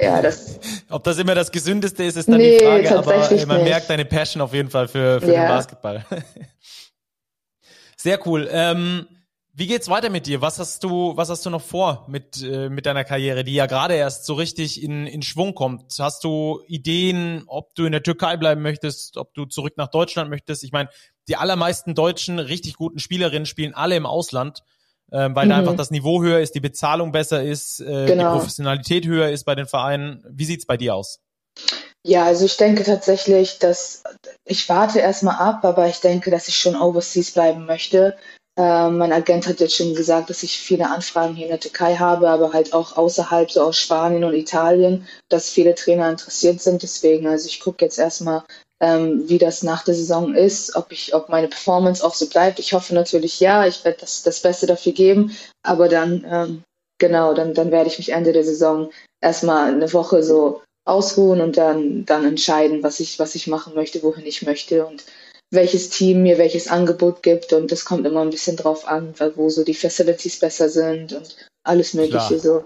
[0.00, 0.60] ja, das.
[0.90, 3.68] Ob das immer das Gesündeste ist, ist dann nee, die Frage, aber äh, man nicht.
[3.68, 5.42] merkt deine Passion auf jeden Fall für, für ja.
[5.42, 6.04] den Basketball.
[7.96, 8.48] Sehr cool.
[8.52, 9.06] Ähm,
[9.58, 10.40] wie geht's weiter mit dir?
[10.40, 13.66] Was hast du, was hast du noch vor mit, äh, mit deiner Karriere, die ja
[13.66, 15.96] gerade erst so richtig in, in Schwung kommt?
[15.98, 20.30] Hast du Ideen, ob du in der Türkei bleiben möchtest, ob du zurück nach Deutschland
[20.30, 20.62] möchtest?
[20.62, 20.90] Ich meine,
[21.26, 24.62] die allermeisten deutschen richtig guten Spielerinnen spielen alle im Ausland,
[25.10, 25.50] äh, weil mhm.
[25.50, 28.34] da einfach das Niveau höher ist, die Bezahlung besser ist, äh, genau.
[28.34, 30.24] die Professionalität höher ist bei den Vereinen.
[30.30, 31.18] Wie sieht's bei dir aus?
[32.06, 34.04] Ja, also ich denke tatsächlich, dass
[34.44, 38.16] ich warte erstmal ab, aber ich denke, dass ich schon overseas bleiben möchte.
[38.58, 41.94] Äh, mein Agent hat jetzt schon gesagt, dass ich viele Anfragen hier in der Türkei
[41.94, 46.82] habe, aber halt auch außerhalb, so aus Spanien und Italien, dass viele Trainer interessiert sind.
[46.82, 48.42] Deswegen, also ich gucke jetzt erstmal,
[48.80, 52.58] ähm, wie das nach der Saison ist, ob ich, ob meine Performance auch so bleibt.
[52.58, 56.62] Ich hoffe natürlich ja, ich werde das, das Beste dafür geben, aber dann, ähm,
[56.98, 58.90] genau, dann, dann werde ich mich Ende der Saison
[59.20, 64.02] erstmal eine Woche so ausruhen und dann, dann entscheiden, was ich, was ich machen möchte,
[64.02, 65.04] wohin ich möchte und
[65.50, 69.48] welches Team mir welches Angebot gibt und das kommt immer ein bisschen drauf an, wo
[69.48, 72.40] so die Facilities besser sind und alles Mögliche klar.
[72.40, 72.64] so.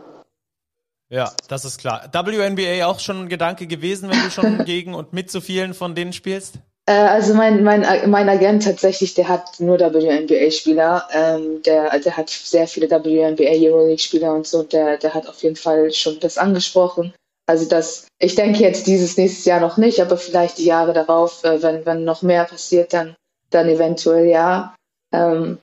[1.10, 2.09] Ja, das ist klar.
[2.12, 5.94] WNBA auch schon ein Gedanke gewesen, wenn du schon gegen und mit so vielen von
[5.94, 6.54] denen spielst?
[6.86, 11.09] Äh, also mein, mein, mein Agent tatsächlich, der hat nur WNBA-Spieler.
[11.12, 14.62] Ähm, der, der hat sehr viele WNBA Euroleague-Spieler und so.
[14.62, 17.12] Der, der hat auf jeden Fall schon das angesprochen.
[17.47, 21.43] Also das, ich denke jetzt dieses nächstes Jahr noch nicht, aber vielleicht die Jahre darauf,
[21.44, 23.16] äh, wenn, wenn noch mehr passiert, dann,
[23.51, 24.74] dann eventuell ja.
[25.12, 25.59] Ähm,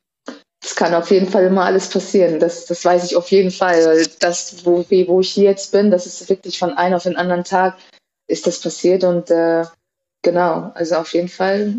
[0.64, 2.40] es kann auf jeden Fall immer alles passieren.
[2.40, 4.06] Das, das weiß ich auf jeden Fall.
[4.20, 7.78] Das, wo, wo ich jetzt bin, das ist wirklich von einem auf den anderen Tag
[8.28, 9.64] ist das passiert und äh,
[10.22, 11.74] genau, also auf jeden Fall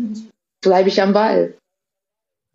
[0.61, 1.57] bleibe ich am Ball.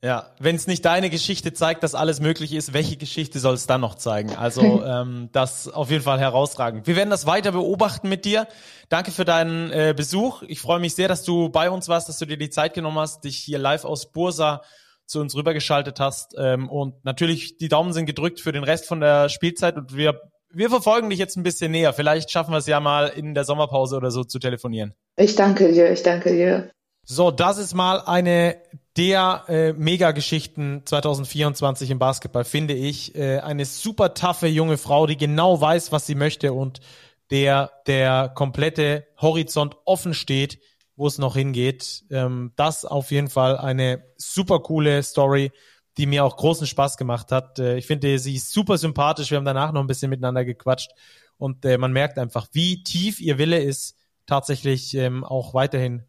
[0.07, 3.67] Ja, wenn es nicht deine Geschichte zeigt, dass alles möglich ist, welche Geschichte soll es
[3.67, 4.37] dann noch zeigen?
[4.37, 6.87] Also ähm, das auf jeden Fall herausragend.
[6.87, 8.47] Wir werden das weiter beobachten mit dir.
[8.89, 10.45] Danke für deinen äh, Besuch.
[10.47, 13.01] Ich freue mich sehr, dass du bei uns warst, dass du dir die Zeit genommen
[13.01, 14.63] hast, dich hier live aus Bursa
[15.07, 16.37] zu uns rübergeschaltet hast.
[16.39, 20.21] Ähm, und natürlich, die Daumen sind gedrückt für den Rest von der Spielzeit und wir,
[20.53, 21.93] wir verfolgen dich jetzt ein bisschen näher.
[21.93, 24.95] Vielleicht schaffen wir es ja mal in der Sommerpause oder so zu telefonieren.
[25.17, 26.71] Ich danke dir, ich danke dir.
[27.05, 28.57] So, das ist mal eine
[28.97, 33.15] der äh, Mega-Geschichten 2024 im Basketball, finde ich.
[33.15, 36.81] Äh, eine super taffe junge Frau, die genau weiß, was sie möchte und
[37.31, 40.61] der der komplette Horizont offen steht,
[40.97, 42.05] wo es noch hingeht.
[42.11, 45.53] Ähm, das auf jeden Fall eine super coole Story,
[45.99, 47.59] die mir auch großen Spaß gemacht hat.
[47.59, 49.31] Äh, ich finde, sie super sympathisch.
[49.31, 50.93] Wir haben danach noch ein bisschen miteinander gequatscht
[51.37, 53.97] und äh, man merkt einfach, wie tief ihr Wille ist,
[54.27, 56.05] tatsächlich ähm, auch weiterhin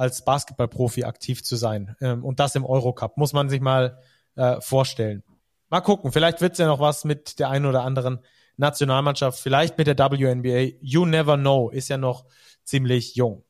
[0.00, 1.94] als Basketballprofi aktiv zu sein.
[2.00, 3.18] Ähm, und das im Eurocup.
[3.18, 3.98] Muss man sich mal
[4.34, 5.22] äh, vorstellen.
[5.68, 8.20] Mal gucken, vielleicht wird's ja noch was mit der einen oder anderen
[8.56, 10.74] Nationalmannschaft, vielleicht mit der WNBA.
[10.80, 12.24] You never know, ist ja noch
[12.64, 13.44] ziemlich jung.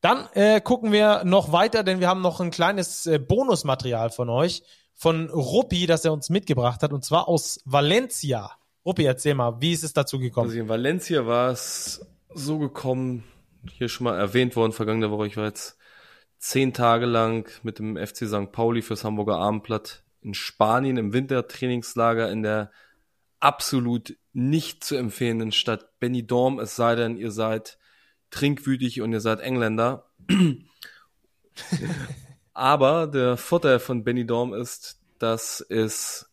[0.00, 4.28] Dann äh, gucken wir noch weiter, denn wir haben noch ein kleines äh, Bonusmaterial von
[4.28, 4.62] euch,
[4.94, 8.52] von Ruppi, das er uns mitgebracht hat, und zwar aus Valencia.
[8.86, 10.48] Ruppi, erzähl mal, wie ist es dazu gekommen?
[10.48, 13.24] Also in Valencia war es so gekommen,
[13.72, 15.77] hier schon mal erwähnt worden, vergangene Woche, ich war jetzt
[16.38, 18.52] zehn Tage lang mit dem FC St.
[18.52, 22.70] Pauli fürs Hamburger Abendblatt in Spanien im Wintertrainingslager in der
[23.40, 27.78] absolut nicht zu empfehlenden Stadt Benidorm, es sei denn, ihr seid
[28.30, 30.10] trinkwütig und ihr seid Engländer.
[32.52, 36.30] Aber der Vorteil von Benidorm ist, dass es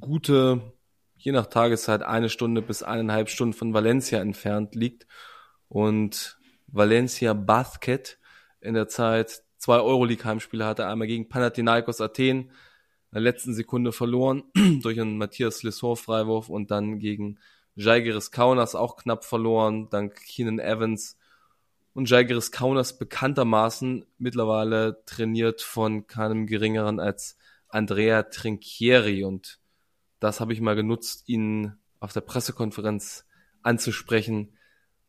[0.00, 0.72] gute,
[1.16, 5.06] je nach Tageszeit, eine Stunde bis eineinhalb Stunden von Valencia entfernt liegt.
[5.68, 8.18] Und Valencia Basket
[8.66, 12.50] in der Zeit zwei Euroleague-Heimspiele hatte, einmal gegen Panathinaikos Athen, in
[13.12, 14.44] der letzten Sekunde verloren
[14.82, 17.38] durch einen Matthias Lessor-Freiwurf und dann gegen
[17.76, 21.16] Jaigeris Kaunas auch knapp verloren, dank Keenan Evans.
[21.94, 27.38] Und Jaigeris Kaunas bekanntermaßen mittlerweile trainiert von keinem geringeren als
[27.68, 29.24] Andrea Trinchieri.
[29.24, 29.60] Und
[30.20, 33.24] das habe ich mal genutzt, ihn auf der Pressekonferenz
[33.62, 34.52] anzusprechen,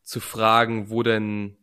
[0.02, 1.57] zu fragen, wo denn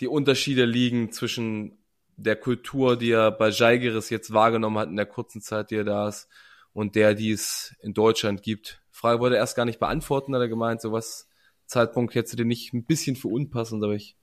[0.00, 1.78] die Unterschiede liegen zwischen
[2.16, 5.84] der Kultur, die er bei Jaigeris jetzt wahrgenommen hat in der kurzen Zeit, die er
[5.84, 6.28] da ist,
[6.72, 8.80] und der, die es in Deutschland gibt.
[8.90, 11.28] Frage wollte er erst gar nicht beantworten, hat er gemeint, so was
[11.66, 14.16] Zeitpunkt hätte dir nicht ein bisschen für unpassend, aber ich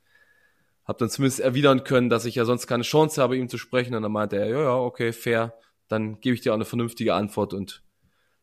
[0.85, 3.95] habe dann zumindest erwidern können, dass ich ja sonst keine Chance habe, ihm zu sprechen.
[3.95, 5.53] Und dann meinte er, ja, ja, okay, fair,
[5.87, 7.83] dann gebe ich dir auch eine vernünftige Antwort und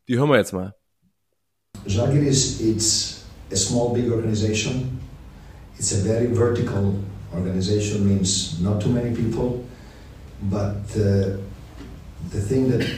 [0.08, 0.74] die hören wir jetzt mal.
[1.86, 4.98] Žalgiris, it's a small, big organization.
[5.78, 6.94] It's a very vertical
[7.34, 9.64] organization, means not too many people.
[10.42, 11.38] But uh,
[12.30, 12.88] the thing that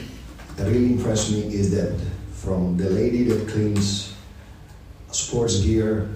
[0.58, 1.98] really impressed me is that
[2.32, 4.14] from the lady that cleans
[5.10, 6.08] sports gear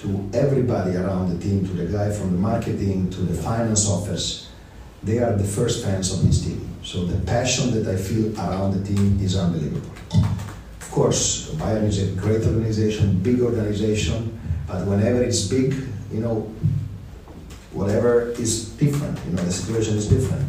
[0.00, 4.50] to everybody around the team, to the guy from the marketing, to the finance office,
[5.02, 6.68] they are the first fans of this team.
[6.82, 9.90] So the passion that I feel around the team is unbelievable.
[10.80, 15.74] Of course, Bayern is a great organization, big organization, but whenever it's big,
[16.12, 16.52] you know,
[17.72, 19.18] whatever is different.
[19.26, 20.48] You know, the situation is different,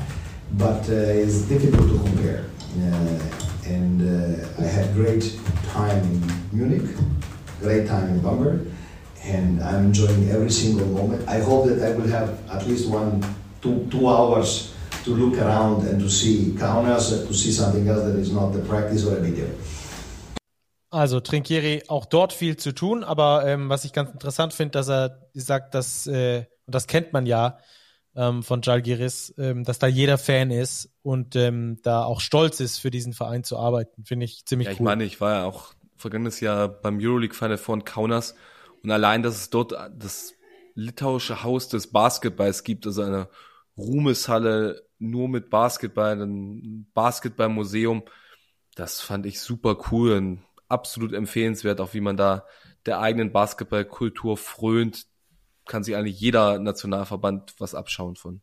[0.53, 2.45] but uh, it's difficult to compare.
[2.75, 3.19] Uh,
[3.65, 6.21] and uh, I had great time in
[6.51, 6.89] Munich,
[7.61, 8.67] great time in Bamberg,
[9.23, 11.27] and I'm enjoying every single moment.
[11.27, 13.23] I hope that I will have at least one,
[13.61, 14.73] two, two hours
[15.05, 18.61] to look around and to see Kaunas, to see something else that is not the
[18.61, 19.47] practice or a video.
[20.89, 24.89] Also Trinkieri auch dort viel zu tun, aber ähm, was ich ganz interessant finde, dass
[24.89, 27.57] er sagt, dass äh, und das kennt man ja
[28.15, 32.77] ähm, von Jalgiris, ähm, dass da jeder Fan ist und ähm, da auch stolz ist,
[32.79, 34.05] für diesen Verein zu arbeiten.
[34.05, 34.77] Finde ich ziemlich ja, cool.
[34.77, 38.35] Ich meine, ich war ja auch vergangenes Jahr beim Euroleague Final von Kaunas
[38.83, 40.33] und allein, dass es dort das
[40.75, 43.29] litauische Haus des Basketballs gibt, also eine
[43.77, 48.03] Ruhmeshalle nur mit Basketball, ein Basketballmuseum,
[48.75, 52.45] das fand ich super cool und absolut empfehlenswert, auch wie man da
[52.85, 55.05] der eigenen Basketballkultur frönt,
[55.65, 58.41] kann sich eigentlich jeder Nationalverband was abschauen von.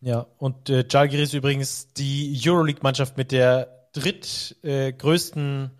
[0.00, 5.70] Ja, und äh, Jalgiris übrigens die Euroleague-Mannschaft mit der drittgrößten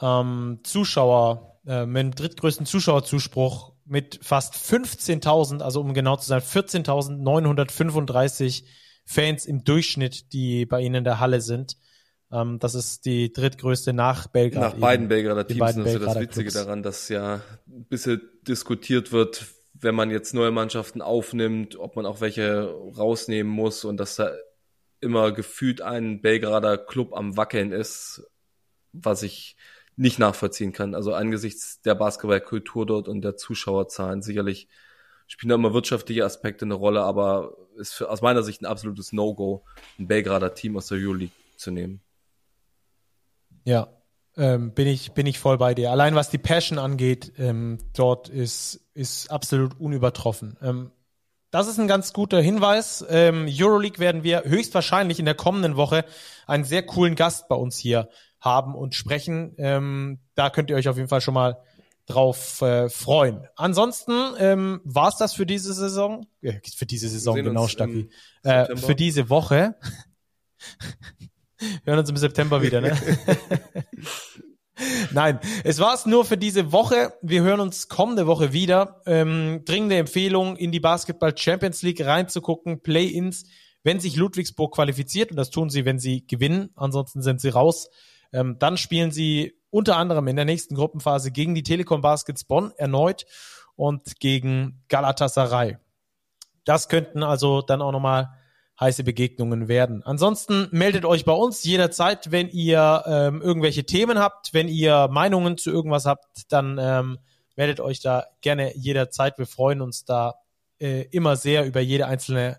[0.00, 6.26] äh, ähm, Zuschauer, äh, mit dem drittgrößten Zuschauerzuspruch mit fast 15.000, also um genau zu
[6.26, 8.64] sein, 14.935
[9.04, 11.76] Fans im Durchschnitt, die bei ihnen in der Halle sind.
[12.32, 14.74] Ähm, das ist die drittgrößte nach Belgrad.
[14.74, 16.64] Nach beiden Belgrader Teams beiden das ist ja das Witzige Clubs.
[16.64, 22.06] daran, dass ja ein bisschen diskutiert wird, wenn man jetzt neue Mannschaften aufnimmt, ob man
[22.06, 24.32] auch welche rausnehmen muss und dass da
[25.00, 28.22] immer gefühlt ein Belgrader Club am Wackeln ist,
[28.92, 29.56] was ich
[29.96, 30.94] nicht nachvollziehen kann.
[30.94, 34.68] Also angesichts der Basketballkultur dort und der Zuschauerzahlen sicherlich
[35.26, 39.12] spielen da immer wirtschaftliche Aspekte eine Rolle, aber ist für, aus meiner Sicht ein absolutes
[39.12, 39.64] No-Go,
[39.98, 42.02] ein Belgrader Team aus der Euroleague zu nehmen.
[43.64, 43.88] Ja,
[44.36, 45.90] ähm, bin ich bin ich voll bei dir.
[45.90, 50.56] Allein was die Passion angeht, ähm, dort ist ist absolut unübertroffen.
[50.62, 50.90] Ähm,
[51.50, 53.04] das ist ein ganz guter Hinweis.
[53.08, 56.04] Ähm, Euroleague werden wir höchstwahrscheinlich in der kommenden Woche
[56.46, 58.08] einen sehr coolen Gast bei uns hier
[58.40, 59.54] haben und sprechen.
[59.58, 61.58] Ähm, da könnt ihr euch auf jeden Fall schon mal
[62.06, 63.46] drauf äh, freuen.
[63.56, 66.26] Ansonsten ähm, war's das für diese Saison.
[66.40, 67.54] Äh, für diese Saison, genau, im
[68.42, 69.74] Äh, für diese Woche.
[71.60, 72.96] Wir hören uns im September wieder, ne?
[75.12, 77.12] Nein, es war's nur für diese Woche.
[77.22, 79.02] Wir hören uns kommende Woche wieder.
[79.06, 83.44] Ähm, dringende Empfehlung, in die Basketball Champions League reinzugucken, Play-ins,
[83.82, 87.90] wenn sich Ludwigsburg qualifiziert, und das tun sie, wenn sie gewinnen, ansonsten sind sie raus.
[88.32, 92.72] Ähm, dann spielen sie unter anderem in der nächsten Gruppenphase gegen die Telekom Baskets Bonn
[92.76, 93.24] erneut
[93.76, 95.78] und gegen Galatasaray.
[96.64, 98.30] Das könnten also dann auch nochmal
[98.80, 100.02] heiße Begegnungen werden.
[100.02, 105.58] Ansonsten meldet euch bei uns jederzeit, wenn ihr ähm, irgendwelche Themen habt, wenn ihr Meinungen
[105.58, 107.18] zu irgendwas habt, dann ähm,
[107.56, 109.38] meldet euch da gerne jederzeit.
[109.38, 110.36] Wir freuen uns da
[110.78, 112.58] äh, immer sehr über jede einzelne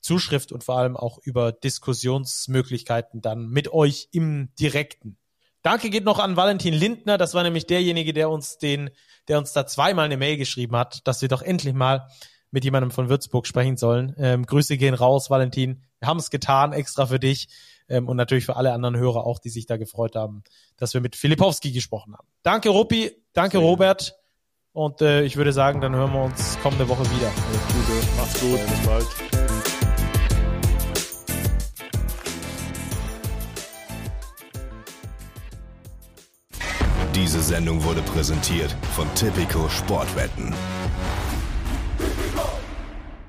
[0.00, 5.16] Zuschrift und vor allem auch über Diskussionsmöglichkeiten dann mit euch im Direkten.
[5.62, 7.18] Danke geht noch an Valentin Lindner.
[7.18, 8.90] Das war nämlich derjenige, der uns den,
[9.28, 12.08] der uns da zweimal eine Mail geschrieben hat, dass wir doch endlich mal
[12.52, 14.14] mit jemandem von Würzburg sprechen sollen.
[14.18, 15.82] Ähm, Grüße gehen raus, Valentin.
[15.98, 17.48] Wir haben es getan, extra für dich
[17.88, 20.44] ähm, und natürlich für alle anderen Hörer auch, die sich da gefreut haben,
[20.76, 22.28] dass wir mit Filipowski gesprochen haben.
[22.42, 23.10] Danke, Ruppi.
[23.32, 24.14] Danke, Robert.
[24.72, 27.30] Und äh, ich würde sagen, dann hören wir uns kommende Woche wieder.
[27.68, 29.06] Gute, macht's gut, bis bald.
[37.14, 40.54] Diese Sendung wurde präsentiert von Tipico Sportwetten.